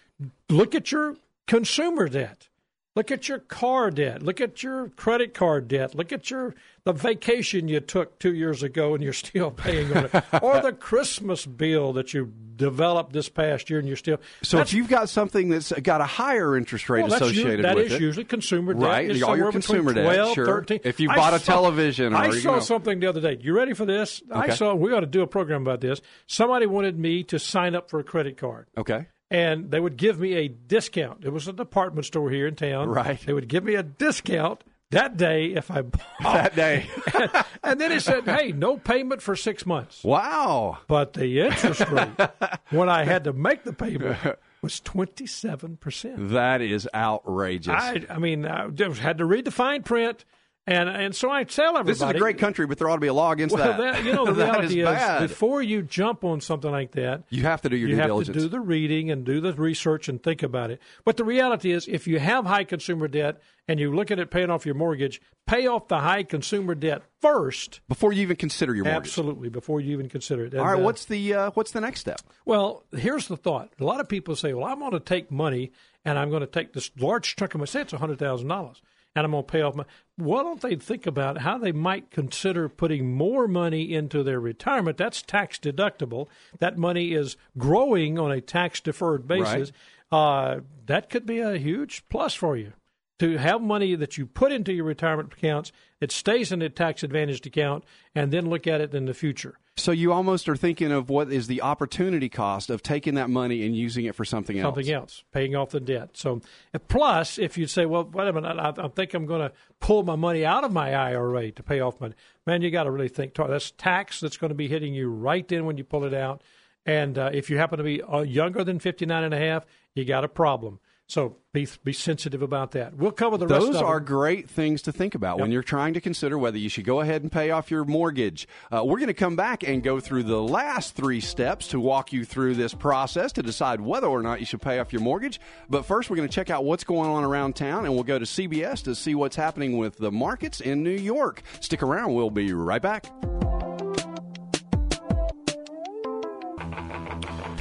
look 0.48 0.74
at 0.74 0.92
your 0.92 1.16
consumer 1.46 2.08
debt. 2.08 2.48
Look 2.96 3.10
at 3.10 3.28
your 3.28 3.40
car 3.40 3.90
debt. 3.90 4.22
Look 4.22 4.40
at 4.40 4.62
your 4.62 4.88
credit 4.88 5.34
card 5.34 5.68
debt. 5.68 5.94
Look 5.94 6.12
at 6.12 6.30
your 6.30 6.54
the 6.84 6.94
vacation 6.94 7.68
you 7.68 7.80
took 7.80 8.18
two 8.18 8.32
years 8.32 8.62
ago 8.62 8.94
and 8.94 9.04
you're 9.04 9.12
still 9.26 9.50
paying 9.50 9.94
on 9.94 10.06
it, 10.06 10.24
or 10.42 10.60
the 10.60 10.72
Christmas 10.72 11.44
bill 11.44 11.92
that 11.94 12.14
you 12.14 12.32
developed 12.56 13.12
this 13.12 13.28
past 13.28 13.68
year 13.68 13.78
and 13.78 13.86
you're 13.86 13.98
still. 13.98 14.18
So 14.42 14.60
if 14.60 14.72
you've 14.72 14.88
got 14.88 15.10
something 15.10 15.50
that's 15.50 15.72
got 15.72 16.00
a 16.00 16.06
higher 16.06 16.56
interest 16.56 16.88
rate 16.88 17.02
well, 17.02 17.12
associated 17.12 17.66
that 17.66 17.76
with 17.76 17.86
is 17.86 17.92
it, 17.94 18.00
usually 18.00 18.24
consumer 18.24 18.72
debt. 18.72 18.82
Right, 18.82 19.10
is 19.10 19.22
all 19.22 19.36
your 19.36 19.52
consumer 19.52 19.92
debt, 19.92 20.04
12, 20.04 20.34
sure. 20.34 20.46
13. 20.46 20.80
If 20.84 20.98
you 20.98 21.10
I 21.10 21.16
bought 21.16 21.34
a 21.34 21.38
saw- 21.38 21.52
television 21.52 22.14
or, 22.14 22.16
I 22.16 22.26
you 22.26 22.32
saw 22.40 22.54
know- 22.54 22.60
something 22.60 23.00
the 23.00 23.08
other 23.08 23.20
day. 23.20 23.38
You 23.40 23.54
ready 23.54 23.74
for 23.74 23.84
this? 23.84 24.22
I 24.32 24.54
saw. 24.54 24.74
We 24.74 24.92
ought 24.94 25.00
to 25.00 25.06
do 25.06 25.20
a 25.20 25.26
program 25.26 25.60
about 25.62 25.82
this. 25.82 26.00
Somebody 26.26 26.64
wanted 26.64 26.98
me 26.98 27.24
to 27.24 27.38
sign 27.38 27.74
up 27.74 27.90
for 27.90 28.00
a 28.00 28.04
credit 28.04 28.38
card 28.38 28.68
okay, 28.78 29.06
and 29.30 29.70
they 29.70 29.80
would 29.80 29.96
give 29.96 30.18
me 30.20 30.34
a 30.34 30.48
discount. 30.48 31.24
It 31.24 31.30
was 31.30 31.48
a 31.48 31.52
department 31.52 32.06
store 32.06 32.30
here 32.30 32.46
in 32.46 32.54
town. 32.54 32.88
Right. 32.88 33.20
They 33.24 33.32
would 33.32 33.48
give 33.48 33.64
me 33.64 33.74
a 33.74 33.82
discount 33.82 34.62
that 34.90 35.16
day 35.16 35.46
if 35.46 35.70
I 35.70 35.82
bought. 35.82 36.02
that 36.22 36.54
day. 36.54 36.88
and 37.62 37.80
then 37.80 37.92
it 37.92 38.02
said, 38.02 38.24
"Hey, 38.24 38.52
no 38.52 38.76
payment 38.76 39.20
for 39.20 39.34
six 39.34 39.66
months." 39.66 40.04
wow. 40.04 40.78
But 40.86 41.14
the 41.14 41.40
interest 41.40 41.80
rate 41.90 42.30
when 42.70 42.88
I 42.88 43.04
had 43.04 43.24
to 43.24 43.32
make 43.32 43.64
the 43.64 43.72
payment 43.72 44.18
was 44.62 44.80
twenty 44.80 45.26
seven 45.26 45.76
percent. 45.76 46.30
That 46.30 46.60
is 46.60 46.88
outrageous. 46.94 47.74
I, 47.74 48.04
I 48.08 48.18
mean, 48.18 48.46
I 48.46 48.68
had 48.94 49.18
to 49.18 49.24
read 49.24 49.44
the 49.44 49.50
fine 49.50 49.82
print, 49.82 50.24
and 50.66 50.88
and 50.88 51.14
so 51.14 51.30
I 51.30 51.44
tell 51.44 51.76
everybody 51.76 51.92
this 51.92 52.02
is 52.02 52.10
a 52.10 52.18
great 52.18 52.38
country, 52.38 52.66
but 52.66 52.78
there 52.78 52.88
ought 52.88 52.96
to 52.96 53.00
be 53.00 53.06
a 53.06 53.14
law 53.14 53.30
against 53.32 53.54
Well, 53.54 53.64
that. 53.76 53.78
that, 53.94 54.04
you 54.04 54.12
know, 54.12 54.26
the 54.26 54.32
That 54.32 54.52
reality 54.68 54.80
is 54.82 55.22
is, 55.22 55.30
before 55.30 55.62
you 55.62 55.82
jump 55.82 56.24
on 56.24 56.40
something 56.40 56.70
like 56.70 56.92
that, 56.92 57.22
you 57.30 57.42
have 57.42 57.62
to 57.62 57.68
do 57.68 57.76
your 57.76 57.88
you 57.88 57.94
due 57.94 58.00
have 58.00 58.08
diligence. 58.10 58.36
to 58.36 58.42
do 58.42 58.48
the 58.48 58.60
reading 58.60 59.10
and 59.10 59.24
do 59.24 59.40
the 59.40 59.52
research 59.54 60.08
and 60.08 60.22
think 60.22 60.42
about 60.42 60.70
it. 60.70 60.80
But 61.04 61.16
the 61.16 61.24
reality 61.24 61.70
is, 61.72 61.86
if 61.88 62.06
you 62.06 62.18
have 62.18 62.46
high 62.46 62.64
consumer 62.64 63.06
debt 63.08 63.40
and 63.68 63.78
you're 63.80 63.94
looking 63.94 64.18
at 64.18 64.30
paying 64.30 64.50
off 64.50 64.64
your 64.66 64.74
mortgage, 64.74 65.20
pay 65.46 65.66
off 65.66 65.88
the 65.88 65.98
high 66.00 66.22
consumer 66.24 66.74
debt 66.74 67.02
first. 67.20 67.80
before 67.88 68.12
you 68.12 68.22
even 68.22 68.36
consider 68.36 68.74
your 68.74 68.84
mortgage. 68.84 69.08
Absolutely, 69.08 69.48
before 69.48 69.80
you 69.80 69.92
even 69.92 70.08
consider 70.08 70.44
it. 70.46 70.52
And, 70.52 70.60
All 70.60 70.66
right, 70.66 70.78
uh, 70.80 70.82
what's 70.82 71.04
the 71.04 71.34
uh, 71.34 71.50
what's 71.54 71.70
the 71.72 71.80
next 71.80 72.00
step? 72.00 72.20
well, 72.44 72.84
here's 72.92 73.28
the 73.28 73.36
thought. 73.36 73.72
A 73.80 73.84
lot 73.84 74.00
of 74.00 74.08
people 74.08 74.34
say, 74.36 74.52
well, 74.52 74.66
I'm 74.66 74.78
going 74.80 74.90
to 74.92 75.00
take 75.00 75.30
money 75.30 75.72
and 76.04 76.18
I'm 76.18 76.30
going 76.30 76.40
to 76.42 76.46
take 76.46 76.72
this 76.72 76.90
large 76.98 77.34
chunk 77.36 77.54
of 77.54 77.60
my, 77.60 77.64
say 77.66 77.80
it's 77.82 77.92
$100,000, 77.92 78.80
and 79.16 79.24
I'm 79.24 79.32
going 79.32 79.44
to 79.44 79.50
pay 79.50 79.62
off 79.62 79.74
my. 79.74 79.84
Why 80.16 80.42
don't 80.42 80.60
they 80.60 80.76
think 80.76 81.06
about 81.06 81.38
how 81.38 81.56
they 81.58 81.72
might 81.72 82.10
consider 82.10 82.68
putting 82.68 83.12
more 83.12 83.48
money 83.48 83.92
into 83.92 84.22
their 84.22 84.38
retirement? 84.38 84.98
That's 84.98 85.22
tax 85.22 85.58
deductible. 85.58 86.28
That 86.58 86.76
money 86.76 87.12
is 87.12 87.36
growing 87.56 88.18
on 88.18 88.30
a 88.30 88.42
tax 88.42 88.80
deferred 88.80 89.26
basis. 89.26 89.72
Uh, 90.12 90.60
that 90.84 91.08
could 91.08 91.26
be 91.26 91.40
a 91.40 91.56
huge 91.56 92.04
plus 92.08 92.34
for 92.34 92.56
you. 92.56 92.74
To 93.20 93.38
have 93.38 93.62
money 93.62 93.94
that 93.94 94.18
you 94.18 94.26
put 94.26 94.52
into 94.52 94.74
your 94.74 94.84
retirement 94.84 95.32
accounts, 95.32 95.72
it 96.00 96.12
stays 96.12 96.52
in 96.52 96.60
a 96.60 96.68
tax 96.68 97.02
advantaged 97.02 97.46
account, 97.46 97.84
and 98.14 98.30
then 98.30 98.50
look 98.50 98.66
at 98.66 98.82
it 98.82 98.94
in 98.94 99.06
the 99.06 99.14
future. 99.14 99.58
So 99.78 99.92
you 99.92 100.10
almost 100.10 100.48
are 100.48 100.56
thinking 100.56 100.90
of 100.90 101.10
what 101.10 101.30
is 101.30 101.48
the 101.48 101.60
opportunity 101.60 102.30
cost 102.30 102.70
of 102.70 102.82
taking 102.82 103.14
that 103.16 103.28
money 103.28 103.66
and 103.66 103.76
using 103.76 104.06
it 104.06 104.14
for 104.14 104.24
something 104.24 104.58
else. 104.58 104.74
something 104.74 104.90
else, 104.90 105.22
paying 105.32 105.54
off 105.54 105.70
the 105.70 105.80
debt. 105.80 106.10
So, 106.14 106.40
plus, 106.88 107.38
if 107.38 107.58
you 107.58 107.66
say, 107.66 107.84
"Well, 107.84 108.04
wait 108.04 108.26
a 108.26 108.32
minute, 108.32 108.56
I, 108.58 108.72
I 108.82 108.88
think 108.88 109.12
I'm 109.12 109.26
going 109.26 109.42
to 109.42 109.52
pull 109.80 110.02
my 110.02 110.16
money 110.16 110.46
out 110.46 110.64
of 110.64 110.72
my 110.72 110.94
IRA 110.94 111.50
to 111.52 111.62
pay 111.62 111.80
off 111.80 112.00
my," 112.00 112.12
man, 112.46 112.62
you 112.62 112.70
got 112.70 112.84
to 112.84 112.90
really 112.90 113.10
think. 113.10 113.34
That's 113.34 113.70
tax 113.72 114.20
that's 114.20 114.38
going 114.38 114.48
to 114.48 114.54
be 114.54 114.66
hitting 114.68 114.94
you 114.94 115.10
right 115.10 115.46
then 115.46 115.66
when 115.66 115.76
you 115.76 115.84
pull 115.84 116.04
it 116.04 116.14
out. 116.14 116.42
And 116.86 117.18
uh, 117.18 117.30
if 117.34 117.50
you 117.50 117.58
happen 117.58 117.76
to 117.78 117.84
be 117.84 118.00
uh, 118.02 118.20
younger 118.20 118.64
than 118.64 118.78
59 118.78 119.24
and 119.24 119.34
a 119.34 119.38
half, 119.38 119.66
you 119.94 120.04
got 120.04 120.24
a 120.24 120.28
problem. 120.28 120.78
So 121.08 121.36
be 121.52 121.68
be 121.84 121.92
sensitive 121.92 122.42
about 122.42 122.72
that. 122.72 122.96
We'll 122.96 123.12
cover 123.12 123.38
the 123.38 123.46
rest 123.46 123.66
of 123.68 123.72
Those 123.74 123.82
are 123.82 124.00
great 124.00 124.50
things 124.50 124.82
to 124.82 124.92
think 124.92 125.14
about 125.14 125.38
when 125.38 125.52
you're 125.52 125.62
trying 125.62 125.94
to 125.94 126.00
consider 126.00 126.36
whether 126.36 126.58
you 126.58 126.68
should 126.68 126.84
go 126.84 127.00
ahead 127.00 127.22
and 127.22 127.30
pay 127.30 127.50
off 127.50 127.70
your 127.70 127.84
mortgage. 127.84 128.48
Uh, 128.74 128.84
we're 128.84 128.98
going 128.98 129.06
to 129.06 129.14
come 129.14 129.36
back 129.36 129.62
and 129.62 129.84
go 129.84 130.00
through 130.00 130.24
the 130.24 130.42
last 130.42 130.96
three 130.96 131.20
steps 131.20 131.68
to 131.68 131.78
walk 131.78 132.12
you 132.12 132.24
through 132.24 132.54
this 132.54 132.74
process 132.74 133.32
to 133.32 133.42
decide 133.42 133.80
whether 133.80 134.08
or 134.08 134.20
not 134.20 134.40
you 134.40 134.46
should 134.46 134.60
pay 134.60 134.80
off 134.80 134.92
your 134.92 135.02
mortgage. 135.02 135.40
But 135.70 135.86
first, 135.86 136.10
we're 136.10 136.16
going 136.16 136.28
to 136.28 136.34
check 136.34 136.50
out 136.50 136.64
what's 136.64 136.84
going 136.84 137.08
on 137.08 137.22
around 137.22 137.54
town, 137.54 137.84
and 137.84 137.94
we'll 137.94 138.04
go 138.04 138.18
to 138.18 138.24
CBS 138.24 138.82
to 138.84 138.94
see 138.96 139.14
what's 139.14 139.36
happening 139.36 139.78
with 139.78 139.98
the 139.98 140.10
markets 140.10 140.60
in 140.60 140.82
New 140.82 140.90
York. 140.90 141.42
Stick 141.60 141.84
around, 141.84 142.14
we'll 142.14 142.30
be 142.30 142.52
right 142.52 142.82
back. 142.82 143.06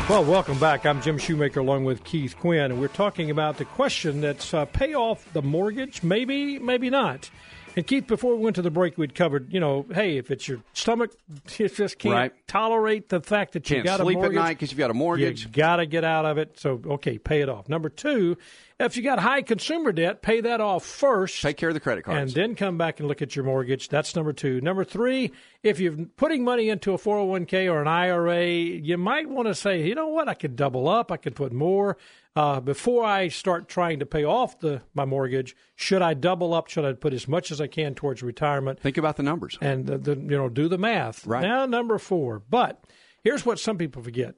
Well, 0.07 0.23
welcome 0.23 0.59
back. 0.59 0.85
I'm 0.85 1.01
Jim 1.01 1.17
Shoemaker 1.17 1.59
along 1.61 1.83
with 1.83 2.03
Keith 2.03 2.37
Quinn, 2.37 2.71
and 2.71 2.79
we're 2.79 2.89
talking 2.89 3.31
about 3.31 3.57
the 3.57 3.65
question 3.65 4.21
that's 4.21 4.53
uh, 4.53 4.65
pay 4.65 4.93
off 4.93 5.27
the 5.33 5.41
mortgage, 5.41 6.03
maybe, 6.03 6.59
maybe 6.59 6.91
not. 6.91 7.31
And 7.75 7.85
Keith, 7.85 8.07
before 8.07 8.35
we 8.35 8.41
went 8.41 8.55
to 8.55 8.61
the 8.61 8.71
break, 8.71 8.97
we'd 8.97 9.13
covered, 9.15 9.51
you 9.51 9.59
know, 9.59 9.85
hey, 9.93 10.17
if 10.17 10.31
it's 10.31 10.47
your 10.47 10.59
stomach, 10.73 11.11
you 11.57 11.67
just 11.67 11.99
can't 11.99 12.13
Right. 12.13 12.47
tolerate 12.47 13.09
the 13.09 13.19
fact 13.19 13.53
that 13.53 13.69
you 13.69 13.77
Can't 13.77 13.85
got 13.85 13.99
sleep 13.99 14.17
a 14.19 14.23
at 14.23 14.31
night 14.31 14.53
because 14.53 14.71
you've 14.71 14.79
got 14.79 14.91
a 14.91 14.93
mortgage. 14.93 15.43
You 15.43 15.49
got 15.49 15.77
to 15.77 15.85
get 15.85 16.03
out 16.05 16.25
of 16.25 16.37
it. 16.37 16.57
So, 16.59 16.81
okay, 16.85 17.17
pay 17.17 17.41
it 17.41 17.49
off. 17.49 17.67
Number 17.67 17.89
two, 17.89 18.37
if 18.79 18.95
you 18.95 19.03
got 19.03 19.19
high 19.19 19.41
consumer 19.41 19.91
debt, 19.91 20.21
pay 20.21 20.39
that 20.41 20.61
off 20.61 20.85
first. 20.85 21.41
Take 21.41 21.57
care 21.57 21.69
of 21.69 21.75
the 21.75 21.81
credit 21.81 22.03
cards. 22.05 22.19
And 22.21 22.31
then 22.31 22.55
come 22.55 22.77
back 22.77 22.99
and 22.99 23.09
look 23.09 23.21
at 23.21 23.35
your 23.35 23.43
mortgage. 23.43 23.89
That's 23.89 24.15
number 24.15 24.31
two. 24.31 24.61
Number 24.61 24.85
three, 24.85 25.31
if 25.61 25.79
you're 25.79 25.97
putting 26.15 26.43
money 26.45 26.69
into 26.69 26.93
a 26.93 26.97
401k 26.97 27.69
or 27.71 27.81
an 27.81 27.87
IRA, 27.87 28.45
you 28.47 28.97
might 28.97 29.27
want 29.29 29.47
to 29.49 29.55
say, 29.55 29.85
you 29.85 29.95
know 29.95 30.07
what, 30.07 30.29
I 30.29 30.33
could 30.33 30.55
double 30.55 30.87
up, 30.87 31.11
I 31.11 31.17
could 31.17 31.35
put 31.35 31.51
more. 31.51 31.97
Uh, 32.35 32.59
before 32.59 33.05
I 33.05 33.29
start 33.29 33.69
trying 33.69 33.99
to 33.99 34.05
pay 34.05 34.25
off 34.25 34.59
the 34.59 34.81
my 34.93 35.05
mortgage, 35.05 35.55
should 35.75 36.01
I 36.01 36.13
double 36.13 36.53
up? 36.53 36.67
Should 36.67 36.83
I 36.83 36.91
put 36.93 37.13
as 37.13 37.27
much 37.29 37.49
as 37.49 37.61
I 37.61 37.67
can 37.67 37.95
towards 37.95 38.21
retirement? 38.21 38.79
Think 38.81 38.97
about 38.97 39.15
the 39.15 39.23
numbers. 39.23 39.57
and 39.61 39.85
the, 39.85 39.97
the, 39.97 40.11
you 40.15 40.37
know 40.37 40.49
do 40.49 40.67
the 40.67 40.77
math. 40.77 41.25
Right. 41.25 41.41
Now 41.43 41.65
number 41.65 41.97
four. 41.97 42.39
But 42.49 42.83
here's 43.23 43.45
what 43.45 43.57
some 43.59 43.77
people 43.77 44.03
forget. 44.03 44.35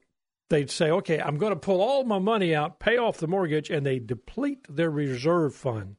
They'd 0.48 0.70
say, 0.70 0.90
okay, 0.90 1.20
I'm 1.20 1.36
going 1.38 1.52
to 1.52 1.58
pull 1.58 1.82
all 1.82 2.04
my 2.04 2.18
money 2.20 2.54
out, 2.54 2.78
pay 2.78 2.96
off 2.96 3.18
the 3.18 3.26
mortgage, 3.26 3.68
and 3.68 3.84
they 3.84 3.98
deplete 3.98 4.64
their 4.68 4.90
reserve 4.90 5.54
fund. 5.54 5.96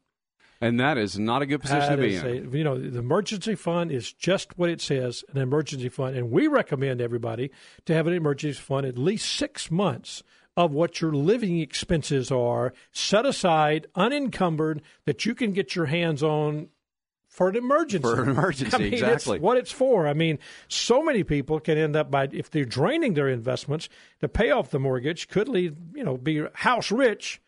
And 0.62 0.80
that 0.80 0.98
is 0.98 1.18
not 1.20 1.42
a 1.42 1.46
good 1.46 1.62
position 1.62 1.82
That 1.82 1.96
to 1.98 2.02
be 2.02 2.16
in. 2.16 2.26
a- 2.54 2.58
you 2.58 2.64
know, 2.64 2.78
the 2.80 2.98
emergency 3.00 3.56
fund 3.56 3.92
is 3.92 4.12
just 4.12 4.58
what 4.58 4.70
it 4.70 4.82
says, 4.82 5.24
an 5.34 5.38
emergency 5.40 5.88
fund. 5.90 6.18
And 6.18 6.32
we 6.32 6.48
recommend 6.48 7.00
everybody 7.00 7.52
to 7.86 7.94
have 7.94 8.08
an 8.08 8.14
emergency 8.14 8.60
fund 8.60 8.86
at 8.88 8.98
least 8.98 9.34
six 9.36 9.70
months 9.70 10.24
of 10.60 10.74
what 10.74 11.00
your 11.00 11.14
living 11.14 11.58
expenses 11.62 12.30
are 12.30 12.74
set 12.92 13.26
aside, 13.26 13.88
unencumbered, 13.96 14.82
that 15.06 15.26
you 15.26 15.34
can 15.34 15.54
get 15.54 15.74
your 15.74 15.86
hands 15.86 16.22
on 16.22 16.68
for 17.30 17.48
an 17.48 17.56
emergency. 17.56 18.02
For 18.02 18.24
an 18.24 18.30
emergency, 18.32 18.76
I 18.76 18.78
mean, 18.78 18.94
exactly. 18.94 19.38
It's 19.38 19.42
what 19.42 19.56
it's 19.56 19.72
for. 19.72 20.06
I 20.06 20.14
mean, 20.14 20.38
so 20.68 21.02
many 21.02 21.24
people 21.24 21.62
can 21.62 21.78
end 21.78 21.96
up 21.96 22.12
by 22.12 22.28
if 22.34 22.52
they're 22.52 22.66
draining 22.66 23.14
their 23.14 23.30
investments 23.30 23.88
to 24.20 24.28
pay 24.28 24.52
off 24.52 24.70
the 24.70 24.80
mortgage, 24.80 25.30
could 25.30 25.48
leave 25.48 25.78
you 25.96 26.04
know 26.04 26.18
be 26.18 26.44
house 26.56 26.92
rich 26.92 27.40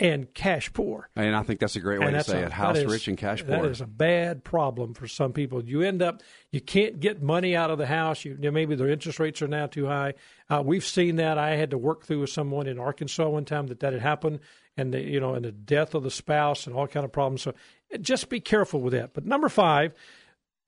and 0.00 0.32
cash 0.32 0.72
poor. 0.72 1.08
And 1.16 1.34
I 1.34 1.42
think 1.42 1.58
that's 1.58 1.74
a 1.74 1.80
great 1.80 1.98
way 2.00 2.12
to 2.12 2.22
say 2.22 2.42
a- 2.42 2.46
it. 2.46 2.52
House 2.52 2.76
that 2.76 2.86
is- 2.86 2.92
rich 2.92 3.08
and 3.08 3.18
cash 3.18 3.44
poor. 3.44 3.66
is 3.68 3.80
a 3.80 3.86
bad 3.86 4.44
problem 4.44 4.94
for 4.94 5.08
some 5.08 5.32
people. 5.32 5.64
You 5.64 5.82
end 5.82 6.02
up, 6.02 6.22
you 6.52 6.60
can't 6.60 7.00
get 7.00 7.20
money 7.20 7.56
out 7.56 7.70
of 7.70 7.78
the 7.78 7.86
house. 7.86 8.24
You, 8.24 8.36
maybe 8.52 8.76
their 8.76 8.88
interest 8.88 9.18
rates 9.18 9.42
are 9.42 9.48
now 9.48 9.66
too 9.66 9.86
high. 9.86 10.14
Uh, 10.48 10.62
we've 10.64 10.84
seen 10.84 11.16
that. 11.16 11.36
I 11.36 11.56
had 11.56 11.70
to 11.70 11.78
work 11.78 12.04
through 12.04 12.20
with 12.20 12.30
someone 12.30 12.66
in 12.68 12.78
Arkansas 12.78 13.28
one 13.28 13.44
time 13.44 13.66
that 13.66 13.80
that 13.80 13.92
had 13.92 14.02
happened, 14.02 14.38
and 14.76 14.94
the, 14.94 15.00
you 15.00 15.18
know, 15.18 15.34
and 15.34 15.44
the 15.44 15.52
death 15.52 15.94
of 15.94 16.04
the 16.04 16.10
spouse 16.10 16.66
and 16.66 16.76
all 16.76 16.86
kind 16.86 17.04
of 17.04 17.10
problems. 17.12 17.42
So 17.42 17.54
just 18.00 18.28
be 18.28 18.38
careful 18.40 18.80
with 18.80 18.92
that. 18.92 19.14
But 19.14 19.26
number 19.26 19.48
five. 19.48 19.94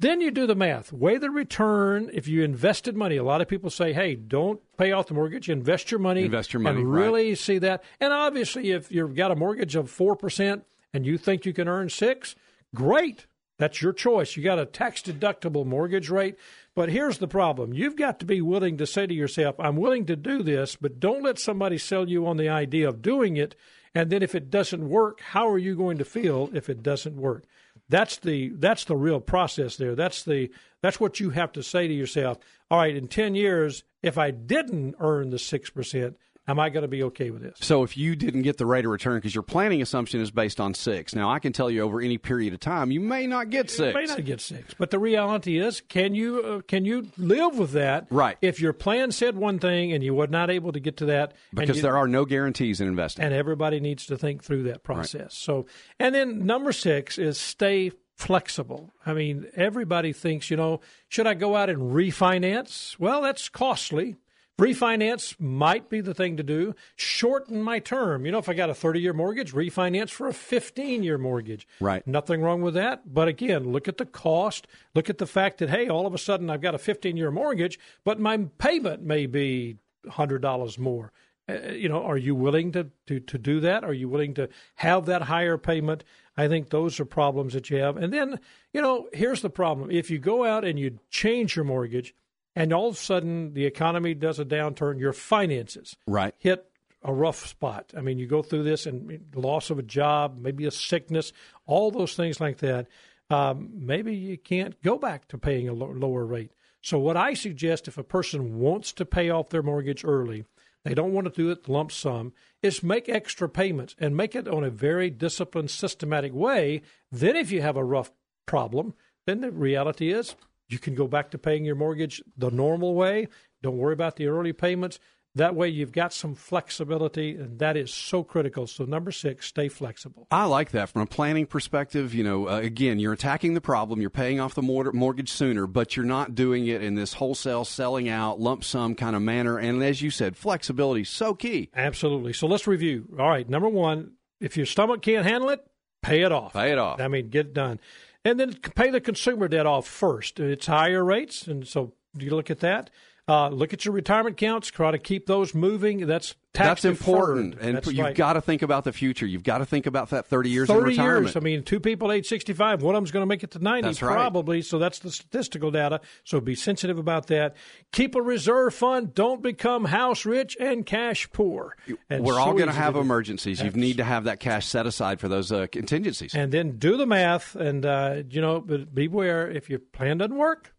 Then 0.01 0.23
you 0.23 0.31
do 0.31 0.47
the 0.47 0.55
math. 0.55 0.95
Weigh 0.95 1.19
the 1.19 1.31
return. 1.31 2.11
If 2.15 2.27
you 2.27 2.43
invested 2.43 2.97
money, 2.97 3.19
a 3.19 3.23
lot 3.23 3.43
of 3.43 3.49
people 3.49 3.69
say, 3.69 3.93
"Hey, 3.93 4.15
don't 4.15 4.59
pay 4.79 4.93
off 4.93 5.09
the 5.09 5.15
mortgage. 5.15 5.51
Invest 5.51 5.91
your 5.91 6.01
money. 6.01 6.25
Invest 6.25 6.55
your 6.55 6.61
money, 6.61 6.81
and 6.81 6.91
right. 6.91 7.05
really 7.05 7.35
see 7.35 7.59
that." 7.59 7.85
And 8.01 8.11
obviously, 8.11 8.71
if 8.71 8.91
you've 8.91 9.15
got 9.15 9.31
a 9.31 9.37
mortgage 9.37 9.77
of 9.77 9.91
four 9.91 10.17
percent 10.17 10.65
and 10.95 11.05
you 11.05 11.19
think 11.19 11.45
you 11.45 11.53
can 11.53 11.69
earn 11.69 11.91
six, 11.91 12.35
great. 12.75 13.27
That's 13.59 13.83
your 13.83 13.93
choice. 13.93 14.39
You 14.39 14.43
got 14.43 14.59
a 14.59 14.65
tax 14.65 15.03
deductible 15.03 15.67
mortgage 15.67 16.09
rate. 16.09 16.37
But 16.75 16.89
here's 16.89 17.19
the 17.19 17.29
problem. 17.29 17.75
You've 17.75 17.97
got 17.97 18.19
to 18.21 18.25
be 18.25 18.41
willing 18.41 18.79
to 18.79 18.87
say 18.87 19.07
to 19.07 19.13
yourself, 19.13 19.55
I'm 19.59 19.77
willing 19.77 20.07
to 20.07 20.17
do 20.17 20.43
this, 20.43 20.77
but 20.77 20.99
don't 20.99 21.23
let 21.23 21.39
somebody 21.39 21.77
sell 21.77 22.09
you 22.09 22.27
on 22.27 22.39
the 22.39 22.49
idea 22.49 22.89
of 22.89 23.03
doing 23.03 23.37
it. 23.37 23.55
And 23.95 24.09
then 24.09 24.23
if 24.23 24.35
it 24.35 24.51
doesn't 24.51 24.89
work, 24.89 25.21
how 25.21 25.47
are 25.51 25.59
you 25.59 25.77
going 25.77 25.99
to 25.99 26.07
feel 26.07 26.49
if 26.55 26.71
it 26.71 26.83
doesn't 26.83 27.17
work? 27.17 27.45
That's 27.91 28.19
the 28.19 28.51
that's 28.51 28.85
the 28.85 28.97
real 28.97 29.21
process 29.21 29.77
there. 29.77 29.97
That's 29.97 30.23
the 30.23 30.51
that's 30.81 31.01
what 31.01 31.19
you 31.19 31.31
have 31.31 31.51
to 31.53 31.63
say 31.63 31.89
to 31.89 31.93
yourself. 31.93 32.39
All 32.71 32.79
right, 32.79 32.95
in 32.95 33.09
ten 33.09 33.35
years, 33.35 33.83
if 34.01 34.17
I 34.17 34.31
didn't 34.31 34.95
earn 35.01 35.31
the 35.31 35.41
six 35.41 35.71
percent, 35.71 36.17
Am 36.51 36.59
I 36.59 36.69
going 36.69 36.83
to 36.83 36.89
be 36.89 37.05
okay 37.05 37.31
with 37.31 37.43
this? 37.43 37.57
So 37.61 37.85
if 37.85 37.97
you 37.97 38.17
didn't 38.17 38.43
get 38.43 38.59
the 38.59 38.67
rate 38.67 38.85
of 38.85 38.91
return 38.91 39.19
because 39.19 39.35
your 39.35 39.45
planning 39.45 39.81
assumption 39.81 40.21
is 40.21 40.33
based 40.33 40.61
on 40.61 40.75
six, 40.75 41.15
now 41.15 41.31
I 41.31 41.39
can 41.39 41.53
tell 41.53 41.71
you 41.71 41.83
over 41.83 42.01
any 42.01 42.19
period 42.19 42.53
of 42.53 42.59
time 42.59 42.91
you 42.91 42.99
may 42.99 43.29
not 43.29 43.51
get 43.51 43.71
six. 43.71 43.95
You 43.95 44.01
may 44.01 44.07
not 44.07 44.25
get 44.25 44.41
six, 44.41 44.75
but 44.75 44.91
the 44.91 44.99
reality 44.99 45.59
is, 45.59 45.81
can 45.81 46.15
you 46.15 46.41
uh, 46.41 46.61
can 46.63 46.85
you 46.85 47.09
live 47.17 47.57
with 47.57 47.71
that? 47.73 48.09
Right. 48.11 48.37
If 48.43 48.61
your 48.61 48.73
plan 48.73 49.13
said 49.13 49.37
one 49.37 49.61
thing 49.61 49.93
and 49.93 50.03
you 50.03 50.13
were 50.13 50.27
not 50.27 50.51
able 50.51 50.73
to 50.73 50.81
get 50.81 50.97
to 50.97 51.05
that, 51.07 51.35
because 51.55 51.77
you, 51.77 51.83
there 51.83 51.97
are 51.97 52.09
no 52.09 52.25
guarantees 52.25 52.81
in 52.81 52.89
investing, 52.89 53.25
and 53.25 53.33
everybody 53.33 53.79
needs 53.79 54.07
to 54.07 54.19
think 54.19 54.43
through 54.43 54.65
that 54.65 54.83
process. 54.83 55.21
Right. 55.21 55.33
So, 55.33 55.67
and 56.01 56.15
then 56.15 56.47
number 56.47 56.73
six 56.73 57.17
is 57.17 57.39
stay 57.39 57.93
flexible. 58.17 58.91
I 59.07 59.15
mean, 59.15 59.47
everybody 59.55 60.13
thinks, 60.13 60.51
you 60.51 60.57
know, 60.57 60.81
should 61.09 61.27
I 61.27 61.35
go 61.35 61.57
out 61.57 61.71
and 61.71 61.93
refinance? 61.93 62.99
Well, 62.99 63.23
that's 63.23 63.49
costly. 63.49 64.17
Refinance 64.59 65.39
might 65.41 65.89
be 65.89 66.01
the 66.01 66.13
thing 66.13 66.37
to 66.37 66.43
do. 66.43 66.75
Shorten 66.95 67.63
my 67.63 67.79
term. 67.79 68.27
You 68.27 68.33
know, 68.33 68.39
if 68.39 68.49
I 68.49 68.55
got 68.55 68.69
a 68.71 68.75
30 68.75 69.01
year 69.01 69.13
mortgage, 69.13 69.53
refinance 69.53 70.11
for 70.11 70.29
a 70.29 70.35
15 70.35 71.03
year 71.03 71.19
mortgage. 71.19 71.67
Right. 71.81 72.07
Nothing 72.07 72.43
wrong 72.43 72.61
with 72.61 72.75
that. 72.75 73.13
But 73.13 73.29
again, 73.29 73.73
look 73.73 73.89
at 73.89 73.97
the 73.97 74.07
cost. 74.07 74.67
Look 74.95 75.09
at 75.09 75.19
the 75.19 75.27
fact 75.27 75.59
that, 75.59 75.71
hey, 75.71 75.89
all 75.89 76.07
of 76.07 76.15
a 76.15 76.19
sudden 76.19 76.51
I've 76.51 76.61
got 76.61 76.75
a 76.75 76.79
15 76.79 77.17
year 77.17 77.31
mortgage, 77.31 77.79
but 78.05 78.21
my 78.21 78.37
payment 78.59 79.03
may 79.03 79.27
be 79.27 79.79
$100 80.07 80.79
more. 80.79 81.13
Uh, 81.49 81.71
you 81.71 81.89
know, 81.89 82.03
are 82.03 82.19
you 82.19 82.35
willing 82.35 82.73
to, 82.73 82.91
to, 83.07 83.21
to 83.21 83.39
do 83.39 83.61
that? 83.61 83.83
Are 83.83 83.93
you 83.93 84.09
willing 84.09 84.35
to 84.35 84.49
have 84.77 85.07
that 85.07 85.23
higher 85.23 85.59
payment? 85.59 86.05
I 86.37 86.49
think 86.49 86.71
those 86.71 87.01
are 87.01 87.05
problems 87.05 87.55
that 87.55 87.71
you 87.71 87.79
have. 87.79 87.97
And 87.97 88.13
then, 88.13 88.41
you 88.73 88.81
know, 88.81 89.09
here's 89.13 89.43
the 89.43 89.51
problem. 89.51 89.91
If 89.91 90.11
you 90.11 90.19
go 90.19 90.45
out 90.45 90.65
and 90.65 90.79
you 90.79 90.99
change 91.11 91.57
your 91.57 91.65
mortgage, 91.65 92.15
and 92.55 92.73
all 92.73 92.89
of 92.89 92.95
a 92.95 92.99
sudden 92.99 93.55
the 93.55 93.67
economy 93.67 94.15
does 94.15 94.39
a 94.39 94.45
downturn, 94.45 94.99
your 94.99 95.13
finances 95.13 95.97
right. 96.07 96.35
hit 96.39 96.67
a 97.03 97.13
rough 97.13 97.47
spot. 97.47 97.93
I 97.97 98.01
mean, 98.01 98.19
you 98.19 98.27
go 98.27 98.43
through 98.43 98.65
this 98.65 98.87
and 98.87 99.21
loss 99.35 99.71
of 99.71 99.79
a 99.79 99.83
job, 99.83 100.39
maybe 100.39 100.67
a 100.67 100.71
sickness, 100.71 101.33
all 101.67 101.91
those 101.91 102.15
things 102.15 102.41
like 102.41 102.59
that. 102.59 102.89
Um, 103.31 103.71
maybe 103.75 104.15
you 104.15 104.37
can't 104.37 104.81
go 104.83 104.99
back 104.99 105.29
to 105.29 105.39
paying 105.39 105.69
a 105.69 105.73
lo- 105.73 105.93
lower 105.93 106.25
rate. 106.25 106.51
So, 106.83 106.99
what 106.99 107.17
I 107.17 107.35
suggest 107.35 107.89
if 107.89 107.97
a 107.97 108.03
person 108.03 108.59
wants 108.59 108.93
to 108.95 109.05
pay 109.05 109.31
off 109.31 109.51
their 109.51 109.63
mortgage 109.63 110.05
early, 110.05 110.45
they 110.85 110.95
don't 110.95 111.13
want 111.13 111.27
to 111.27 111.43
do 111.43 111.51
it 111.51 111.69
lump 111.69 111.93
sum, 111.93 112.33
is 112.63 112.83
make 112.83 113.09
extra 113.09 113.49
payments 113.49 113.95
and 113.99 114.17
make 114.17 114.35
it 114.35 114.49
on 114.49 114.65
a 114.65 114.71
very 114.71 115.11
disciplined, 115.11 115.71
systematic 115.71 116.33
way. 116.33 116.83
Then, 117.13 117.37
if 117.37 117.53
you 117.53 117.63
have 117.63 117.77
a 117.77 117.85
rough 117.85 118.11
problem, 118.47 118.95
then 119.27 119.43
the 119.43 119.53
reality 119.53 120.11
is 120.11 120.35
you 120.71 120.79
can 120.79 120.95
go 120.95 121.07
back 121.07 121.31
to 121.33 121.39
paying 121.39 121.65
your 121.65 121.75
mortgage 121.75 122.23
the 122.37 122.51
normal 122.51 122.95
way. 122.95 123.29
Don't 123.63 123.79
worry 123.79 123.93
about 123.93 124.17
the 124.17 124.29
early 124.29 124.53
payments. 124.53 124.99
That 125.37 125.55
way, 125.55 125.69
you've 125.69 125.93
got 125.93 126.13
some 126.13 126.35
flexibility, 126.35 127.37
and 127.37 127.61
that 127.61 127.77
is 127.77 127.95
so 127.95 128.25
critical. 128.25 128.67
So, 128.67 128.85
number 128.85 129.13
six, 129.13 129.47
stay 129.47 129.69
flexible. 129.69 130.27
I 130.33 130.47
like 130.47 130.73
that 130.73 130.89
from 130.89 131.03
a 131.03 131.07
planning 131.07 131.47
perspective. 131.47 132.13
You 132.15 132.25
know, 132.25 132.49
uh, 132.49 132.59
again, 132.59 132.99
you're 132.99 133.13
attacking 133.13 133.55
the 133.55 133.61
problem, 133.61 134.01
you're 134.01 134.11
paying 134.11 134.41
off 134.41 134.57
the 134.57 134.63
mortgage 134.63 135.31
sooner, 135.31 135.69
but 135.69 135.97
you're 135.97 136.05
not 136.05 136.35
doing 136.35 136.67
it 136.67 136.83
in 136.83 136.97
this 136.97 137.13
wholesale 137.13 137.65
selling 137.65 138.09
out 138.09 138.41
lump 138.41 138.65
sum 138.65 138.97
kind 138.97 139.15
of 139.15 139.23
manner. 139.23 139.57
And 139.57 139.85
as 139.85 140.03
you 140.03 140.11
said, 140.11 140.37
flexibility 140.37 141.03
is 141.03 141.09
so 141.09 141.35
key. 141.35 141.71
Absolutely. 141.77 142.33
So, 142.33 142.49
let's 142.49 142.67
review. 142.67 143.07
All 143.17 143.29
right, 143.29 143.49
number 143.49 143.69
one, 143.69 144.15
if 144.41 144.57
your 144.57 144.67
stomach 144.67 145.01
can't 145.01 145.25
handle 145.25 145.51
it, 145.51 145.65
pay 146.03 146.23
it 146.23 146.33
off. 146.33 146.55
Pay 146.55 146.73
it 146.73 146.79
off. 146.79 147.01
I 147.01 147.07
mean, 147.07 147.29
get 147.29 147.47
it 147.47 147.55
done 147.55 147.79
and 148.25 148.39
then 148.39 148.55
pay 148.75 148.91
the 148.91 149.01
consumer 149.01 149.49
debt 149.49 149.67
off 149.67 149.87
first. 149.87 150.41
It's 150.41 150.67
higher 150.67 151.05
rates, 151.05 151.47
and 151.47 151.67
so 151.67 151.95
you 152.19 152.31
look 152.31 152.51
at 152.51 152.61
that. 152.61 152.91
Uh, 153.31 153.49
look 153.49 153.73
at 153.73 153.85
your 153.85 153.95
retirement 153.95 154.33
accounts. 154.33 154.67
Try 154.67 154.91
to 154.91 154.99
keep 154.99 155.27
those 155.27 155.55
moving. 155.55 156.05
That's 156.09 156.35
that's 156.53 156.85
important, 156.85 157.59
and 157.61 157.77
That's 157.77 157.87
you've 157.87 158.05
right. 158.05 158.13
got 158.13 158.33
to 158.33 158.41
think 158.41 158.63
about 158.63 158.83
the 158.83 158.93
future. 158.93 159.25
You've 159.25 159.45
got 159.45 159.59
to 159.59 159.65
think 159.65 159.87
about 159.87 160.11
that 160.11 160.27
thirty 160.27 160.51
years. 160.51 160.67
Thirty 160.67 160.97
years. 160.97 161.37
I 161.37 161.41
mean, 161.41 161.63
two 161.63 161.79
people 161.79 162.11
age 162.11 162.27
sixty-five. 162.27 162.83
One 162.83 162.97
of 162.97 163.01
them's 163.01 163.13
going 163.13 163.23
to 163.23 163.29
make 163.29 163.45
it 163.45 163.53
to 163.53 163.61
ninety, 163.61 163.87
that's 163.87 164.01
probably. 164.01 164.57
Right. 164.57 164.65
So 164.65 164.81
that's 164.81 164.99
the 164.99 165.13
statistical 165.13 165.71
data. 165.71 166.01
So 166.25 166.41
be 166.41 166.57
sensitive 166.57 166.99
about 166.99 167.29
that. 167.29 167.55
Keep 167.93 168.17
a 168.17 168.23
reserve 168.23 168.75
fund. 168.75 169.15
Don't 169.15 169.43
become 169.43 169.85
house 169.85 170.27
rich 170.27 170.57
and 170.59 170.85
cash 170.85 171.31
poor. 171.31 171.77
And 172.09 172.25
We're 172.25 172.33
so 172.33 172.41
all 172.41 172.55
going 172.55 172.67
to 172.67 172.73
have 172.73 172.97
emergencies. 172.97 173.63
You 173.63 173.71
need 173.71 173.99
to 173.99 174.05
have 174.05 174.25
that 174.25 174.41
cash 174.41 174.67
set 174.67 174.87
aside 174.87 175.21
for 175.21 175.29
those 175.29 175.53
uh, 175.53 175.69
contingencies. 175.71 176.35
And 176.35 176.51
then 176.51 176.79
do 176.79 176.97
the 176.97 177.07
math, 177.07 177.55
and 177.55 177.87
uh, 177.87 178.25
you 178.29 178.41
know, 178.41 178.61
but 178.61 178.93
beware 178.93 179.49
if 179.49 179.71
your 179.71 179.79
plan 179.79 180.19
doesn't 180.19 180.37
work 180.37 180.73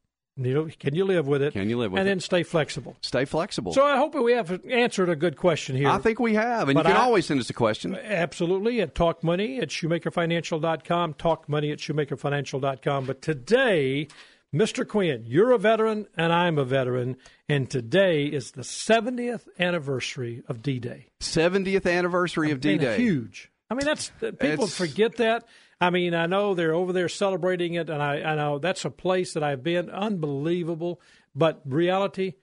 you 0.45 0.53
know, 0.53 0.69
can 0.79 0.95
you 0.95 1.05
live 1.05 1.27
with 1.27 1.41
it? 1.41 1.53
Can 1.53 1.69
you 1.69 1.77
live 1.77 1.91
with 1.91 1.99
and 1.99 2.07
it? 2.07 2.11
And 2.11 2.19
then 2.19 2.23
stay 2.23 2.43
flexible. 2.43 2.95
Stay 3.01 3.25
flexible. 3.25 3.73
So 3.73 3.83
I 3.83 3.97
hope 3.97 4.15
we 4.15 4.33
have 4.33 4.63
answered 4.65 5.09
a 5.09 5.15
good 5.15 5.37
question 5.37 5.75
here. 5.75 5.89
I 5.89 5.97
think 5.97 6.19
we 6.19 6.35
have. 6.35 6.69
And 6.69 6.75
but 6.75 6.85
you 6.85 6.93
can 6.93 7.01
I, 7.01 7.05
always 7.05 7.25
send 7.25 7.39
us 7.39 7.49
a 7.49 7.53
question. 7.53 7.95
Absolutely. 7.95 8.81
At 8.81 8.95
talkmoney 8.95 9.61
at 9.61 9.69
shoemakerfinancial.com, 9.69 11.13
talkmoney 11.15 11.71
at 11.71 11.79
shoemakerfinancial.com. 11.79 13.05
But 13.05 13.21
today, 13.21 14.07
Mr. 14.53 14.87
Quinn, 14.87 15.23
you're 15.25 15.51
a 15.51 15.57
veteran 15.57 16.07
and 16.17 16.33
I'm 16.33 16.57
a 16.57 16.65
veteran. 16.65 17.17
And 17.47 17.69
today 17.69 18.25
is 18.25 18.51
the 18.51 18.63
70th 18.63 19.47
anniversary 19.59 20.43
of 20.47 20.61
D 20.61 20.79
Day. 20.79 21.07
70th 21.21 21.89
anniversary 21.89 22.51
of 22.51 22.59
D 22.59 22.77
Day. 22.77 22.97
Huge. 22.97 23.49
I 23.69 23.73
mean, 23.73 23.85
that's 23.85 24.11
people 24.19 24.65
it's, 24.65 24.75
forget 24.75 25.15
that. 25.17 25.45
I 25.81 25.89
mean, 25.89 26.13
I 26.13 26.27
know 26.27 26.53
they're 26.53 26.75
over 26.75 26.93
there 26.93 27.09
celebrating 27.09 27.73
it, 27.73 27.89
and 27.89 28.03
I, 28.03 28.21
I 28.21 28.35
know 28.35 28.59
that's 28.59 28.85
a 28.85 28.91
place 28.91 29.33
that 29.33 29.41
I've 29.41 29.63
been, 29.63 29.89
unbelievable. 29.89 31.01
But 31.33 31.61
reality, 31.65 32.35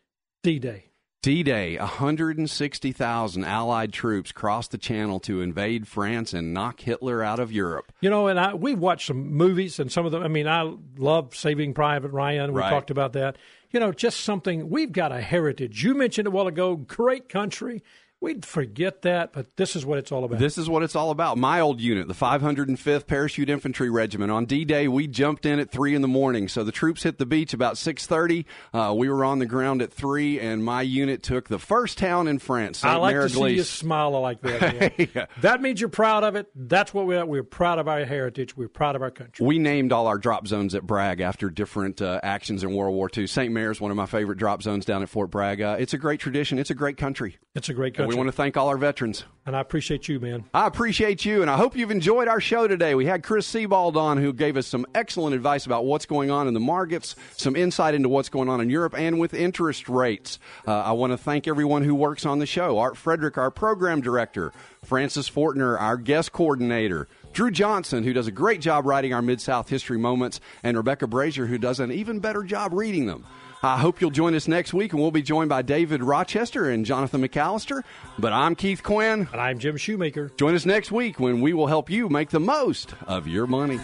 D 0.43 0.59
Day. 0.59 0.87
D 1.23 1.45
Day, 1.45 1.77
160,000 1.77 3.45
Allied 3.45 3.93
troops 3.93 4.33
crossed 4.33 4.73
the 4.73 4.79
channel 4.79 5.21
to 5.21 5.41
invade 5.41 5.87
France 5.87 6.33
and 6.33 6.53
knock 6.53 6.81
Hitler 6.81 7.23
out 7.23 7.39
of 7.39 7.53
Europe. 7.53 7.93
You 8.01 8.11
know, 8.11 8.27
and 8.27 8.41
I, 8.41 8.55
we 8.55 8.75
watched 8.75 9.07
some 9.07 9.31
movies, 9.33 9.79
and 9.79 9.91
some 9.91 10.05
of 10.05 10.11
them, 10.11 10.23
I 10.25 10.29
mean, 10.29 10.49
I 10.49 10.75
love 10.97 11.37
Saving 11.37 11.75
Private 11.75 12.11
Ryan. 12.11 12.53
We 12.53 12.61
right. 12.61 12.71
talked 12.71 12.91
about 12.91 13.13
that. 13.13 13.37
You 13.71 13.79
know, 13.79 13.93
just 13.93 14.21
something, 14.21 14.69
we've 14.69 14.93
got 14.93 15.13
a 15.13 15.21
heritage. 15.21 15.85
You 15.85 15.95
mentioned 15.95 16.27
a 16.27 16.31
while 16.31 16.49
ago, 16.49 16.75
great 16.75 17.29
country. 17.29 17.85
We'd 18.21 18.45
forget 18.45 19.03
that, 19.03 19.33
but 19.33 19.57
this 19.57 19.77
is 19.77 19.87
what 19.87 19.99
it's 19.99 20.11
all 20.11 20.25
about. 20.25 20.41
This 20.41 20.59
is 20.59 20.69
what 20.69 20.83
it's 20.83 20.97
all 20.97 21.13
about. 21.13 21.39
My 21.39 21.61
old 21.61 21.81
unit, 21.81 22.09
the 22.09 22.15
505th 22.15 23.07
Parachute 23.07 23.49
Infantry 23.49 23.91
Regiment. 23.91 24.33
On 24.33 24.45
D-Day, 24.45 24.89
we 24.89 25.07
jumped 25.07 25.47
in 25.47 25.61
at 25.61 25.71
three 25.71 25.95
in 25.95 26.03
the 26.03 26.09
morning. 26.09 26.49
So 26.49 26.65
the 26.65 26.73
troops 26.73 27.05
hit 27.05 27.19
the 27.19 27.27
beach 27.27 27.55
about 27.55 27.77
6:30. 27.77 28.45
Uh, 28.75 28.93
we 28.97 29.09
were 29.09 29.25
on 29.25 29.39
the 29.39 29.47
ground 29.47 29.83
at 29.83 29.93
three, 29.93 30.41
and 30.41 30.65
my 30.65 30.83
unit 30.83 31.23
took 31.23 31.47
the 31.49 31.61
first 31.61 31.97
town 31.97 32.27
in 32.27 32.41
France. 32.41 32.79
Saint 32.79 32.95
I 32.95 32.97
like 32.97 33.15
to 33.15 33.29
see 33.29 33.51
you 33.51 33.63
smile 33.63 34.21
like 34.21 34.41
that. 34.41 34.99
yeah. 35.15 35.27
That 35.41 35.63
means 35.63 35.81
you're 35.81 35.89
proud 35.89 36.25
of 36.25 36.35
it. 36.35 36.51
That's 36.57 36.93
what 36.93 37.07
we're. 37.07 37.25
We're 37.25 37.45
proud 37.45 37.79
of 37.79 37.87
our 37.87 38.05
heritage. 38.05 38.57
We're 38.57 38.69
proud 38.69 38.97
of 38.97 39.03
our 39.03 39.13
country. 39.13 39.47
We 39.47 39.61
named 39.61 39.93
all 39.93 40.09
our 40.09 40.19
drop 40.19 40.49
zones 40.49 40.75
at 40.75 40.85
Bragg 40.85 41.21
after 41.21 41.51
different 41.51 42.03
uh, 42.03 42.19
actions 42.25 42.65
in 42.65 42.75
World 42.75 42.95
War 42.97 43.09
II. 43.17 43.29
St. 43.29 43.53
Mary's 43.53 43.81
one 43.81 43.93
of 43.93 43.97
my 43.97 44.07
favorite 44.07 44.39
drop 44.39 44.63
zones 44.63 44.85
down 44.85 45.03
at 45.03 45.09
Fort 45.09 45.31
Bragg. 45.31 45.61
Uh, 45.61 45.77
it's 45.79 45.95
a 45.95 45.99
great 45.99 46.19
tradition. 46.19 46.59
It's 46.59 46.71
a 46.71 46.75
great 46.75 46.97
country. 46.97 47.39
It's 47.55 47.69
a 47.69 47.75
great 47.75 47.95
country. 47.95 48.08
We 48.09 48.15
want 48.15 48.29
to 48.29 48.33
thank 48.33 48.57
all 48.57 48.69
our 48.69 48.79
veterans. 48.79 49.25
And 49.45 49.55
I 49.55 49.61
appreciate 49.61 50.09
you, 50.09 50.19
man. 50.19 50.45
I 50.55 50.67
appreciate 50.67 51.25
you, 51.25 51.43
and 51.43 51.51
I 51.51 51.57
hope 51.57 51.77
you've 51.77 51.91
enjoyed 51.91 52.27
our 52.27 52.41
show 52.41 52.67
today. 52.67 52.95
We 52.95 53.05
had 53.05 53.23
Chris 53.23 53.47
Sebald 53.47 53.97
on, 53.97 54.17
who 54.17 54.33
gave 54.33 54.57
us 54.57 54.67
some 54.67 54.87
excellent 54.95 55.35
advice 55.35 55.67
about 55.67 55.85
what's 55.85 56.07
going 56.07 56.31
on 56.31 56.49
in 56.49 56.55
the 56.55 56.61
markets, 56.61 57.17
some 57.37 57.55
insight 57.55 57.95
into 57.95 58.09
what's 58.09 58.29
going 58.29 58.49
on 58.49 58.61
in 58.61 58.71
Europe, 58.71 58.95
and 58.97 59.19
with 59.19 59.35
interest 59.35 59.89
rates. 59.89 60.39
Uh, 60.67 60.73
I 60.73 60.93
want 60.93 61.13
to 61.13 61.19
thank 61.19 61.47
everyone 61.47 61.83
who 61.83 61.95
works 61.95 62.25
on 62.25 62.39
the 62.39 62.47
show 62.47 62.79
Art 62.79 62.97
Frederick, 62.97 63.37
our 63.37 63.51
program 63.51 64.01
director, 64.01 64.53
Francis 64.85 65.29
Fortner, 65.29 65.79
our 65.81 65.97
guest 65.97 66.33
coordinator. 66.33 67.09
Drew 67.33 67.51
Johnson, 67.51 68.05
who 68.05 68.13
does 68.13 68.27
a 68.27 68.33
great 68.33 68.61
job 68.61 68.87
writing 68.87 69.13
our 69.13 69.23
Mid 69.23 69.41
South 69.41 69.69
history 69.69 69.99
moments, 69.99 70.41
and 70.63 70.77
Rebecca 70.77 71.07
Brazier, 71.07 71.47
who 71.47 71.59
does 71.59 71.79
an 71.79 71.93
even 71.93 72.21
better 72.21 72.43
job 72.43 72.73
reading 72.73 73.07
them. 73.07 73.27
I 73.63 73.79
hope 73.79 74.01
you'll 74.01 74.11
join 74.11 74.35
us 74.37 74.47
next 74.47 74.73
week, 74.73 74.93
and 74.93 75.03
we'll 75.03 75.11
be 75.11 75.23
joined 75.23 75.49
by 75.49 75.63
David 75.63 76.03
Rochester 76.03 76.71
and 76.71 76.87
Jonathan 76.87 77.21
McAllister. 77.23 77.83
But 78.19 78.33
I'm 78.33 78.55
Keith 78.55 78.85
Quinn. 78.85 79.29
And 79.33 79.41
I'm 79.41 79.59
Jim 79.59 79.77
Shoemaker. 79.77 80.31
Join 80.37 80.55
us 80.55 80.65
next 80.65 80.93
week 80.93 81.19
when 81.19 81.41
we 81.41 81.53
will 81.53 81.67
help 81.67 81.91
you 81.91 82.09
make 82.09 82.31
the 82.31 82.39
most 82.41 82.95
of 83.07 83.27
your 83.27 83.49
money. 83.49 83.81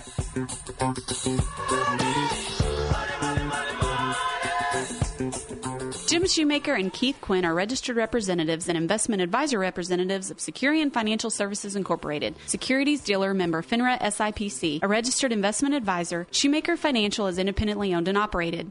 Jim 6.07 6.27
Shoemaker 6.29 6.75
and 6.75 6.93
Keith 6.93 7.17
Quinn 7.21 7.45
are 7.45 7.55
registered 7.55 7.97
representatives 7.97 8.69
and 8.69 8.79
investment 8.79 9.21
advisor 9.21 9.59
representatives 9.59 10.31
of 10.31 10.37
Securian 10.37 10.93
Financial 10.93 11.31
Services 11.31 11.75
Incorporated, 11.75 12.37
securities 12.47 13.01
dealer 13.01 13.35
member 13.35 13.63
FINRA 13.63 14.01
SIPC, 14.01 14.81
a 14.83 14.87
registered 14.87 15.33
investment 15.33 15.75
advisor. 15.75 16.29
Shoemaker 16.31 16.77
Financial 16.77 17.27
is 17.27 17.39
independently 17.39 17.93
owned 17.95 18.07
and 18.07 18.17
operated. 18.17 18.63